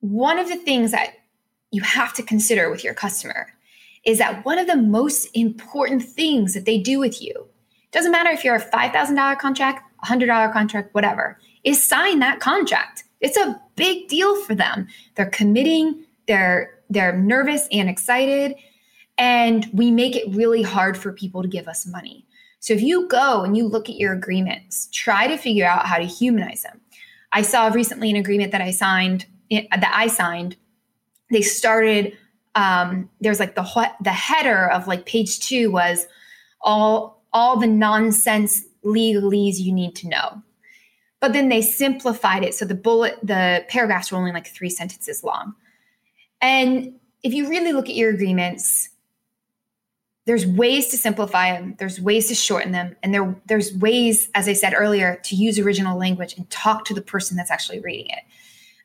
one 0.00 0.38
of 0.38 0.48
the 0.48 0.56
things 0.56 0.92
that 0.92 1.14
you 1.74 1.82
have 1.82 2.12
to 2.14 2.22
consider 2.22 2.70
with 2.70 2.84
your 2.84 2.94
customer 2.94 3.52
is 4.04 4.18
that 4.18 4.44
one 4.44 4.58
of 4.58 4.66
the 4.66 4.76
most 4.76 5.28
important 5.34 6.02
things 6.02 6.54
that 6.54 6.66
they 6.66 6.78
do 6.78 6.98
with 6.98 7.20
you 7.20 7.48
doesn't 7.90 8.12
matter 8.12 8.30
if 8.30 8.44
you're 8.44 8.54
a 8.54 8.70
$5,000 8.70 9.38
contract, 9.38 9.82
$100 10.04 10.52
contract, 10.52 10.94
whatever, 10.94 11.38
is 11.64 11.82
sign 11.82 12.18
that 12.20 12.40
contract. 12.40 13.04
It's 13.20 13.36
a 13.36 13.60
big 13.76 14.08
deal 14.08 14.40
for 14.42 14.54
them. 14.54 14.86
They're 15.14 15.26
committing, 15.26 16.04
they're 16.28 16.70
they're 16.90 17.16
nervous 17.16 17.66
and 17.72 17.88
excited, 17.88 18.56
and 19.16 19.66
we 19.72 19.90
make 19.90 20.14
it 20.14 20.34
really 20.34 20.62
hard 20.62 20.98
for 20.98 21.12
people 21.12 21.40
to 21.42 21.48
give 21.48 21.66
us 21.66 21.86
money. 21.86 22.26
So 22.60 22.74
if 22.74 22.82
you 22.82 23.08
go 23.08 23.42
and 23.42 23.56
you 23.56 23.66
look 23.66 23.88
at 23.88 23.96
your 23.96 24.12
agreements, 24.12 24.88
try 24.92 25.26
to 25.26 25.38
figure 25.38 25.66
out 25.66 25.86
how 25.86 25.96
to 25.96 26.04
humanize 26.04 26.62
them. 26.62 26.80
I 27.32 27.42
saw 27.42 27.68
recently 27.68 28.10
an 28.10 28.16
agreement 28.16 28.52
that 28.52 28.60
I 28.60 28.70
signed 28.70 29.26
eh, 29.50 29.66
that 29.70 29.92
I 29.94 30.06
signed. 30.08 30.56
They 31.34 31.42
started 31.42 32.16
um, 32.54 33.10
there's 33.20 33.40
like 33.40 33.54
the 33.54 33.90
the 34.00 34.12
header 34.12 34.70
of 34.70 34.86
like 34.86 35.06
page 35.06 35.40
two 35.40 35.70
was 35.70 36.06
all 36.60 37.22
all 37.32 37.58
the 37.58 37.66
nonsense 37.66 38.64
legalese 38.84 39.58
you 39.58 39.72
need 39.72 39.96
to 39.96 40.08
know. 40.08 40.42
But 41.20 41.32
then 41.32 41.48
they 41.48 41.62
simplified 41.62 42.44
it. 42.44 42.54
So 42.54 42.64
the 42.64 42.74
bullet, 42.74 43.18
the 43.22 43.64
paragraphs 43.68 44.12
were 44.12 44.18
only 44.18 44.32
like 44.32 44.46
three 44.46 44.70
sentences 44.70 45.24
long. 45.24 45.54
And 46.40 47.00
if 47.22 47.32
you 47.32 47.48
really 47.48 47.72
look 47.72 47.88
at 47.88 47.94
your 47.94 48.10
agreements, 48.10 48.90
there's 50.26 50.46
ways 50.46 50.88
to 50.88 50.96
simplify 50.96 51.52
them, 51.52 51.76
there's 51.78 52.00
ways 52.00 52.28
to 52.28 52.34
shorten 52.34 52.72
them, 52.72 52.96
and 53.02 53.12
there, 53.12 53.34
there's 53.46 53.74
ways, 53.74 54.28
as 54.34 54.48
I 54.48 54.52
said 54.54 54.74
earlier, 54.74 55.20
to 55.24 55.34
use 55.34 55.58
original 55.58 55.98
language 55.98 56.34
and 56.36 56.48
talk 56.50 56.84
to 56.86 56.94
the 56.94 57.02
person 57.02 57.36
that's 57.36 57.50
actually 57.50 57.80
reading 57.80 58.06
it. 58.08 58.24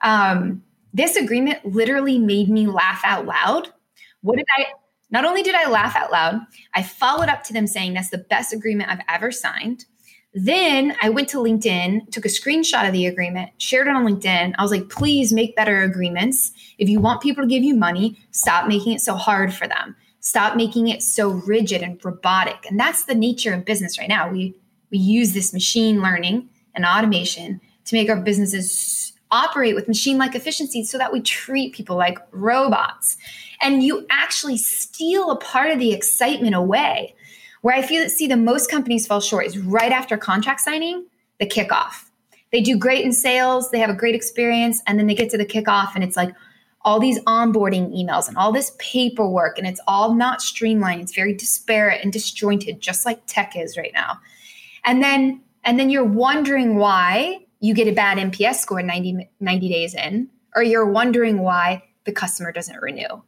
Um, 0.02 0.64
this 0.94 1.16
agreement 1.16 1.66
literally 1.66 2.18
made 2.18 2.50
me 2.50 2.68
laugh 2.68 3.02
out 3.04 3.26
loud. 3.26 3.70
What 4.22 4.38
did 4.38 4.48
I? 4.58 4.66
Not 5.12 5.26
only 5.26 5.42
did 5.42 5.56
I 5.56 5.70
laugh 5.70 5.96
out 5.96 6.12
loud, 6.12 6.42
I 6.76 6.84
followed 6.84 7.30
up 7.30 7.44
to 7.46 7.54
them 7.54 7.68
saying 7.68 7.94
that's 7.94 8.10
the 8.10 8.20
best 8.20 8.54
agreement 8.54 8.90
I've 8.90 9.06
ever 9.08 9.32
signed. 9.32 9.86
Then 10.34 10.96
I 11.02 11.10
went 11.10 11.28
to 11.30 11.38
LinkedIn, 11.38 12.12
took 12.12 12.26
a 12.26 12.30
screenshot 12.30 12.86
of 12.86 12.94
the 12.94 13.08
agreement, 13.08 13.50
shared 13.58 13.88
it 13.88 13.96
on 13.96 14.06
LinkedIn. 14.06 14.54
I 14.58 14.62
was 14.62 14.72
like, 14.72 14.90
please 14.90 15.34
make 15.34 15.56
better 15.56 15.82
agreements. 15.82 16.52
If 16.78 16.88
you 16.88 17.00
want 17.00 17.22
people 17.22 17.44
to 17.44 17.50
give 17.50 17.64
you 17.64 17.74
money, 17.74 18.20
stop 18.30 18.68
making 18.68 18.94
it 18.94 19.02
so 19.02 19.16
hard 19.16 19.52
for 19.52 19.68
them. 19.68 19.96
Stop 20.20 20.56
making 20.56 20.90
it 20.90 21.02
so 21.02 21.30
rigid 21.30 21.82
and 21.82 22.04
robotic. 22.04 22.70
And 22.70 22.80
that's 22.80 23.06
the 23.06 23.16
nature 23.16 23.54
of 23.54 23.66
business 23.66 23.98
right 23.98 24.10
now. 24.10 24.30
We 24.30 24.56
we 24.92 24.98
use 24.98 25.34
this 25.34 25.54
machine 25.54 26.02
learning 26.02 26.50
and 26.76 26.86
automation 26.86 27.62
to 27.86 27.96
make 27.96 28.10
our 28.10 28.22
businesses 28.22 29.09
operate 29.32 29.76
with 29.76 29.88
machine-like 29.88 30.36
efficiency 30.36 30.84
so 30.84 30.98
that 30.98 31.14
we 31.14 31.22
treat 31.22 31.74
people 31.74 31.96
like 31.96 32.18
robots. 32.32 33.18
And 33.62 33.84
you 33.84 34.06
actually 34.10 34.58
steal 34.58 35.32
a 35.32 35.38
part 35.38 35.72
of 35.72 35.80
the 35.80 35.94
excitement 35.94 36.56
away 36.56 37.16
where 37.62 37.76
I 37.76 37.82
feel 37.82 38.02
that 38.04 38.10
see 38.10 38.28
the 38.28 38.38
most 38.38 38.72
companies 38.72 39.06
fall 39.06 39.20
short 39.20 39.46
is 39.46 39.58
right 39.58 39.92
after 39.92 40.18
contract 40.18 40.62
signing, 40.62 41.06
the 41.40 41.46
kickoff. 41.46 42.06
They 42.52 42.62
do 42.62 42.78
great 42.78 43.06
in 43.06 43.14
sales, 43.14 43.70
they 43.70 43.80
have 43.80 43.90
a 43.90 43.96
great 43.96 44.16
experience, 44.16 44.82
and 44.88 44.98
then 44.98 45.08
they 45.08 45.16
get 45.16 45.30
to 45.32 45.38
the 45.38 45.46
kickoff 45.46 45.92
and 45.94 46.04
it's 46.04 46.18
like 46.18 46.34
all 46.84 47.00
these 47.00 47.20
onboarding 47.26 47.92
emails 47.94 48.28
and 48.28 48.38
all 48.38 48.52
this 48.52 48.72
paperwork, 48.80 49.58
and 49.58 49.68
it's 49.68 49.82
all 49.86 50.16
not 50.16 50.42
streamlined. 50.42 51.02
It's 51.02 51.14
very 51.14 51.34
disparate 51.34 52.02
and 52.02 52.14
disjointed, 52.14 52.80
just 52.80 53.06
like 53.06 53.22
tech 53.28 53.56
is 53.56 53.78
right 53.78 53.92
now. 53.94 54.20
And 54.86 55.04
then 55.04 55.42
and 55.66 55.78
then 55.78 55.90
you're 55.90 56.06
wondering 56.06 56.78
why 56.78 57.46
you 57.60 57.74
get 57.74 57.88
a 57.88 57.92
bad 57.92 58.18
NPS 58.18 58.56
score 58.56 58.82
90, 58.82 59.30
90 59.40 59.70
days 59.70 59.94
in, 59.94 60.30
or 60.56 60.64
you're 60.64 60.90
wondering 60.90 61.40
why 61.40 61.84
the 62.06 62.12
customer 62.12 62.52
doesn't 62.52 62.82
renew. 62.82 63.22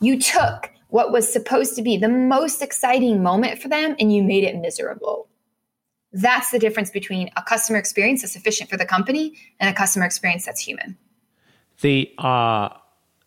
You 0.00 0.18
took 0.18 0.70
what 0.88 1.12
was 1.12 1.30
supposed 1.32 1.76
to 1.76 1.82
be 1.82 1.96
the 1.96 2.08
most 2.08 2.62
exciting 2.62 3.22
moment 3.22 3.60
for 3.60 3.68
them 3.68 3.94
and 4.00 4.12
you 4.12 4.22
made 4.22 4.44
it 4.44 4.56
miserable. 4.56 5.28
That's 6.12 6.50
the 6.50 6.58
difference 6.58 6.90
between 6.90 7.30
a 7.36 7.42
customer 7.42 7.78
experience 7.78 8.22
that's 8.22 8.34
efficient 8.34 8.68
for 8.68 8.76
the 8.76 8.84
company 8.84 9.34
and 9.60 9.70
a 9.70 9.76
customer 9.76 10.04
experience 10.04 10.46
that's 10.46 10.60
human. 10.60 10.98
The 11.82 12.12
uh 12.18 12.70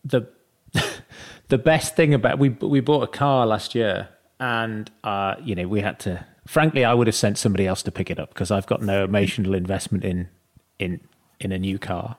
the 0.03 0.27
the 1.47 1.57
best 1.57 1.95
thing 1.95 2.13
about 2.13 2.39
we 2.39 2.49
we 2.49 2.81
bought 2.81 3.03
a 3.03 3.07
car 3.07 3.47
last 3.47 3.73
year 3.73 4.09
and 4.39 4.91
uh 5.03 5.35
you 5.41 5.55
know 5.55 5.67
we 5.67 5.79
had 5.79 5.99
to 6.01 6.25
frankly 6.45 6.85
I 6.85 6.93
would 6.93 7.07
have 7.07 7.15
sent 7.15 7.37
somebody 7.37 7.67
else 7.67 7.83
to 7.83 7.91
pick 7.91 8.09
it 8.09 8.19
up 8.19 8.29
because 8.29 8.51
I've 8.51 8.67
got 8.67 8.81
no 8.81 9.03
emotional 9.03 9.53
investment 9.53 10.03
in 10.03 10.29
in 10.79 10.99
in 11.39 11.51
a 11.51 11.59
new 11.59 11.79
car 11.79 12.17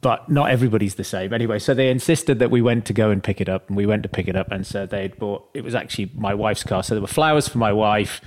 but 0.00 0.28
not 0.28 0.50
everybody's 0.50 0.94
the 0.94 1.04
same 1.04 1.32
anyway. 1.32 1.58
So 1.58 1.74
they 1.74 1.90
insisted 1.90 2.38
that 2.38 2.50
we 2.50 2.62
went 2.62 2.84
to 2.86 2.92
go 2.92 3.10
and 3.10 3.22
pick 3.22 3.40
it 3.40 3.48
up, 3.48 3.68
and 3.68 3.76
we 3.76 3.86
went 3.86 4.02
to 4.04 4.08
pick 4.08 4.28
it 4.28 4.36
up, 4.36 4.50
and 4.50 4.66
so 4.66 4.86
they'd 4.86 5.16
bought. 5.18 5.48
It 5.54 5.64
was 5.64 5.74
actually 5.74 6.10
my 6.14 6.34
wife's 6.34 6.62
car, 6.62 6.82
so 6.82 6.94
there 6.94 7.02
were 7.02 7.08
flowers 7.08 7.48
for 7.48 7.58
my 7.58 7.72
wife, 7.72 8.20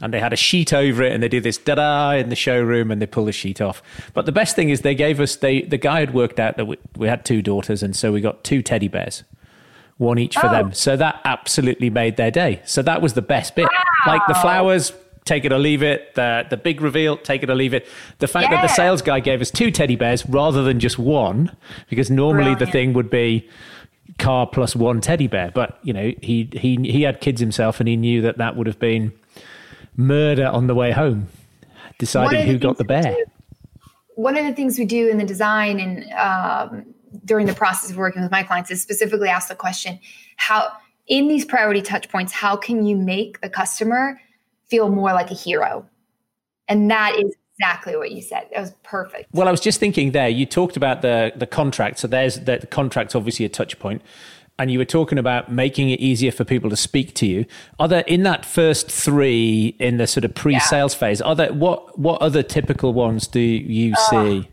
and 0.00 0.12
they 0.12 0.20
had 0.20 0.32
a 0.32 0.36
sheet 0.36 0.72
over 0.72 1.02
it, 1.02 1.12
and 1.12 1.22
they 1.22 1.28
did 1.28 1.42
this 1.42 1.58
da 1.58 1.74
da 1.76 2.10
in 2.12 2.28
the 2.28 2.36
showroom, 2.36 2.90
and 2.90 3.00
they 3.00 3.06
pull 3.06 3.24
the 3.24 3.32
sheet 3.32 3.60
off. 3.60 3.82
But 4.14 4.26
the 4.26 4.32
best 4.32 4.56
thing 4.56 4.70
is 4.70 4.82
they 4.82 4.94
gave 4.94 5.20
us 5.20 5.36
they 5.36 5.62
the 5.62 5.78
guy 5.78 6.00
had 6.00 6.14
worked 6.14 6.38
out 6.38 6.56
that 6.56 6.66
we, 6.66 6.76
we 6.96 7.08
had 7.08 7.24
two 7.24 7.42
daughters, 7.42 7.82
and 7.82 7.96
so 7.96 8.12
we 8.12 8.20
got 8.20 8.44
two 8.44 8.62
teddy 8.62 8.88
bears, 8.88 9.24
one 9.98 10.18
each 10.18 10.36
for 10.36 10.46
oh. 10.46 10.50
them. 10.50 10.72
So 10.72 10.96
that 10.96 11.20
absolutely 11.24 11.90
made 11.90 12.16
their 12.16 12.30
day. 12.30 12.60
So 12.64 12.82
that 12.82 13.02
was 13.02 13.14
the 13.14 13.22
best 13.22 13.54
bit. 13.54 13.64
Wow. 13.64 14.12
Like 14.12 14.22
the 14.28 14.34
flowers 14.34 14.92
take 15.24 15.44
it 15.44 15.52
or 15.52 15.58
leave 15.58 15.82
it. 15.82 16.14
The 16.14 16.46
the 16.48 16.56
big 16.56 16.80
reveal, 16.80 17.16
take 17.18 17.42
it 17.42 17.50
or 17.50 17.54
leave 17.54 17.74
it. 17.74 17.86
The 18.18 18.28
fact 18.28 18.50
yeah. 18.50 18.56
that 18.56 18.62
the 18.62 18.74
sales 18.74 19.02
guy 19.02 19.20
gave 19.20 19.40
us 19.40 19.50
two 19.50 19.70
teddy 19.70 19.96
bears 19.96 20.26
rather 20.26 20.62
than 20.62 20.80
just 20.80 20.98
one, 20.98 21.54
because 21.90 22.10
normally 22.10 22.54
Brilliant. 22.54 22.58
the 22.60 22.66
thing 22.66 22.92
would 22.94 23.10
be 23.10 23.48
car 24.18 24.46
plus 24.46 24.74
one 24.74 25.00
teddy 25.00 25.26
bear. 25.26 25.50
But 25.54 25.78
you 25.82 25.92
know, 25.92 26.12
he 26.22 26.48
he 26.52 26.76
he 26.76 27.02
had 27.02 27.20
kids 27.20 27.40
himself, 27.40 27.80
and 27.80 27.88
he 27.88 27.96
knew 27.96 28.22
that 28.22 28.38
that 28.38 28.56
would 28.56 28.66
have 28.66 28.78
been 28.78 29.12
murder 29.96 30.46
on 30.46 30.66
the 30.66 30.74
way 30.74 30.92
home, 30.92 31.28
deciding 31.98 32.46
who 32.46 32.58
got 32.58 32.78
the 32.78 32.84
bear. 32.84 33.02
Do, 33.02 33.24
one 34.14 34.36
of 34.36 34.46
the 34.46 34.52
things 34.52 34.78
we 34.78 34.86
do 34.86 35.08
in 35.08 35.18
the 35.18 35.24
design 35.24 35.78
and 35.78 36.10
um, 36.14 36.94
during 37.24 37.46
the 37.46 37.54
process 37.54 37.90
of 37.90 37.96
working 37.96 38.22
with 38.22 38.30
my 38.30 38.42
clients 38.42 38.70
is 38.70 38.82
specifically 38.82 39.28
ask 39.28 39.48
the 39.48 39.54
question 39.54 39.98
how 40.36 40.70
in 41.06 41.28
these 41.28 41.44
priority 41.44 41.82
touch 41.82 42.08
points 42.08 42.32
how 42.32 42.56
can 42.56 42.84
you 42.84 42.96
make 42.96 43.40
the 43.40 43.50
customer 43.50 44.20
feel 44.68 44.88
more 44.88 45.12
like 45.12 45.30
a 45.30 45.34
hero 45.34 45.86
and 46.68 46.90
that 46.90 47.14
is 47.16 47.34
exactly 47.58 47.96
what 47.96 48.10
you 48.12 48.20
said 48.20 48.46
that 48.52 48.60
was 48.60 48.72
perfect 48.82 49.28
well 49.32 49.48
i 49.48 49.50
was 49.50 49.60
just 49.60 49.80
thinking 49.80 50.12
there 50.12 50.28
you 50.28 50.44
talked 50.44 50.76
about 50.76 51.02
the 51.02 51.32
the 51.36 51.46
contract 51.46 51.98
so 51.98 52.06
there's 52.06 52.40
the, 52.40 52.58
the 52.58 52.66
contract's 52.66 53.14
obviously 53.14 53.44
a 53.44 53.48
touch 53.48 53.78
point 53.78 54.02
and 54.58 54.70
you 54.70 54.78
were 54.78 54.86
talking 54.86 55.18
about 55.18 55.52
making 55.52 55.90
it 55.90 56.00
easier 56.00 56.32
for 56.32 56.44
people 56.44 56.70
to 56.70 56.76
speak 56.76 57.14
to 57.14 57.26
you. 57.26 57.44
Are 57.78 57.88
there 57.88 58.04
in 58.06 58.22
that 58.22 58.44
first 58.46 58.90
three 58.90 59.76
in 59.78 59.98
the 59.98 60.06
sort 60.06 60.24
of 60.24 60.34
pre-sales 60.34 60.94
yeah. 60.94 60.98
phase? 60.98 61.20
Are 61.20 61.34
there 61.34 61.52
what 61.52 61.98
what 61.98 62.20
other 62.22 62.42
typical 62.42 62.92
ones 62.94 63.26
do 63.26 63.40
you 63.40 63.94
see? 64.10 64.48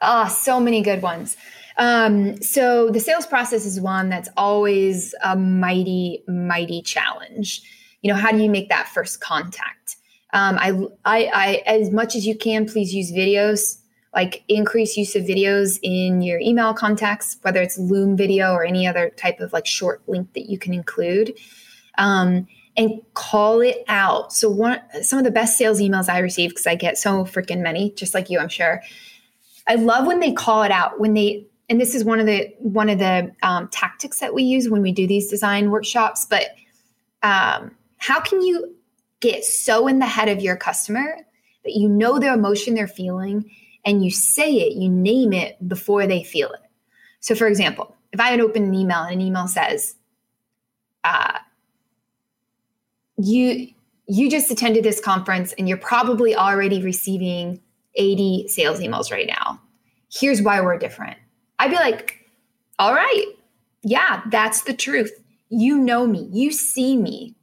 Ah, 0.00 0.26
oh, 0.26 0.28
so 0.28 0.60
many 0.60 0.82
good 0.82 1.02
ones. 1.02 1.36
Um, 1.78 2.40
so 2.42 2.90
the 2.90 3.00
sales 3.00 3.26
process 3.26 3.66
is 3.66 3.80
one 3.80 4.08
that's 4.08 4.28
always 4.36 5.14
a 5.22 5.36
mighty, 5.36 6.22
mighty 6.26 6.82
challenge. 6.82 7.62
You 8.02 8.12
know, 8.12 8.18
how 8.18 8.30
do 8.30 8.38
you 8.38 8.50
make 8.50 8.68
that 8.68 8.88
first 8.88 9.20
contact? 9.20 9.96
Um, 10.32 10.56
I, 10.58 10.70
I, 11.04 11.30
I, 11.32 11.62
as 11.66 11.90
much 11.90 12.14
as 12.16 12.26
you 12.26 12.36
can, 12.36 12.66
please 12.66 12.94
use 12.94 13.12
videos. 13.12 13.78
Like 14.14 14.44
increase 14.48 14.96
use 14.96 15.14
of 15.14 15.24
videos 15.24 15.78
in 15.82 16.22
your 16.22 16.40
email 16.40 16.72
contacts, 16.72 17.36
whether 17.42 17.60
it's 17.60 17.76
Loom 17.76 18.16
video 18.16 18.52
or 18.52 18.64
any 18.64 18.86
other 18.86 19.10
type 19.10 19.40
of 19.40 19.52
like 19.52 19.66
short 19.66 20.02
link 20.06 20.32
that 20.32 20.48
you 20.48 20.58
can 20.58 20.72
include. 20.72 21.34
Um, 21.98 22.46
and 22.78 23.00
call 23.14 23.60
it 23.60 23.84
out. 23.88 24.32
So 24.32 24.48
one 24.50 24.80
some 25.02 25.18
of 25.18 25.24
the 25.24 25.30
best 25.30 25.58
sales 25.58 25.80
emails 25.80 26.08
I 26.08 26.18
receive 26.18 26.50
because 26.50 26.66
I 26.66 26.74
get 26.74 26.96
so 26.96 27.24
freaking 27.24 27.60
many, 27.60 27.90
just 27.92 28.14
like 28.14 28.30
you, 28.30 28.38
I'm 28.38 28.48
sure. 28.48 28.82
I 29.66 29.74
love 29.74 30.06
when 30.06 30.20
they 30.20 30.32
call 30.32 30.62
it 30.62 30.70
out 30.70 31.00
when 31.00 31.14
they 31.14 31.46
and 31.68 31.80
this 31.80 31.94
is 31.94 32.04
one 32.04 32.20
of 32.20 32.26
the 32.26 32.52
one 32.58 32.88
of 32.88 32.98
the 32.98 33.32
um, 33.42 33.68
tactics 33.68 34.20
that 34.20 34.34
we 34.34 34.42
use 34.42 34.68
when 34.68 34.82
we 34.82 34.92
do 34.92 35.06
these 35.06 35.28
design 35.28 35.70
workshops 35.70 36.26
but 36.28 36.44
um, 37.22 37.74
how 37.98 38.20
can 38.20 38.40
you 38.40 38.74
get 39.20 39.44
so 39.44 39.86
in 39.86 39.98
the 39.98 40.06
head 40.06 40.28
of 40.28 40.40
your 40.40 40.56
customer 40.56 41.16
that 41.64 41.74
you 41.74 41.88
know 41.88 42.18
their 42.18 42.34
emotion 42.34 42.74
they're 42.74 42.86
feeling 42.86 43.50
and 43.84 44.04
you 44.04 44.10
say 44.10 44.52
it 44.52 44.76
you 44.76 44.88
name 44.88 45.32
it 45.32 45.56
before 45.68 46.06
they 46.06 46.22
feel 46.22 46.50
it? 46.50 46.60
So 47.20 47.34
for 47.34 47.46
example 47.46 47.94
if 48.12 48.20
i 48.20 48.28
had 48.28 48.40
opened 48.40 48.66
an 48.66 48.74
email 48.74 49.02
and 49.02 49.14
an 49.14 49.20
email 49.20 49.48
says 49.48 49.96
uh, 51.04 51.38
you 53.16 53.68
you 54.08 54.30
just 54.30 54.50
attended 54.50 54.84
this 54.84 55.00
conference 55.00 55.52
and 55.54 55.68
you're 55.68 55.78
probably 55.78 56.36
already 56.36 56.82
receiving 56.82 57.60
80 57.96 58.46
sales 58.48 58.78
emails 58.78 59.10
right 59.10 59.26
now. 59.26 59.60
Here's 60.12 60.40
why 60.42 60.60
we're 60.60 60.78
different 60.78 61.16
I'd 61.58 61.70
be 61.70 61.76
like, 61.76 62.20
all 62.78 62.94
right, 62.94 63.26
yeah, 63.82 64.22
that's 64.30 64.62
the 64.62 64.74
truth. 64.74 65.12
You 65.48 65.78
know 65.78 66.06
me, 66.06 66.28
you 66.32 66.52
see 66.52 66.96
me, 66.96 67.34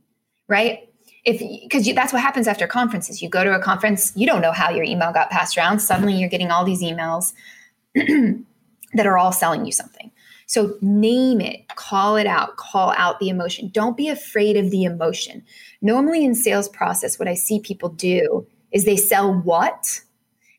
right? 0.48 0.90
If 1.26 1.40
because 1.40 1.86
that's 1.94 2.12
what 2.12 2.22
happens 2.22 2.48
after 2.48 2.68
conferences. 2.68 3.22
You 3.22 3.30
go 3.30 3.44
to 3.44 3.56
a 3.56 3.62
conference, 3.62 4.12
you 4.16 4.28
don't 4.28 4.42
know 4.42 4.52
how 4.52 4.70
your 4.70 4.84
email 4.84 5.14
got 5.14 5.30
passed 5.30 5.58
around. 5.58 5.80
Suddenly, 5.80 6.16
you're 6.16 6.30
getting 6.30 6.52
all 6.52 6.66
these 6.66 6.84
emails 6.84 7.34
that 7.96 9.06
are 9.08 9.18
all 9.18 9.32
selling 9.32 9.66
you 9.66 9.72
something. 9.72 10.12
So 10.46 10.78
name 10.82 11.42
it, 11.42 11.68
call 11.76 12.18
it 12.18 12.28
out, 12.28 12.58
call 12.58 12.92
out 12.98 13.20
the 13.20 13.30
emotion. 13.30 13.70
Don't 13.74 13.98
be 13.98 14.10
afraid 14.10 14.58
of 14.58 14.70
the 14.70 14.84
emotion. 14.84 15.44
Normally 15.82 16.26
in 16.26 16.36
sales 16.36 16.70
process, 16.70 17.18
what 17.18 17.28
I 17.28 17.34
see 17.34 17.60
people 17.60 17.90
do 17.90 18.46
is 18.72 18.86
they 18.86 18.98
sell 18.98 19.34
what? 19.34 20.02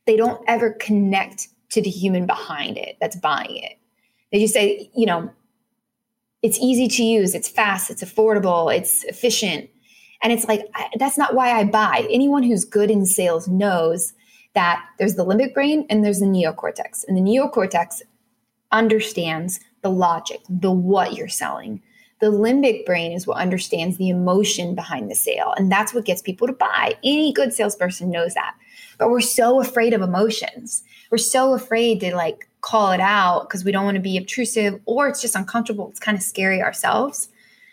They 0.07 0.17
don't 0.17 0.43
ever 0.49 0.73
connect 0.73 1.49
to 1.75 1.83
the 1.83 1.91
human 1.91 2.25
behind 2.25 2.79
it 2.79 2.97
that's 3.01 3.17
buying 3.17 3.57
it. 3.57 3.79
They 4.33 4.41
just 4.41 4.55
say, 4.55 4.91
you 4.97 5.07
know, 5.07 5.31
it's 6.43 6.59
easy 6.59 6.89
to 6.89 7.03
use, 7.03 7.35
it's 7.35 7.49
fast, 7.49 7.91
it's 7.91 8.03
affordable, 8.03 8.75
it's 8.75 9.05
efficient. 9.05 9.69
And 10.23 10.33
it's 10.33 10.47
like, 10.47 10.67
I, 10.75 10.89
that's 10.99 11.19
not 11.19 11.35
why 11.35 11.51
I 11.51 11.65
buy. 11.65 12.07
Anyone 12.11 12.43
who's 12.43 12.65
good 12.65 12.91
in 12.91 13.07
sales 13.07 13.49
knows 13.49 14.13
that 14.55 14.85
there's 14.99 15.17
the 15.17 15.25
limbic 15.25 15.53
brain 15.53 15.87
and 15.91 16.05
there's 16.05 16.21
the 16.21 16.27
neocortex. 16.27 17.05
And 17.09 17.17
the 17.17 17.21
neocortex 17.21 18.03
understands 18.71 19.61
the 19.83 19.91
logic, 19.91 20.41
the 20.49 20.71
what 20.71 21.15
you're 21.15 21.29
selling. 21.29 21.83
The 22.21 22.27
limbic 22.27 22.87
brain 22.87 23.13
is 23.13 23.27
what 23.27 23.39
understands 23.39 23.97
the 23.97 24.09
emotion 24.09 24.75
behind 24.75 25.11
the 25.11 25.15
sale. 25.15 25.53
And 25.57 25.71
that's 25.71 25.93
what 25.93 26.05
gets 26.05 26.23
people 26.23 26.47
to 26.47 26.53
buy. 26.53 26.95
Any 27.05 27.33
good 27.33 27.53
salesperson 27.53 28.11
knows 28.11 28.35
that. 28.35 28.55
But 28.99 29.11
we're 29.11 29.21
so 29.21 29.61
afraid 29.61 29.93
of 29.93 30.01
emotions 30.01 30.85
we're 31.15 31.19
so 31.19 31.55
afraid 31.55 32.01
to 32.01 32.13
like 32.17 32.49
call 32.61 32.91
it 32.91 32.99
out 32.99 33.49
because 33.49 33.65
we 33.65 33.71
don't 33.71 33.85
want 33.85 33.95
to 33.95 34.03
be 34.03 34.19
obtrusive 34.19 34.81
or 34.85 35.07
it's 35.07 35.23
just 35.23 35.37
uncomfortable. 35.37 35.89
It's 35.91 36.01
kind 36.01 36.17
of 36.17 36.25
scary 36.25 36.61
ourselves. 36.61 37.29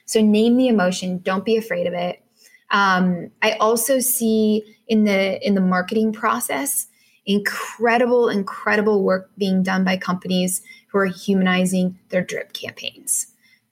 So 0.06 0.22
name 0.22 0.58
the 0.58 0.68
emotion. 0.68 1.22
Don't 1.24 1.44
be 1.44 1.58
afraid 1.58 1.88
of 1.88 1.94
it. 1.94 2.22
Um, 2.70 3.32
I 3.42 3.54
also 3.54 4.00
see 4.00 4.64
in 4.88 5.06
the 5.06 5.44
in 5.44 5.56
the 5.56 5.62
marketing 5.62 6.14
process 6.14 6.86
incredible, 7.26 8.30
incredible 8.30 9.04
work 9.04 9.32
being 9.40 9.64
done 9.64 9.84
by 9.84 9.98
companies 9.98 10.62
who 10.92 11.00
are 11.00 11.08
humanizing 11.08 11.98
their 12.10 12.24
drip 12.24 12.54
campaigns. 12.54 13.26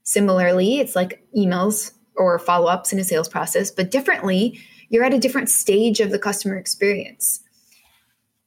Similarly, 0.09 0.79
it's 0.79 0.95
like 0.95 1.23
emails 1.37 1.93
or 2.15 2.39
follow 2.39 2.67
ups 2.67 2.91
in 2.91 2.99
a 2.99 3.03
sales 3.03 3.29
process, 3.29 3.69
but 3.71 3.91
differently, 3.91 4.59
you're 4.89 5.03
at 5.03 5.13
a 5.13 5.19
different 5.19 5.49
stage 5.49 5.99
of 5.99 6.11
the 6.11 6.19
customer 6.19 6.57
experience 6.57 7.41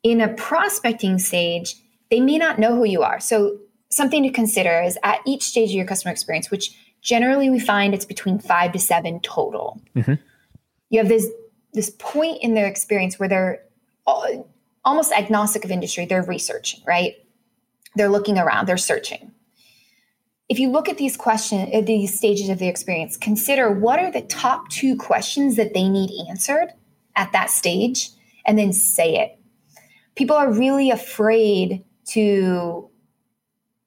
in 0.03 0.21
a 0.21 0.29
prospecting 0.35 1.19
stage, 1.19 1.77
they 2.11 2.21
may 2.21 2.39
not 2.39 2.59
know 2.59 2.75
who 2.75 2.85
you 2.85 3.03
are. 3.03 3.21
So, 3.21 3.59
something 3.91 4.23
to 4.23 4.31
consider 4.31 4.83
is 4.83 4.99
at 5.03 5.21
each 5.27 5.43
stage 5.43 5.71
of 5.71 5.77
your 5.77 5.87
customer 5.87 6.13
experience, 6.13 6.51
which 6.51 6.77
generally 7.03 7.51
we 7.51 7.59
find 7.59 7.95
it's 7.95 8.05
between 8.05 8.39
five 8.39 8.73
to 8.73 8.79
seven 8.79 9.21
total. 9.21 9.81
Mm-hmm. 9.95 10.15
You 10.91 10.99
have 10.99 11.09
this 11.09 11.29
this 11.73 11.91
point 11.99 12.43
in 12.43 12.55
their 12.55 12.67
experience 12.67 13.19
where 13.19 13.29
they're 13.29 13.63
almost 14.85 15.13
agnostic 15.13 15.65
of 15.65 15.71
industry. 15.71 16.05
They're 16.05 16.25
researching, 16.25 16.81
right? 16.87 17.15
They're 17.95 18.11
looking 18.11 18.39
around. 18.39 18.67
They're 18.67 18.77
searching. 18.77 19.33
If 20.49 20.59
you 20.59 20.70
look 20.70 20.88
at 20.88 20.99
these 20.99 21.16
questions, 21.16 21.70
at 21.72 21.84
uh, 21.84 21.86
these 21.86 22.16
stages 22.16 22.49
of 22.49 22.59
the 22.59 22.68
experience, 22.68 23.16
consider 23.16 23.70
what 23.70 23.99
are 23.99 24.11
the 24.11 24.22
top 24.22 24.68
two 24.68 24.97
questions 24.97 25.57
that 25.57 25.72
they 25.72 25.88
need 25.88 26.11
answered 26.28 26.68
at 27.16 27.32
that 27.32 27.51
stage, 27.51 28.11
and 28.45 28.59
then 28.59 28.72
say 28.72 29.16
it 29.16 29.38
people 30.14 30.36
are 30.36 30.53
really 30.53 30.90
afraid 30.90 31.84
to 32.05 32.88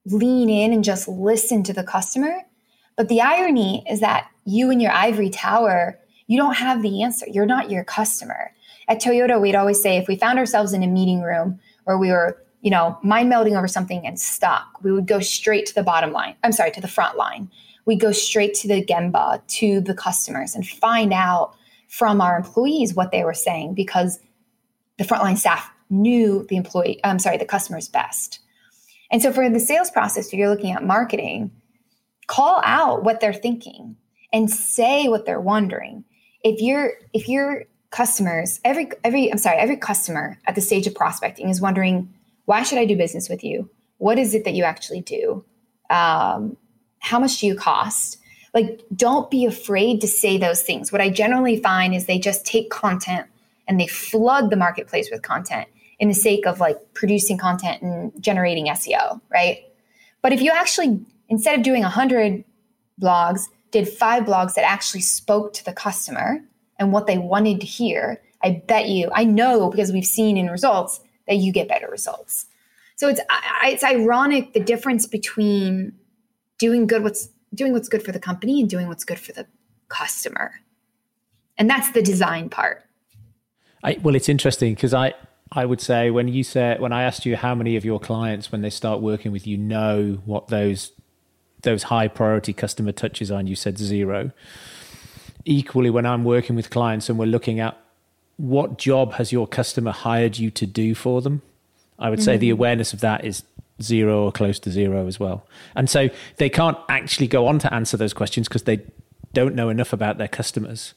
lean 0.06 0.50
in 0.50 0.74
and 0.74 0.84
just 0.84 1.08
listen 1.08 1.64
to 1.64 1.74
the 1.74 1.84
customer. 1.84 2.42
But 2.96 3.10
the 3.10 3.22
irony 3.22 3.84
is 3.90 4.00
that 4.00 4.30
you 4.46 4.70
in 4.70 4.80
your 4.80 4.92
ivory 4.92 5.30
tower, 5.30 6.00
you 6.28 6.38
don't 6.38 6.56
have 6.56 6.82
the 6.82 7.04
answer. 7.04 7.26
You're 7.30 7.46
not 7.46 7.70
your 7.70 7.84
customer. 7.84 8.52
At 8.88 9.02
Toyota, 9.02 9.42
we'd 9.42 9.56
always 9.56 9.82
say 9.82 9.98
if 9.98 10.08
we 10.08 10.16
found 10.16 10.40
ourselves 10.40 10.74
in 10.74 10.84
a 10.84 10.88
meeting 10.88 11.22
room 11.22 11.60
where 11.84 11.98
we 11.98 12.10
were, 12.10 12.42
you 12.66 12.72
know, 12.72 12.98
mind 13.04 13.32
melding 13.32 13.56
over 13.56 13.68
something 13.68 14.08
and 14.08 14.20
stuck, 14.20 14.82
we 14.82 14.92
would 14.92 15.06
go 15.06 15.20
straight 15.20 15.68
to 15.68 15.76
the 15.76 15.84
bottom 15.84 16.12
line. 16.12 16.36
I'm 16.44 16.52
sorry, 16.52 16.72
to 16.72 16.82
the 16.82 16.88
front 16.88 17.16
line. 17.16 17.48
We 17.86 17.96
go 17.96 18.12
straight 18.12 18.56
to 18.56 18.68
the 18.68 18.84
Gemba, 18.84 19.46
to 19.46 19.82
the 19.82 19.94
customers, 19.94 20.56
and 20.56 20.68
find 20.68 21.14
out 21.14 21.54
from 21.90 22.22
our 22.22 22.36
employees 22.36 22.96
what 22.96 23.12
they 23.12 23.24
were 23.24 23.36
saying 23.36 23.76
because 23.76 24.20
the 24.98 25.04
frontline 25.04 25.38
staff 25.38 25.70
knew 25.92 26.44
the 26.50 26.56
employee, 26.56 27.00
I'm 27.04 27.20
sorry, 27.20 27.38
the 27.38 27.46
customers 27.46 27.88
best. 27.88 28.40
And 29.12 29.22
so 29.22 29.32
for 29.32 29.48
the 29.48 29.60
sales 29.60 29.92
process, 29.92 30.30
if 30.30 30.34
you're 30.34 30.50
looking 30.50 30.72
at 30.72 30.84
marketing, 30.84 31.52
call 32.26 32.64
out 32.66 33.04
what 33.04 33.20
they're 33.20 33.32
thinking 33.32 33.96
and 34.34 34.50
say 34.50 35.08
what 35.08 35.28
they're 35.28 35.40
wondering. 35.40 36.04
If 36.44 36.62
you're 36.62 36.94
if 37.14 37.30
your 37.30 37.66
customers, 37.92 38.60
every 38.66 38.90
every 39.04 39.32
I'm 39.32 39.38
sorry, 39.38 39.58
every 39.58 39.78
customer 39.78 40.40
at 40.48 40.56
the 40.56 40.62
stage 40.62 40.88
of 40.88 40.96
prospecting 40.96 41.50
is 41.50 41.62
wondering, 41.62 42.12
why 42.46 42.64
should 42.64 42.78
I 42.78 42.86
do 42.86 42.96
business 42.96 43.30
with 43.30 43.44
you? 43.44 43.70
What 43.98 44.18
is 44.18 44.34
it 44.34 44.46
that 44.46 44.54
you 44.54 44.64
actually 44.64 45.02
do? 45.02 45.44
Um, 45.90 46.58
how 47.00 47.20
much 47.20 47.40
do 47.40 47.48
you 47.48 47.56
cost? 47.56 48.18
Like, 48.54 48.82
don't 48.96 49.30
be 49.30 49.46
afraid 49.46 50.02
to 50.02 50.08
say 50.08 50.38
those 50.38 50.62
things. 50.62 50.92
What 50.92 51.02
I 51.02 51.10
generally 51.10 51.62
find 51.62 51.94
is 51.94 52.06
they 52.06 52.20
just 52.20 52.46
take 52.46 52.70
content 52.70 53.28
and 53.68 53.80
they 53.80 53.88
flood 53.88 54.50
the 54.50 54.56
marketplace 54.56 55.10
with 55.12 55.22
content 55.22 55.68
in 56.00 56.08
the 56.08 56.14
sake 56.14 56.46
of 56.46 56.60
like 56.60 56.78
producing 56.94 57.38
content 57.38 57.82
and 57.82 58.12
generating 58.22 58.68
SEO, 58.68 59.20
right? 59.30 59.66
But 60.22 60.34
if 60.34 60.42
you 60.42 60.52
actually, 60.52 61.00
instead 61.30 61.58
of 61.58 61.64
doing 61.64 61.82
100 61.82 62.44
blogs, 63.02 63.42
did 63.72 63.90
five 63.90 64.24
blogs 64.24 64.54
that 64.54 64.64
actually 64.64 65.02
spoke 65.02 65.54
to 65.54 65.66
the 65.66 65.74
customer 65.74 66.40
and 66.80 66.92
what 66.92 67.08
they 67.08 67.18
wanted 67.18 67.60
to 67.62 67.66
hear, 67.66 68.22
I 68.42 68.64
bet 68.68 68.88
you, 68.88 69.10
I 69.14 69.26
know 69.26 69.70
because 69.70 69.92
we've 69.92 70.06
seen 70.06 70.38
in 70.38 70.48
results 70.48 71.00
that 71.28 71.36
you 71.38 71.52
get 71.52 71.68
better 71.68 71.88
results. 71.88 72.46
So 72.96 73.10
it's 73.10 73.20
it's 73.64 73.84
ironic 73.84 74.54
the 74.54 74.60
difference 74.60 75.06
between 75.06 75.94
doing 76.58 76.88
good 76.88 77.04
what's 77.04 77.30
doing 77.54 77.74
what's 77.74 77.90
good 77.90 78.04
for 78.04 78.12
the 78.12 78.20
company 78.20 78.62
and 78.62 78.70
doing 78.70 78.88
what's 78.88 79.04
good 79.04 79.20
for 79.20 79.32
the 79.34 79.46
customer. 79.88 80.62
And 81.58 81.70
that's 81.70 81.92
the 81.92 82.02
design 82.02 82.50
part. 82.50 82.84
I, 83.84 83.98
well, 84.02 84.16
it's 84.16 84.30
interesting 84.30 84.74
because 84.74 84.94
I, 84.94 85.14
I 85.52 85.66
would 85.66 85.80
say 85.80 86.10
when 86.10 86.28
you 86.28 86.44
said 86.44 86.80
when 86.80 86.92
I 86.92 87.04
asked 87.04 87.26
you 87.26 87.36
how 87.36 87.56
many 87.56 87.76
of 87.76 87.86
your 87.86 88.00
clients 88.00 88.52
when 88.52 88.62
they 88.62 88.70
start 88.70 89.02
working 89.02 89.32
with 89.32 89.46
you 89.46 89.58
know 89.58 90.22
what 90.26 90.48
those 90.48 90.92
those 91.62 91.84
high 91.84 92.08
priority 92.08 92.54
customer 92.54 92.92
touches 92.92 93.32
are, 93.32 93.40
and 93.40 93.50
you 93.50 93.56
said 93.56 93.78
zero. 93.78 94.32
Equally, 95.46 95.90
when 95.90 96.06
I'm 96.06 96.24
working 96.24 96.56
with 96.56 96.70
clients 96.70 97.10
and 97.10 97.20
we're 97.20 97.26
looking 97.26 97.60
at 97.60 97.78
what 98.38 98.78
job 98.78 99.14
has 99.14 99.32
your 99.32 99.48
customer 99.48 99.92
hired 99.92 100.38
you 100.38 100.52
to 100.52 100.66
do 100.66 100.94
for 100.96 101.22
them, 101.22 101.42
I 101.98 102.10
would 102.10 102.20
mm-hmm. 102.20 102.26
say 102.26 102.38
the 102.38 102.50
mm-hmm. 102.50 102.54
awareness 102.54 102.94
of 102.94 103.02
that 103.02 103.24
is 103.26 103.44
zero 103.82 104.26
or 104.26 104.32
close 104.32 104.60
to 104.60 104.72
zero 104.72 105.08
as 105.08 105.20
well. 105.20 105.46
And 105.76 105.90
so 105.90 106.10
they 106.38 106.50
can't 106.50 106.78
actually 106.90 107.28
go 107.28 107.48
on 107.48 107.60
to 107.60 107.74
answer 107.74 107.98
those 107.98 108.14
questions 108.14 108.48
because 108.48 108.64
they 108.64 108.82
don't 109.34 109.56
know 109.56 109.70
enough 109.70 109.94
about 109.94 110.18
their 110.18 110.28
customers 110.28 110.94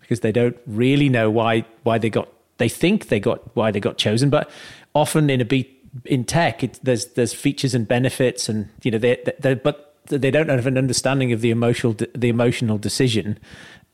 because 0.00 0.20
they 0.20 0.32
don't 0.32 0.56
really 0.66 1.08
know 1.08 1.30
why 1.30 1.64
why 1.82 1.98
they 1.98 2.10
got 2.10 2.28
they 2.58 2.68
think 2.68 3.08
they 3.08 3.20
got 3.20 3.54
why 3.54 3.70
they 3.70 3.80
got 3.80 3.98
chosen 3.98 4.30
but 4.30 4.50
often 4.94 5.28
in 5.28 5.40
a 5.40 5.44
B 5.44 5.70
in 6.06 6.24
tech 6.24 6.64
it, 6.64 6.80
there's 6.82 7.06
there's 7.08 7.34
features 7.34 7.74
and 7.74 7.86
benefits 7.86 8.48
and 8.48 8.68
you 8.82 8.90
know 8.90 8.98
they 8.98 9.22
they 9.38 9.54
but 9.54 9.94
they 10.06 10.30
don't 10.30 10.48
have 10.48 10.66
an 10.66 10.78
understanding 10.78 11.32
of 11.32 11.42
the 11.42 11.50
emotional 11.50 11.94
the 12.14 12.28
emotional 12.28 12.78
decision 12.78 13.38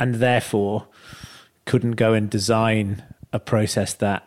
and 0.00 0.16
therefore 0.16 0.86
couldn't 1.68 1.92
go 1.92 2.12
and 2.14 2.28
design 2.28 3.04
a 3.32 3.38
process 3.38 3.94
that 3.94 4.26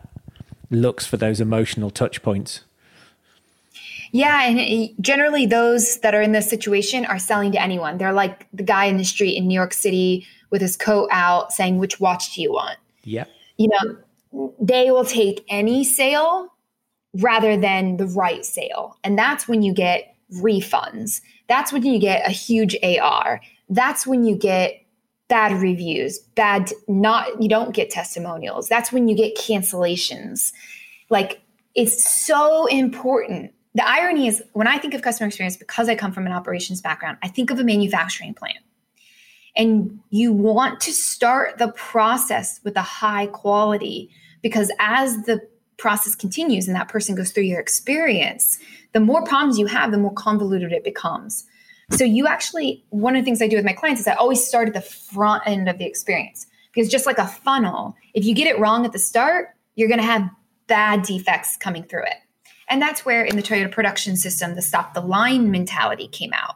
looks 0.70 1.06
for 1.06 1.18
those 1.18 1.42
emotional 1.42 1.90
touch 1.90 2.22
points 2.22 2.62
yeah, 4.12 4.44
and 4.44 4.90
generally 5.00 5.46
those 5.46 6.00
that 6.00 6.14
are 6.14 6.22
in 6.22 6.34
this 6.34 6.50
situation 6.50 7.06
are 7.06 7.20
selling 7.20 7.54
to 7.54 7.62
anyone. 7.62 7.98
They're 7.98 8.12
like 8.12 8.46
the 8.52 8.64
guy 8.64 8.86
in 8.86 8.98
the 8.98 9.06
street 9.06 9.38
in 9.38 9.48
New 9.48 9.54
York 9.54 9.74
City 9.74 10.28
with 10.50 10.62
his 10.62 10.76
coat 10.76 11.08
out 11.12 11.54
saying, 11.54 11.78
"Which 11.78 12.00
watch 12.00 12.36
do 12.36 12.42
you 12.42 12.52
want?" 12.52 12.78
Yeah. 13.04 13.26
You 13.58 13.70
know, 13.70 14.52
they 14.60 14.92
will 14.92 15.06
take 15.06 15.46
any 15.50 15.84
sale 15.86 16.50
rather 17.14 17.56
than 17.56 17.98
the 17.98 18.08
right 18.08 18.46
sale. 18.46 18.98
And 19.04 19.18
that's 19.18 19.48
when 19.48 19.62
you 19.62 19.74
get 19.74 20.16
refunds. 20.34 21.22
That's 21.48 21.72
when 21.72 21.84
you 21.84 22.00
get 22.00 22.28
a 22.28 22.32
huge 22.32 22.76
AR. 22.84 23.40
That's 23.70 24.06
when 24.06 24.26
you 24.26 24.36
get 24.36 24.81
bad 25.32 25.54
reviews, 25.54 26.20
bad 26.36 26.72
not 26.88 27.42
you 27.42 27.50
don't 27.50 27.74
get 27.74 27.90
testimonials. 27.90 28.68
That's 28.68 28.92
when 28.92 29.08
you 29.08 29.16
get 29.16 29.36
cancellations. 29.38 30.52
Like 31.10 31.42
it's 31.74 32.04
so 32.04 32.68
important 32.68 33.54
the 33.74 33.88
irony 33.88 34.28
is 34.28 34.44
when 34.54 34.68
I 34.68 34.78
think 34.78 34.94
of 34.94 35.02
customer 35.02 35.28
experience, 35.28 35.56
because 35.56 35.88
I 35.88 35.96
come 35.96 36.12
from 36.12 36.26
an 36.26 36.34
operations 36.34 36.82
background, 36.82 37.18
I 37.24 37.30
think 37.30 37.52
of 37.52 37.60
a 37.60 37.64
manufacturing 37.64 38.34
plant. 38.34 38.60
And 39.56 40.00
you 40.10 40.34
want 40.34 40.80
to 40.82 40.92
start 40.92 41.58
the 41.58 41.70
process 41.70 42.60
with 42.64 42.76
a 42.76 42.82
high 42.82 43.28
quality 43.28 44.10
because 44.42 44.72
as 44.80 45.24
the 45.24 45.42
process 45.78 46.16
continues 46.16 46.68
and 46.68 46.76
that 46.76 46.88
person 46.88 47.16
goes 47.16 47.32
through 47.32 47.44
your 47.44 47.60
experience, 47.60 48.60
the 48.94 49.00
more 49.00 49.24
problems 49.24 49.58
you 49.58 49.68
have, 49.68 49.92
the 49.92 49.98
more 49.98 50.14
convoluted 50.14 50.72
it 50.72 50.84
becomes. 50.84 51.46
So 51.92 52.06
you 52.06 52.26
actually, 52.26 52.84
one 52.90 53.16
of 53.16 53.22
the 53.22 53.26
things 53.26 53.42
I 53.42 53.48
do 53.48 53.58
with 53.58 53.66
my 53.66 53.74
clients 53.74 54.02
is 54.02 54.08
I 54.08 54.14
always 54.14 54.46
start 54.46 54.68
at 54.68 54.74
the 54.74 54.82
front 54.82 55.44
end 55.46 55.70
of 55.70 55.78
the 55.78 55.86
experience 55.86 56.48
because 56.74 56.90
just 56.90 57.06
like 57.06 57.18
a 57.18 57.28
funnel, 57.28 57.96
if 58.14 58.26
you 58.26 58.34
get 58.34 58.48
it 58.48 58.58
wrong 58.60 58.86
at 58.86 58.94
the 58.94 59.00
start, 59.00 59.50
you're 59.76 59.90
going 59.90 60.00
to 60.00 60.06
have 60.06 60.30
bad 60.68 61.04
defects 61.04 61.58
coming 61.58 61.84
through 61.84 62.04
it. 62.04 62.16
And 62.70 62.82
that's 62.82 63.06
where 63.06 63.26
in 63.26 63.36
the 63.36 63.44
Toyota 63.44 63.70
production 63.70 64.16
system, 64.16 64.56
the 64.56 64.62
stop 64.62 64.94
the 64.94 65.02
line 65.02 65.52
mentality 65.52 66.08
came 66.08 66.32
out. 66.34 66.56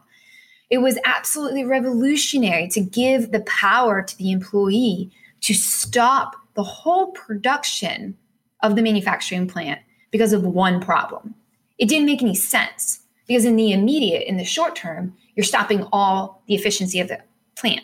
It 0.69 0.77
was 0.79 0.97
absolutely 1.03 1.65
revolutionary 1.65 2.69
to 2.69 2.81
give 2.81 3.31
the 3.31 3.41
power 3.41 4.01
to 4.01 4.17
the 4.17 4.31
employee 4.31 5.11
to 5.41 5.53
stop 5.53 6.35
the 6.55 6.63
whole 6.63 7.11
production 7.11 8.17
of 8.63 8.75
the 8.75 8.81
manufacturing 8.81 9.47
plant 9.47 9.81
because 10.11 10.33
of 10.33 10.43
one 10.43 10.79
problem. 10.79 11.35
It 11.77 11.89
didn't 11.89 12.05
make 12.05 12.21
any 12.21 12.35
sense 12.35 13.01
because 13.27 13.45
in 13.45 13.57
the 13.57 13.73
immediate, 13.73 14.27
in 14.27 14.37
the 14.37 14.45
short 14.45 14.75
term, 14.75 15.15
you're 15.35 15.43
stopping 15.43 15.87
all 15.91 16.43
the 16.47 16.55
efficiency 16.55 16.99
of 16.99 17.07
the 17.07 17.19
plant. 17.55 17.81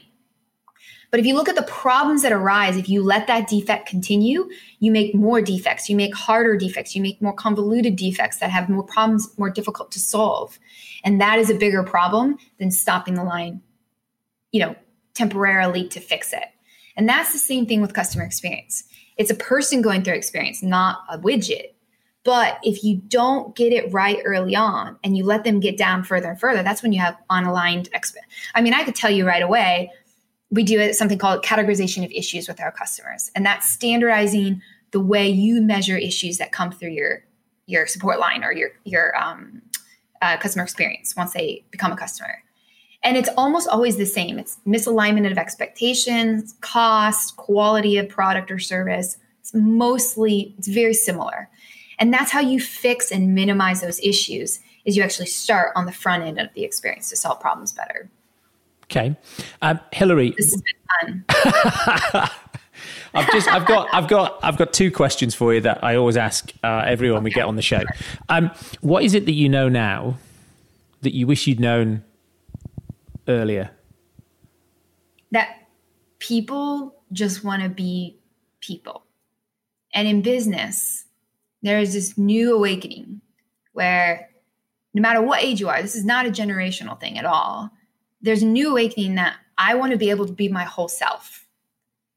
But 1.12 1.20
if 1.20 1.26
you 1.26 1.36
look 1.36 1.49
at 1.49 1.56
the 1.56 1.64
problems 1.64 2.22
that 2.22 2.32
arise, 2.32 2.78
if 2.78 2.88
you 2.88 3.04
let 3.04 3.28
that 3.28 3.49
defect 3.49 3.88
continue, 3.88 4.49
you 4.80 4.91
make 4.91 5.14
more 5.14 5.41
defects, 5.41 5.89
you 5.89 5.95
make 5.97 6.16
harder 6.16 6.56
defects, 6.56 6.95
you 6.95 7.02
make 7.02 7.22
more 7.22 7.34
convoluted 7.34 7.97
defects 7.97 8.39
that 8.39 8.49
have 8.49 8.70
more 8.70 8.84
problems, 8.84 9.28
more 9.38 9.49
difficult 9.49 9.91
to 9.91 9.99
solve. 9.99 10.58
And 11.04 11.20
that 11.20 11.38
is 11.38 11.49
a 11.49 11.56
bigger 11.56 11.84
problem 11.84 12.38
than 12.60 12.72
stopping 12.72 13.16
the 13.16 13.26
line, 13.26 13.62
you 14.54 14.62
know, 14.62 14.74
temporarily 15.14 15.89
to 15.89 15.99
fix 15.99 16.32
it. 16.32 16.45
And 16.95 17.10
that's 17.10 17.34
the 17.34 17.39
same 17.39 17.66
thing 17.66 17.82
with 17.82 17.93
customer 17.93 18.24
experience. 18.24 18.86
It's 19.18 19.32
a 19.32 19.36
person 19.36 19.82
going 19.82 20.04
through 20.04 20.16
experience, 20.16 20.64
not 20.64 20.99
a 21.10 21.18
widget. 21.18 21.74
But 22.24 22.60
if 22.64 22.84
you 22.84 22.98
don't 23.08 23.56
get 23.56 23.74
it 23.74 23.92
right 23.92 24.20
early 24.24 24.56
on 24.56 24.98
and 25.04 25.18
you 25.18 25.24
let 25.24 25.44
them 25.44 25.60
get 25.60 25.78
down 25.78 26.04
further 26.04 26.30
and 26.30 26.40
further, 26.40 26.62
that's 26.62 26.84
when 26.84 26.94
you 26.94 27.00
have 27.00 27.18
unaligned 27.32 27.90
expect. 27.94 28.28
I 28.54 28.62
mean, 28.62 28.74
I 28.74 28.84
could 28.84 28.96
tell 28.96 29.10
you 29.10 29.26
right 29.26 29.42
away, 29.42 29.92
we 30.52 30.64
do 30.64 30.94
something 30.94 31.18
called 31.18 31.44
categorization 31.44 32.06
of 32.06 32.12
issues 32.12 32.48
with 32.48 32.62
our 32.62 32.72
customers. 32.72 33.32
And 33.36 33.46
that's 33.46 33.70
standardizing 33.70 34.62
the 34.92 35.00
way 35.00 35.28
you 35.28 35.62
measure 35.62 35.98
issues 35.98 36.38
that 36.38 36.52
come 36.52 36.72
through 36.72 36.90
your 36.90 37.24
your 37.68 37.88
support 37.88 38.20
line 38.20 38.44
or 38.44 38.52
your 38.52 38.70
your 38.84 39.18
um, 39.18 39.62
uh, 40.22 40.38
customer 40.38 40.64
experience 40.64 41.16
once 41.16 41.34
they 41.34 41.64
become 41.72 41.92
a 41.92 41.98
customer. 41.98 42.44
And 43.04 43.18
it's 43.18 43.30
almost 43.36 43.68
always 43.68 43.98
the 43.98 44.06
same. 44.06 44.38
It's 44.38 44.60
misalignment 44.68 45.32
of 45.32 45.38
expectations 45.38 46.54
cost 46.62 47.36
quality 47.38 47.98
of 47.98 48.10
product 48.10 48.52
or 48.52 48.60
service. 48.60 49.18
It's 49.40 49.54
mostly 49.56 50.54
it's 50.60 50.68
very 50.68 50.94
similar 50.94 51.50
and 52.02 52.14
that's 52.14 52.32
how 52.32 52.41
you 52.41 52.60
fix 52.60 53.12
and 53.12 53.34
minimize 53.34 53.80
those 53.80 54.02
issues 54.02 54.60
is 54.84 54.97
you 54.97 55.04
actually 55.04 55.28
start 55.28 55.72
on 55.78 55.86
the 55.86 55.93
front 55.93 56.24
end 56.24 56.39
of 56.39 56.54
the 56.56 56.66
experience 56.66 57.10
to 57.10 57.16
solve 57.16 57.39
problems 57.39 57.72
better 57.72 58.10
Okay, 58.91 59.16
um, 59.62 59.80
Hilary. 59.93 60.34
This 60.38 60.52
has 60.52 60.62
been 60.62 61.24
fun. 61.30 62.30
I've 63.14 63.32
just, 63.32 63.47
I've 63.47 63.66
got, 63.66 63.88
I've 63.93 64.10
got, 64.10 64.38
I've 64.43 64.58
got 64.58 64.74
two 64.74 64.91
questions 64.91 65.34
for 65.34 65.54
you 65.54 65.62
that 65.62 65.82
I 65.82 65.95
always 65.95 66.18
ask 66.18 66.52
uh, 66.62 66.84
everyone 66.86 67.20
okay. 67.20 67.24
we 67.24 67.32
get 67.32 67.45
on 67.45 67.56
the 67.56 67.62
show. 67.62 67.84
Um, 68.28 68.52
what 68.82 69.06
is 69.06 69.14
it 69.14 69.26
that 69.28 69.32
you 69.32 69.47
know 69.47 69.70
now 69.70 70.18
that 71.04 71.14
you 71.14 71.26
wish 71.26 71.47
you'd 71.47 71.62
known 71.62 72.04
earlier? 73.30 73.72
That 75.32 75.70
people 76.20 76.95
just 77.14 77.45
want 77.45 77.64
to 77.64 77.70
be 77.70 78.18
people, 78.60 79.06
and 79.93 80.06
in 80.06 80.22
business, 80.22 81.06
there 81.62 81.80
is 81.80 81.93
this 81.93 82.18
new 82.18 82.55
awakening 82.55 83.22
where 83.74 84.30
no 84.93 85.01
matter 85.01 85.22
what 85.22 85.43
age 85.43 85.59
you 85.59 85.70
are, 85.70 85.82
this 85.82 85.95
is 85.95 86.05
not 86.05 86.26
a 86.26 86.30
generational 86.30 86.99
thing 86.99 87.18
at 87.18 87.26
all 87.26 87.72
there's 88.22 88.43
a 88.43 88.47
new 88.47 88.72
awakening 88.72 89.16
that 89.16 89.38
I 89.57 89.76
want 89.76 89.91
to 89.91 89.97
be 89.97 90.09
able 90.09 90.26
to 90.28 90.34
be 90.34 90.47
my 90.47 90.64
whole 90.64 90.88
self. 90.88 91.47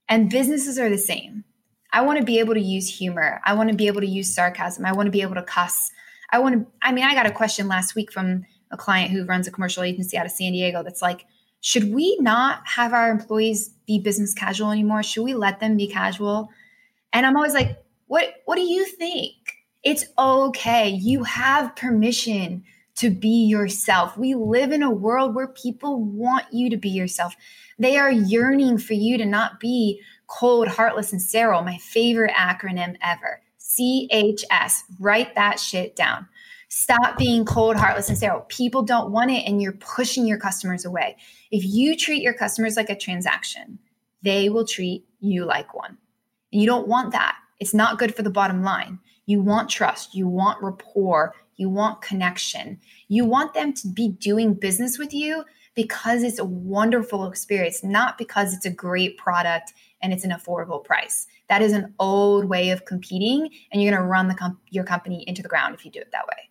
And 0.09 0.30
businesses 0.30 0.78
are 0.78 0.90
the 0.90 0.99
same. 0.99 1.45
I 1.92 2.03
want 2.03 2.18
to 2.18 2.24
be 2.24 2.38
able 2.38 2.55
to 2.55 2.61
use 2.61 2.99
humor. 2.99 3.40
I 3.45 3.55
want 3.55 3.70
to 3.70 3.76
be 3.76 3.86
able 3.86 4.01
to 4.01 4.07
use 4.07 4.34
sarcasm. 4.34 4.84
I 4.84 4.92
want 4.92 5.07
to 5.07 5.11
be 5.12 5.22
able 5.22 5.36
to 5.36 5.42
cuss. 5.42 5.90
I 6.30 6.38
want 6.38 6.55
to, 6.55 6.66
I 6.82 6.92
mean, 6.92 7.05
I 7.05 7.14
got 7.14 7.26
a 7.26 7.30
question 7.30 7.68
last 7.68 7.95
week 7.95 8.12
from 8.12 8.45
a 8.70 8.76
client 8.76 9.12
who 9.12 9.24
runs 9.24 9.47
a 9.47 9.53
commercial 9.53 9.82
agency 9.82 10.16
out 10.18 10.26
of 10.26 10.32
San 10.32 10.53
Diego 10.53 10.82
that's 10.82 11.01
like, 11.01 11.26
should 11.61 11.95
we 11.95 12.18
not 12.20 12.66
have 12.66 12.92
our 12.92 13.11
employees 13.11 13.70
be 13.86 13.99
business 13.99 14.34
casual 14.34 14.70
anymore? 14.70 15.03
Should 15.03 15.22
we 15.22 15.32
let 15.32 15.61
them 15.61 15.76
be 15.76 15.86
casual? 15.86 16.51
And 17.12 17.24
I'm 17.24 17.36
always 17.36 17.55
like, 17.55 17.82
what 18.07 18.35
what 18.45 18.57
do 18.57 18.63
you 18.63 18.85
think? 18.85 19.35
It's 19.83 20.07
okay. 20.19 20.89
You 20.89 21.25
have 21.25 21.77
permission 21.77 22.65
to 22.97 23.11
be 23.11 23.47
yourself. 23.47 24.17
We 24.17 24.35
live 24.35 24.73
in 24.73 24.83
a 24.83 24.91
world 24.91 25.35
where 25.35 25.49
people 25.49 26.03
want 26.03 26.47
you 26.53 26.71
to 26.71 26.77
be 26.77 26.89
yourself. 26.89 27.35
They 27.79 27.97
are 27.97 28.11
yearning 28.11 28.79
for 28.79 28.95
you 28.95 29.19
to 29.19 29.27
not 29.27 29.59
be 29.59 30.01
cold, 30.27 30.69
heartless, 30.69 31.13
and 31.13 31.21
sterile. 31.21 31.63
My 31.63 31.79
favorite 31.79 32.33
acronym 32.33 32.97
ever 33.03 33.43
CHS. 33.61 34.83
Write 35.01 35.35
that 35.35 35.59
shit 35.59 35.97
down. 35.97 36.29
Stop 36.69 37.17
being 37.17 37.45
cold, 37.45 37.77
heartless, 37.77 38.09
and 38.09 38.19
sterile. 38.19 38.47
People 38.49 38.83
don't 38.83 39.13
want 39.13 39.31
it, 39.31 39.45
and 39.47 39.63
you're 39.63 39.73
pushing 39.73 40.27
your 40.27 40.39
customers 40.39 40.85
away. 40.85 41.17
If 41.51 41.65
you 41.65 41.97
treat 41.97 42.23
your 42.23 42.35
customers 42.35 42.77
like 42.77 42.91
a 42.91 42.97
transaction, 42.97 43.79
they 44.23 44.49
will 44.49 44.67
treat 44.67 45.05
you 45.21 45.45
like 45.45 45.75
one. 45.75 45.97
And 46.53 46.61
you 46.61 46.67
don't 46.67 46.89
want 46.89 47.13
that. 47.13 47.37
It's 47.61 47.75
not 47.75 47.99
good 47.99 48.15
for 48.15 48.23
the 48.23 48.31
bottom 48.31 48.63
line. 48.63 48.99
You 49.27 49.41
want 49.41 49.71
trust, 49.71 50.15
you 50.15 50.29
want 50.29 50.63
rapport, 50.63 51.35
you 51.57 51.69
want 51.69 52.03
connection. 52.03 52.81
You 53.09 53.25
want 53.25 53.55
them 53.55 53.73
to 53.75 53.89
be 53.89 54.09
doing 54.09 54.55
business 54.55 54.99
with 54.99 55.15
you 55.15 55.45
because 55.75 56.23
it's 56.23 56.39
a 56.39 56.45
wonderful 56.45 57.27
experience, 57.27 57.83
not 57.83 58.19
because 58.19 58.55
it's 58.55 58.67
a 58.67 58.71
great 58.71 59.17
product 59.19 59.73
and 60.03 60.13
it's 60.13 60.25
an 60.25 60.31
affordable 60.31 60.85
price. 60.85 61.27
That 61.49 61.63
is 61.63 61.73
an 61.73 61.95
old 61.99 62.47
way 62.47 62.71
of 62.71 62.85
competing, 62.85 63.51
and 63.71 63.83
you're 63.83 63.93
going 63.93 64.03
to 64.03 64.09
run 64.09 64.29
the 64.29 64.57
your 64.71 64.85
company 64.85 65.25
into 65.27 65.43
the 65.43 65.49
ground 65.49 65.75
if 65.75 65.85
you 65.85 65.91
do 65.91 66.01
it 66.01 66.13
that 66.13 66.27
way. 66.27 66.51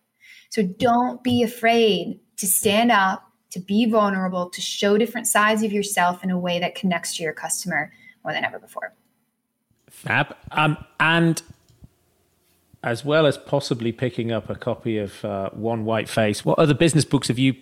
So 0.50 0.62
don't 0.62 1.22
be 1.22 1.42
afraid 1.42 2.20
to 2.36 2.46
stand 2.46 2.92
up, 2.92 3.24
to 3.50 3.60
be 3.60 3.86
vulnerable, 3.86 4.50
to 4.50 4.60
show 4.60 4.98
different 4.98 5.26
sides 5.26 5.62
of 5.62 5.72
yourself 5.72 6.22
in 6.22 6.30
a 6.30 6.38
way 6.38 6.58
that 6.60 6.74
connects 6.74 7.16
to 7.16 7.22
your 7.22 7.32
customer 7.32 7.92
more 8.24 8.32
than 8.32 8.44
ever 8.44 8.58
before 8.58 8.94
Fab. 10.04 10.36
Um, 10.52 10.76
and 11.00 11.42
as 12.82 13.04
well 13.04 13.26
as 13.26 13.38
possibly 13.38 13.92
picking 13.92 14.30
up 14.30 14.50
a 14.50 14.54
copy 14.54 14.98
of 14.98 15.24
uh, 15.24 15.50
One 15.50 15.84
White 15.84 16.08
Face, 16.08 16.44
what 16.44 16.58
other 16.58 16.74
business 16.74 17.04
books 17.04 17.28
have 17.28 17.38
you 17.38 17.54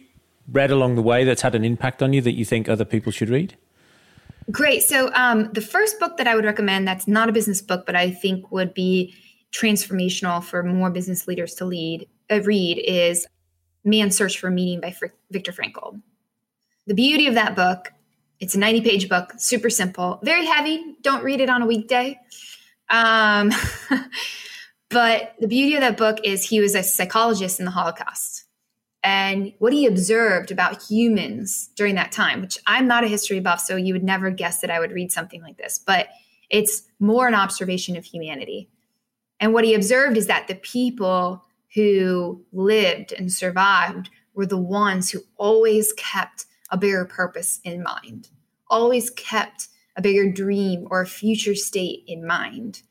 read 0.51 0.71
along 0.71 0.97
the 0.97 1.03
way 1.03 1.25
that's 1.25 1.43
had 1.43 1.55
an 1.55 1.65
impact 1.65 2.03
on 2.03 2.13
you 2.13 2.21
that 2.21 2.33
you 2.33 2.45
think 2.45 2.69
other 2.69 2.85
people 2.85 3.13
should 3.13 3.31
read? 3.31 3.57
Great. 4.51 4.83
So, 4.83 5.13
um, 5.15 5.51
the 5.53 5.61
first 5.61 6.01
book 6.01 6.17
that 6.17 6.27
I 6.27 6.35
would 6.35 6.45
recommend 6.45 6.87
that's 6.87 7.07
not 7.07 7.29
a 7.29 7.33
business 7.33 7.63
book, 7.63 7.87
but 7.87 7.95
I 7.95 8.11
think 8.11 8.51
would 8.51 8.75
be 8.75 9.15
transformational 9.53 10.43
for 10.43 10.65
more 10.65 10.91
business 10.91 11.29
leaders 11.29 11.55
to 11.55 11.65
lead 11.65 12.09
uh, 12.31 12.41
read 12.43 12.79
is 12.79 13.27
Man's 13.85 14.17
Search 14.17 14.39
for 14.39 14.51
Meaning 14.51 14.81
by 14.81 14.91
Fr- 14.91 15.07
Viktor 15.31 15.53
Frankl. 15.53 16.01
The 16.87 16.95
beauty 16.95 17.29
of 17.29 17.35
that 17.35 17.55
book, 17.55 17.93
it's 18.43 18.57
a 18.57 18.59
90 18.59 18.81
page 18.81 19.09
book, 19.09 19.35
super 19.39 19.71
simple, 19.71 20.19
very 20.25 20.45
heavy. 20.45 20.97
Don't 21.01 21.23
read 21.23 21.41
it 21.41 21.49
on 21.49 21.63
a 21.63 21.67
weekday. 21.67 22.19
Um, 22.91 23.53
but 24.91 25.35
the 25.39 25.47
beauty 25.47 25.77
of 25.77 25.81
that 25.83 25.97
book 25.97 26.19
is 26.25 26.43
he 26.43 26.61
was 26.61 26.75
a 26.75 26.83
psychologist 26.83 27.61
in 27.61 27.67
the 27.67 27.71
Holocaust. 27.71 28.45
And 29.05 29.53
what 29.61 29.73
he 29.73 29.87
observed 29.87 30.51
about 30.51 30.83
humans 30.83 31.71
during 31.77 31.95
that 31.95 32.11
time, 32.11 32.41
which 32.41 32.59
I'm 32.67 32.89
not 32.89 33.05
a 33.05 33.09
history 33.09 33.39
buff, 33.39 33.61
so 33.61 33.77
you 33.77 33.95
would 33.95 34.03
never 34.03 34.29
guess 34.31 34.61
that 34.61 34.73
I 34.73 34.81
would 34.81 34.91
read 34.91 35.13
something 35.13 35.41
like 35.41 35.57
this, 35.57 35.79
but 35.79 36.09
it's 36.51 36.83
more 36.99 37.29
an 37.29 37.35
observation 37.35 37.97
of 37.97 38.05
humanity. 38.05 38.69
And 39.39 39.53
what 39.55 39.65
he 39.65 39.73
observed 39.73 40.17
is 40.17 40.27
that 40.27 40.49
the 40.49 40.57
people 40.57 41.45
who 41.77 42.45
lived 42.53 43.13
and 43.13 43.33
survived 43.33 44.11
were 44.35 44.47
the 44.47 44.59
ones 44.59 45.11
who 45.11 45.21
always 45.37 45.93
kept 45.93 46.47
a 46.73 46.77
bigger 46.77 47.05
purpose 47.05 47.61
in 47.63 47.83
mind, 47.83 48.31
always 48.69 49.11
kept 49.11 49.69
a 49.97 50.03
bigger 50.03 50.33
dream 50.33 50.89
or 50.91 51.03
a 51.03 51.07
future 51.07 51.55
state 51.55 52.03
in 52.09 52.27
mind. 52.27 52.83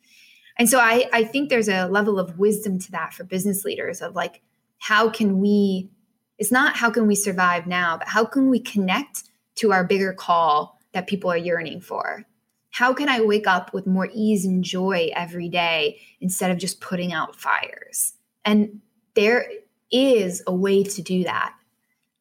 And 0.57 0.69
so 0.69 0.79
I, 0.79 1.09
I 1.11 1.23
think 1.23 1.49
there's 1.49 1.67
a 1.67 1.88
level 1.88 2.19
of 2.19 2.38
wisdom 2.38 2.79
to 2.79 2.91
that 2.91 3.13
for 3.13 3.23
business 3.23 3.65
leaders 3.65 4.01
of 4.01 4.15
like, 4.15 4.41
how 4.77 5.09
can 5.09 5.39
we, 5.39 5.89
it's 6.38 6.51
not 6.51 6.75
how 6.75 6.91
can 6.91 7.07
we 7.07 7.15
survive 7.15 7.65
now, 7.65 7.97
but 7.97 8.07
how 8.07 8.23
can 8.23 8.49
we 8.49 8.59
connect 8.59 9.23
to 9.55 9.71
our 9.71 9.84
bigger 9.84 10.13
call 10.13 10.79
that 10.93 11.07
people 11.07 11.32
are 11.32 11.38
yearning 11.38 11.82
for? 11.82 12.23
How 12.69 12.93
can 12.93 13.09
I 13.09 13.21
wake 13.21 13.47
up 13.47 13.73
with 13.73 13.88
more 13.88 14.09
ease 14.13 14.45
and 14.45 14.63
joy 14.63 15.09
every 15.15 15.49
day 15.49 15.99
instead 16.21 16.51
of 16.51 16.57
just 16.57 16.79
putting 16.79 17.11
out 17.11 17.36
fires? 17.36 18.13
And 18.45 18.82
there 19.15 19.45
is 19.91 20.41
a 20.47 20.53
way 20.53 20.84
to 20.84 21.01
do 21.01 21.23
that. 21.23 21.53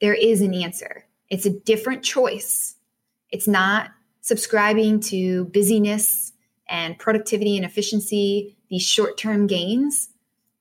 There 0.00 0.14
is 0.14 0.40
an 0.40 0.54
answer. 0.54 1.04
It's 1.31 1.47
a 1.47 1.51
different 1.51 2.03
choice. 2.03 2.74
It's 3.31 3.49
not 3.49 3.91
subscribing 4.20 5.01
to 5.01 5.47
busyness 5.47 6.33
and 6.68 6.99
productivity 6.99 7.57
and 7.57 7.64
efficiency, 7.64 8.57
these 8.68 8.83
short 8.83 9.16
term 9.16 9.47
gains. 9.47 10.11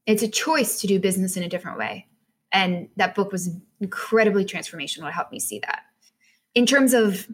It's 0.06 0.24
a 0.24 0.28
choice 0.28 0.80
to 0.82 0.88
do 0.88 1.00
business 1.00 1.38
in 1.38 1.44
a 1.44 1.50
different 1.50 1.78
way. 1.78 2.08
And 2.52 2.90
that 2.96 3.14
book 3.14 3.32
was 3.32 3.50
incredibly 3.80 4.44
transformational. 4.44 5.08
It 5.08 5.14
helped 5.14 5.32
me 5.32 5.40
see 5.40 5.60
that. 5.60 5.84
In 6.56 6.66
terms 6.66 6.94
of 6.94 7.28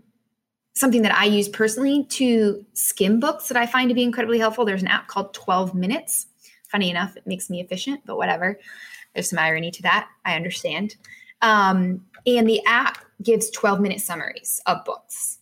something 0.75 1.03
that 1.03 1.15
I 1.15 1.25
use 1.25 1.47
personally 1.47 2.05
to 2.11 2.65
skim 2.73 3.21
books 3.21 3.47
that 3.47 3.57
I 3.57 3.65
find 3.65 3.87
to 3.89 3.95
be 3.95 4.03
incredibly 4.03 4.39
helpful, 4.39 4.65
there's 4.65 4.81
an 4.81 4.89
app 4.89 5.07
called 5.07 5.33
12 5.33 5.73
Minutes. 5.73 6.27
Funny 6.67 6.89
enough, 6.89 7.15
it 7.15 7.25
makes 7.25 7.49
me 7.49 7.61
efficient, 7.61 8.01
but 8.05 8.17
whatever. 8.17 8.59
There's 9.13 9.29
some 9.29 9.39
irony 9.39 9.71
to 9.71 9.81
that. 9.83 10.09
I 10.25 10.35
understand. 10.35 10.95
Um, 11.41 12.05
and 12.25 12.47
the 12.47 12.61
app 12.65 12.97
gives 13.21 13.49
12 13.51 13.79
minute 13.79 14.01
summaries 14.01 14.61
of 14.65 14.83
books. 14.85 15.39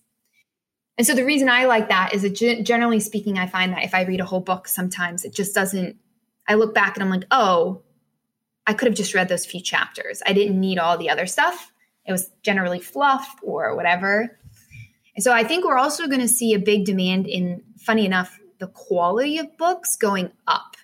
And 0.98 1.08
so 1.08 1.16
the 1.16 1.26
reason 1.26 1.50
I 1.50 1.66
like 1.66 1.90
that 1.90 2.14
is 2.14 2.22
that 2.22 2.64
generally 2.64 3.00
speaking, 3.00 3.40
I 3.40 3.48
find 3.48 3.74
that 3.74 3.84
if 3.84 3.96
I 3.96 4.04
read 4.04 4.20
a 4.20 4.26
whole 4.26 4.42
book, 4.42 4.68
sometimes 4.68 5.26
it 5.26 5.34
just 5.34 5.56
doesn't, 5.56 5.98
I 6.48 6.54
look 6.54 6.76
back 6.76 6.96
and 6.96 7.04
I'm 7.04 7.10
like, 7.10 7.26
oh, 7.32 7.82
I 8.68 8.74
could 8.74 8.88
have 8.88 8.96
just 8.96 9.14
read 9.14 9.28
those 9.28 9.46
few 9.46 9.60
chapters. 9.60 10.22
I 10.26 10.34
didn't 10.34 10.60
need 10.60 10.78
all 10.78 10.98
the 10.98 11.10
other 11.10 11.26
stuff. 11.26 11.72
It 12.06 12.12
was 12.12 12.30
generally 12.44 12.80
fluff 12.80 13.36
or 13.42 13.76
whatever. 13.76 14.38
And 15.16 15.24
so 15.24 15.32
I 15.32 15.44
think 15.44 15.66
we're 15.66 15.78
also 15.78 16.08
going 16.08 16.22
to 16.22 16.28
see 16.28 16.54
a 16.54 16.60
big 16.60 16.86
demand 16.86 17.28
in, 17.28 17.64
funny 17.78 18.06
enough, 18.06 18.40
the 18.60 18.68
quality 18.68 19.38
of 19.40 19.58
books 19.58 19.98
going 19.98 20.32
up 20.48 20.76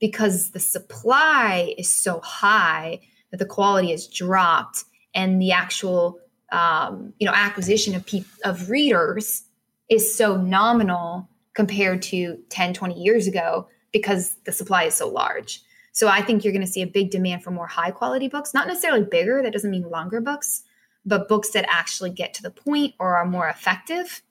because 0.00 0.50
the 0.50 0.60
supply 0.60 1.74
is 1.76 1.90
so 1.90 2.20
high 2.20 3.00
that 3.30 3.38
the 3.38 3.46
quality 3.46 3.90
has 3.90 4.06
dropped 4.06 4.84
and 5.14 5.40
the 5.40 5.52
actual 5.52 6.18
um, 6.52 7.12
you 7.18 7.26
know 7.26 7.32
acquisition 7.34 7.94
of 7.94 8.06
pe- 8.06 8.24
of 8.44 8.70
readers 8.70 9.44
is 9.88 10.14
so 10.14 10.36
nominal 10.36 11.28
compared 11.54 12.02
to 12.02 12.38
10 12.50 12.74
20 12.74 12.94
years 12.94 13.26
ago 13.26 13.68
because 13.92 14.36
the 14.44 14.52
supply 14.52 14.84
is 14.84 14.94
so 14.94 15.08
large 15.08 15.60
so 15.92 16.08
i 16.08 16.22
think 16.22 16.42
you're 16.42 16.52
going 16.52 16.64
to 16.64 16.70
see 16.70 16.82
a 16.82 16.86
big 16.86 17.10
demand 17.10 17.42
for 17.42 17.50
more 17.50 17.66
high 17.66 17.90
quality 17.90 18.28
books 18.28 18.54
not 18.54 18.66
necessarily 18.66 19.04
bigger 19.04 19.42
that 19.42 19.52
doesn't 19.52 19.70
mean 19.70 19.88
longer 19.90 20.20
books 20.20 20.62
but 21.04 21.28
books 21.28 21.50
that 21.50 21.66
actually 21.68 22.10
get 22.10 22.32
to 22.32 22.42
the 22.42 22.50
point 22.50 22.94
or 22.98 23.16
are 23.16 23.26
more 23.26 23.48
effective 23.48 24.22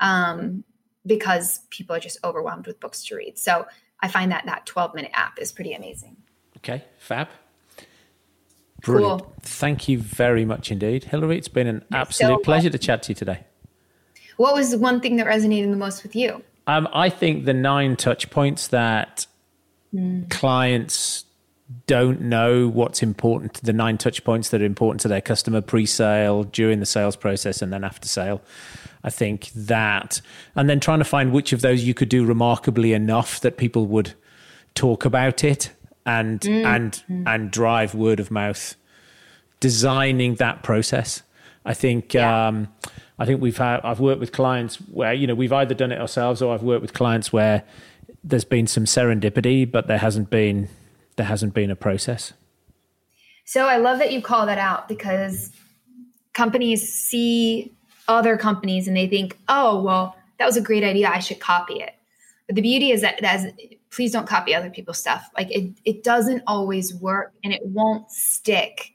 um, 0.00 0.64
because 1.06 1.60
people 1.70 1.94
are 1.94 2.00
just 2.00 2.18
overwhelmed 2.24 2.66
with 2.66 2.80
books 2.80 3.04
to 3.04 3.14
read 3.14 3.38
so 3.38 3.66
I 4.02 4.08
find 4.08 4.32
that 4.32 4.46
that 4.46 4.66
12 4.66 4.94
minute 4.94 5.10
app 5.14 5.38
is 5.38 5.52
pretty 5.52 5.72
amazing. 5.72 6.16
Okay, 6.58 6.84
fab. 6.98 7.28
Brilliant. 8.82 9.22
Cool. 9.22 9.32
Thank 9.42 9.88
you 9.88 9.98
very 9.98 10.44
much 10.44 10.70
indeed, 10.70 11.04
Hilary. 11.04 11.38
It's 11.38 11.48
been 11.48 11.66
an 11.66 11.84
absolute 11.92 12.38
so 12.38 12.38
pleasure 12.38 12.70
to 12.70 12.78
chat 12.78 13.02
to 13.04 13.10
you 13.10 13.14
today. 13.14 13.44
What 14.36 14.54
was 14.54 14.70
the 14.70 14.78
one 14.78 15.00
thing 15.00 15.16
that 15.16 15.26
resonated 15.26 15.70
the 15.70 15.76
most 15.76 16.02
with 16.02 16.16
you? 16.16 16.42
Um, 16.66 16.88
I 16.92 17.08
think 17.10 17.44
the 17.44 17.52
nine 17.52 17.96
touch 17.96 18.30
points 18.30 18.68
that 18.68 19.26
mm. 19.94 20.28
clients 20.30 21.24
don't 21.86 22.20
know 22.22 22.68
what's 22.68 23.02
important, 23.02 23.54
the 23.62 23.72
nine 23.72 23.98
touch 23.98 24.24
points 24.24 24.50
that 24.50 24.60
are 24.62 24.64
important 24.64 25.00
to 25.02 25.08
their 25.08 25.20
customer 25.20 25.60
pre 25.60 25.86
sale, 25.86 26.44
during 26.44 26.80
the 26.80 26.86
sales 26.86 27.16
process, 27.16 27.62
and 27.62 27.72
then 27.72 27.84
after 27.84 28.08
sale. 28.08 28.40
I 29.02 29.10
think 29.10 29.50
that, 29.54 30.20
and 30.54 30.68
then 30.68 30.80
trying 30.80 30.98
to 30.98 31.04
find 31.04 31.32
which 31.32 31.52
of 31.52 31.62
those 31.62 31.84
you 31.84 31.94
could 31.94 32.08
do 32.08 32.24
remarkably 32.24 32.92
enough 32.92 33.40
that 33.40 33.56
people 33.56 33.86
would 33.86 34.14
talk 34.74 35.04
about 35.04 35.42
it 35.42 35.70
and 36.06 36.40
mm. 36.40 36.64
and 36.64 37.02
mm. 37.08 37.24
and 37.26 37.50
drive 37.50 37.94
word 37.94 38.20
of 38.20 38.30
mouth. 38.30 38.76
Designing 39.60 40.36
that 40.36 40.62
process, 40.62 41.22
I 41.64 41.74
think. 41.74 42.14
Yeah. 42.14 42.48
Um, 42.48 42.68
I 43.18 43.26
think 43.26 43.42
we've 43.42 43.58
had. 43.58 43.80
I've 43.84 44.00
worked 44.00 44.20
with 44.20 44.32
clients 44.32 44.76
where 44.76 45.12
you 45.12 45.26
know 45.26 45.34
we've 45.34 45.52
either 45.52 45.74
done 45.74 45.92
it 45.92 46.00
ourselves 46.00 46.40
or 46.40 46.54
I've 46.54 46.62
worked 46.62 46.82
with 46.82 46.94
clients 46.94 47.32
where 47.32 47.64
there's 48.24 48.44
been 48.44 48.66
some 48.66 48.84
serendipity, 48.84 49.70
but 49.70 49.86
there 49.86 49.98
hasn't 49.98 50.30
been 50.30 50.68
there 51.16 51.26
hasn't 51.26 51.52
been 51.52 51.70
a 51.70 51.76
process. 51.76 52.32
So 53.44 53.66
I 53.66 53.76
love 53.76 53.98
that 53.98 54.12
you 54.12 54.22
call 54.22 54.46
that 54.46 54.58
out 54.58 54.88
because 54.88 55.52
companies 56.32 56.90
see 56.90 57.72
other 58.08 58.36
companies 58.36 58.88
and 58.88 58.96
they 58.96 59.06
think, 59.06 59.36
oh, 59.48 59.82
well, 59.82 60.16
that 60.38 60.46
was 60.46 60.56
a 60.56 60.60
great 60.60 60.84
idea. 60.84 61.08
I 61.08 61.18
should 61.18 61.40
copy 61.40 61.74
it. 61.74 61.94
But 62.46 62.56
the 62.56 62.62
beauty 62.62 62.90
is 62.90 63.02
that 63.02 63.22
as 63.22 63.52
please 63.90 64.12
don't 64.12 64.28
copy 64.28 64.54
other 64.54 64.70
people's 64.70 64.98
stuff. 64.98 65.28
Like 65.36 65.50
it, 65.50 65.72
it 65.84 66.02
doesn't 66.02 66.42
always 66.46 66.94
work 66.94 67.32
and 67.42 67.52
it 67.52 67.60
won't 67.64 68.10
stick. 68.10 68.92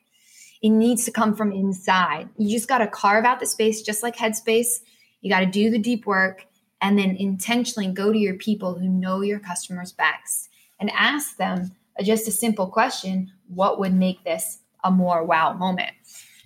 It 0.61 0.69
needs 0.69 1.05
to 1.05 1.11
come 1.11 1.35
from 1.35 1.51
inside. 1.51 2.29
You 2.37 2.49
just 2.49 2.69
got 2.69 2.79
to 2.79 2.87
carve 2.87 3.25
out 3.25 3.39
the 3.39 3.45
space, 3.45 3.81
just 3.81 4.03
like 4.03 4.15
Headspace. 4.15 4.79
You 5.21 5.29
got 5.29 5.41
to 5.41 5.45
do 5.45 5.69
the 5.69 5.79
deep 5.79 6.05
work 6.05 6.45
and 6.81 6.97
then 6.97 7.15
intentionally 7.17 7.91
go 7.91 8.11
to 8.11 8.17
your 8.17 8.35
people 8.35 8.77
who 8.77 8.87
know 8.87 9.21
your 9.21 9.39
customers 9.39 9.91
best 9.91 10.49
and 10.79 10.89
ask 10.91 11.37
them 11.37 11.71
just 12.03 12.27
a 12.27 12.31
simple 12.31 12.67
question 12.67 13.31
what 13.47 13.79
would 13.79 13.93
make 13.93 14.23
this 14.23 14.59
a 14.83 14.91
more 14.91 15.23
wow 15.23 15.53
moment? 15.53 15.91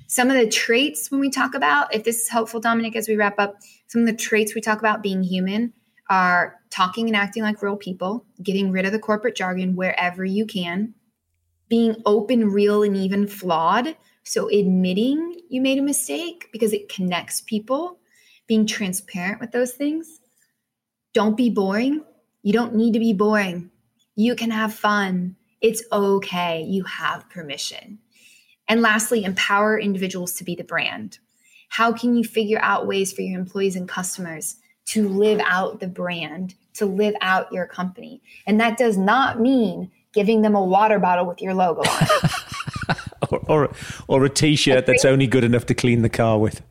Some 0.08 0.30
of 0.30 0.38
the 0.38 0.48
traits 0.48 1.12
when 1.12 1.22
we 1.22 1.30
talk 1.30 1.54
about, 1.54 1.94
if 1.94 2.04
this 2.04 2.24
is 2.24 2.30
helpful, 2.30 2.60
Dominic, 2.60 2.96
as 2.96 3.08
we 3.08 3.16
wrap 3.16 3.38
up, 3.38 3.58
some 3.88 4.02
of 4.02 4.08
the 4.08 4.16
traits 4.16 4.56
we 4.56 4.62
talk 4.62 4.80
about 4.80 5.04
being 5.04 5.24
human 5.24 5.72
are 6.10 6.60
talking 6.70 7.08
and 7.08 7.16
acting 7.16 7.44
like 7.44 7.62
real 7.62 7.76
people, 7.76 8.26
getting 8.42 8.72
rid 8.72 8.86
of 8.86 8.92
the 8.92 9.00
corporate 9.00 9.36
jargon 9.36 9.76
wherever 9.76 10.26
you 10.26 10.46
can, 10.46 10.94
being 11.68 11.96
open, 12.06 12.50
real, 12.50 12.84
and 12.84 12.98
even 12.98 13.28
flawed. 13.28 13.96
So 14.24 14.50
admitting 14.50 15.40
you 15.50 15.62
made 15.62 15.78
a 15.78 15.84
mistake 15.84 16.50
because 16.52 16.74
it 16.74 16.90
connects 16.90 17.42
people, 17.42 18.00
being 18.48 18.66
transparent 18.66 19.40
with 19.40 19.52
those 19.52 19.74
things. 19.74 20.20
Don't 21.14 21.38
be 21.38 21.50
boring. 21.50 22.04
You 22.44 22.54
don't 22.54 22.76
need 22.76 22.94
to 22.94 23.00
be 23.00 23.14
boring. 23.14 23.72
You 24.16 24.36
can 24.36 24.52
have 24.52 24.74
fun. 24.74 25.36
It's 25.62 25.84
okay. 25.92 26.64
You 26.64 26.84
have 26.84 27.30
permission. 27.30 28.00
And 28.68 28.82
lastly, 28.82 29.24
empower 29.24 29.80
individuals 29.80 30.34
to 30.34 30.44
be 30.44 30.56
the 30.56 30.64
brand. 30.64 31.20
How 31.70 31.92
can 31.92 32.16
you 32.16 32.24
figure 32.24 32.60
out 32.62 32.88
ways 32.88 33.12
for 33.12 33.22
your 33.22 33.40
employees 33.40 33.76
and 33.76 33.88
customers 33.88 34.58
to 34.90 35.08
live 35.08 35.42
out 35.44 35.80
the 35.80 35.88
brand, 35.88 36.56
to 36.76 36.86
live 36.86 37.16
out 37.22 37.52
your 37.52 37.66
company? 37.66 38.22
And 38.46 38.60
that 38.60 38.78
does 38.78 38.98
not 38.98 39.40
mean 39.40 39.92
giving 40.14 40.42
them 40.42 40.56
a 40.56 40.64
water 40.64 41.00
bottle 41.00 41.26
with 41.26 41.42
your 41.42 41.54
logo 41.54 41.82
on 41.82 42.04
it. 42.04 42.32
or, 43.32 43.40
or, 43.48 43.72
or 44.08 44.26
a 44.26 44.30
t 44.30 44.56
shirt 44.56 44.86
that's 44.86 45.06
only 45.06 45.28
good 45.28 45.44
enough 45.44 45.66
to 45.68 45.76
clean 45.76 46.02
the 46.02 46.10
car 46.10 46.40
with. 46.40 46.62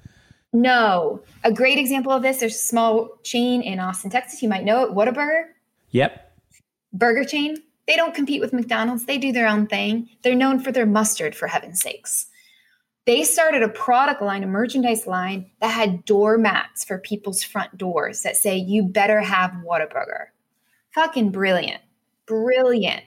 No. 0.52 1.22
A 1.44 1.52
great 1.52 1.78
example 1.78 2.12
of 2.12 2.22
this, 2.22 2.38
there's 2.38 2.54
a 2.54 2.58
small 2.58 3.10
chain 3.22 3.62
in 3.62 3.78
Austin, 3.78 4.10
Texas. 4.10 4.42
You 4.42 4.48
might 4.48 4.64
know 4.64 4.84
it, 4.84 4.92
Whataburger. 4.92 5.44
Yep. 5.90 6.32
Burger 6.92 7.24
chain. 7.24 7.58
They 7.86 7.96
don't 7.96 8.14
compete 8.14 8.40
with 8.40 8.52
McDonald's. 8.52 9.06
They 9.06 9.18
do 9.18 9.32
their 9.32 9.48
own 9.48 9.66
thing. 9.66 10.08
They're 10.22 10.34
known 10.34 10.60
for 10.60 10.72
their 10.72 10.86
mustard, 10.86 11.34
for 11.34 11.46
heaven's 11.46 11.80
sakes. 11.80 12.26
They 13.08 13.24
started 13.24 13.62
a 13.62 13.70
product 13.70 14.20
line, 14.20 14.44
a 14.44 14.46
merchandise 14.46 15.06
line 15.06 15.50
that 15.62 15.70
had 15.70 16.04
doormats 16.04 16.84
for 16.84 16.98
people's 16.98 17.42
front 17.42 17.78
doors 17.78 18.20
that 18.20 18.36
say, 18.36 18.58
you 18.58 18.82
better 18.82 19.22
have 19.22 19.50
Whataburger. 19.66 20.26
Fucking 20.90 21.30
brilliant. 21.30 21.80
Brilliant. 22.26 23.04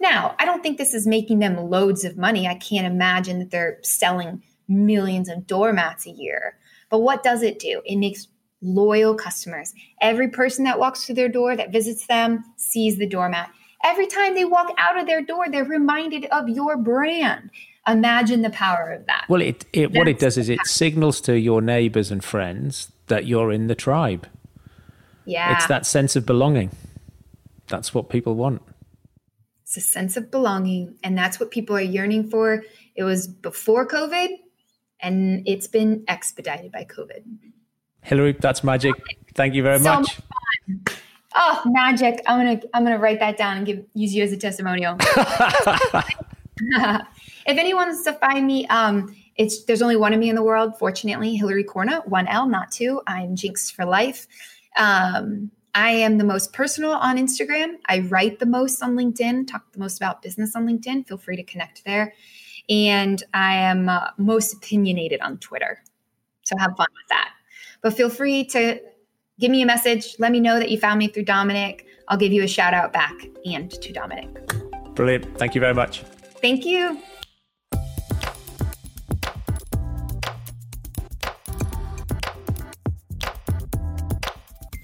Now, 0.00 0.36
I 0.38 0.44
don't 0.44 0.62
think 0.62 0.78
this 0.78 0.94
is 0.94 1.04
making 1.04 1.40
them 1.40 1.56
loads 1.56 2.04
of 2.04 2.16
money. 2.16 2.46
I 2.46 2.54
can't 2.54 2.86
imagine 2.86 3.40
that 3.40 3.50
they're 3.50 3.80
selling 3.82 4.40
millions 4.68 5.28
of 5.28 5.48
doormats 5.48 6.06
a 6.06 6.10
year. 6.10 6.56
But 6.88 7.00
what 7.00 7.24
does 7.24 7.42
it 7.42 7.58
do? 7.58 7.82
It 7.84 7.96
makes 7.96 8.28
loyal 8.62 9.16
customers. 9.16 9.74
Every 10.00 10.28
person 10.28 10.64
that 10.66 10.78
walks 10.78 11.04
through 11.04 11.16
their 11.16 11.28
door, 11.28 11.56
that 11.56 11.72
visits 11.72 12.06
them, 12.06 12.44
sees 12.54 12.98
the 12.98 13.06
doormat. 13.08 13.50
Every 13.82 14.06
time 14.06 14.36
they 14.36 14.44
walk 14.44 14.72
out 14.78 14.96
of 14.96 15.08
their 15.08 15.22
door, 15.22 15.46
they're 15.50 15.64
reminded 15.64 16.26
of 16.26 16.48
your 16.48 16.76
brand. 16.76 17.50
Imagine 17.88 18.42
the 18.42 18.50
power 18.50 18.92
of 18.92 19.06
that. 19.06 19.24
Well, 19.28 19.40
it, 19.40 19.64
it 19.72 19.92
what 19.92 20.06
it 20.06 20.18
does 20.18 20.36
is 20.36 20.48
it 20.48 20.60
signals 20.64 21.20
to 21.22 21.38
your 21.38 21.62
neighbors 21.62 22.10
and 22.10 22.22
friends 22.22 22.92
that 23.06 23.26
you're 23.26 23.50
in 23.50 23.66
the 23.66 23.74
tribe. 23.74 24.26
Yeah. 25.24 25.56
It's 25.56 25.66
that 25.66 25.86
sense 25.86 26.16
of 26.16 26.26
belonging. 26.26 26.70
That's 27.68 27.94
what 27.94 28.08
people 28.08 28.34
want. 28.34 28.62
It's 29.62 29.76
a 29.76 29.80
sense 29.80 30.16
of 30.16 30.30
belonging. 30.30 30.96
And 31.02 31.16
that's 31.16 31.40
what 31.40 31.50
people 31.50 31.76
are 31.76 31.80
yearning 31.80 32.28
for. 32.28 32.64
It 32.96 33.04
was 33.04 33.26
before 33.26 33.86
COVID, 33.86 34.28
and 35.00 35.46
it's 35.46 35.66
been 35.66 36.04
expedited 36.08 36.72
by 36.72 36.84
COVID. 36.84 37.24
Hilary, 38.02 38.32
that's 38.32 38.62
magic. 38.62 38.94
Thank 39.34 39.54
you 39.54 39.62
very 39.62 39.78
so 39.78 40.00
much. 40.00 40.20
much 40.68 40.96
oh, 41.36 41.62
magic! 41.66 42.22
I'm 42.26 42.38
gonna 42.38 42.60
I'm 42.74 42.84
gonna 42.84 42.98
write 42.98 43.20
that 43.20 43.36
down 43.36 43.58
and 43.58 43.66
give 43.66 43.84
use 43.94 44.14
you 44.14 44.24
as 44.24 44.32
a 44.32 44.36
testimonial. 44.36 44.96
if 47.46 47.58
anyone 47.58 47.88
wants 47.88 48.04
to 48.04 48.12
find 48.14 48.46
me, 48.46 48.66
um, 48.66 49.14
it's 49.36 49.64
there's 49.64 49.82
only 49.82 49.96
one 49.96 50.12
of 50.12 50.20
me 50.20 50.28
in 50.28 50.36
the 50.36 50.42
world. 50.42 50.78
Fortunately, 50.78 51.36
Hilary 51.36 51.64
Corna, 51.64 52.02
one 52.06 52.26
L, 52.28 52.46
not 52.46 52.70
two. 52.70 53.00
I'm 53.06 53.36
Jinx 53.36 53.70
for 53.70 53.84
life. 53.84 54.26
Um, 54.76 55.50
I 55.74 55.90
am 55.90 56.18
the 56.18 56.24
most 56.24 56.52
personal 56.52 56.92
on 56.92 57.16
Instagram. 57.16 57.76
I 57.86 58.00
write 58.00 58.38
the 58.38 58.46
most 58.46 58.82
on 58.82 58.96
LinkedIn. 58.96 59.46
Talk 59.46 59.72
the 59.72 59.78
most 59.78 59.98
about 59.98 60.22
business 60.22 60.56
on 60.56 60.66
LinkedIn. 60.66 61.06
Feel 61.06 61.18
free 61.18 61.36
to 61.36 61.44
connect 61.44 61.84
there. 61.84 62.12
And 62.68 63.22
I 63.34 63.54
am 63.54 63.88
uh, 63.88 64.08
most 64.18 64.54
opinionated 64.54 65.20
on 65.20 65.38
Twitter. 65.38 65.82
So 66.42 66.56
have 66.58 66.76
fun 66.76 66.88
with 66.90 67.08
that. 67.10 67.30
But 67.82 67.94
feel 67.94 68.10
free 68.10 68.44
to 68.46 68.80
give 69.38 69.50
me 69.50 69.62
a 69.62 69.66
message. 69.66 70.16
Let 70.18 70.32
me 70.32 70.40
know 70.40 70.58
that 70.58 70.70
you 70.70 70.78
found 70.78 70.98
me 70.98 71.08
through 71.08 71.24
Dominic. 71.24 71.86
I'll 72.08 72.18
give 72.18 72.32
you 72.32 72.42
a 72.42 72.48
shout 72.48 72.74
out 72.74 72.92
back 72.92 73.14
and 73.44 73.70
to 73.70 73.92
Dominic. 73.92 74.28
Brilliant. 74.94 75.38
Thank 75.38 75.54
you 75.54 75.60
very 75.60 75.74
much. 75.74 76.02
Thank 76.42 76.64
you. 76.64 77.00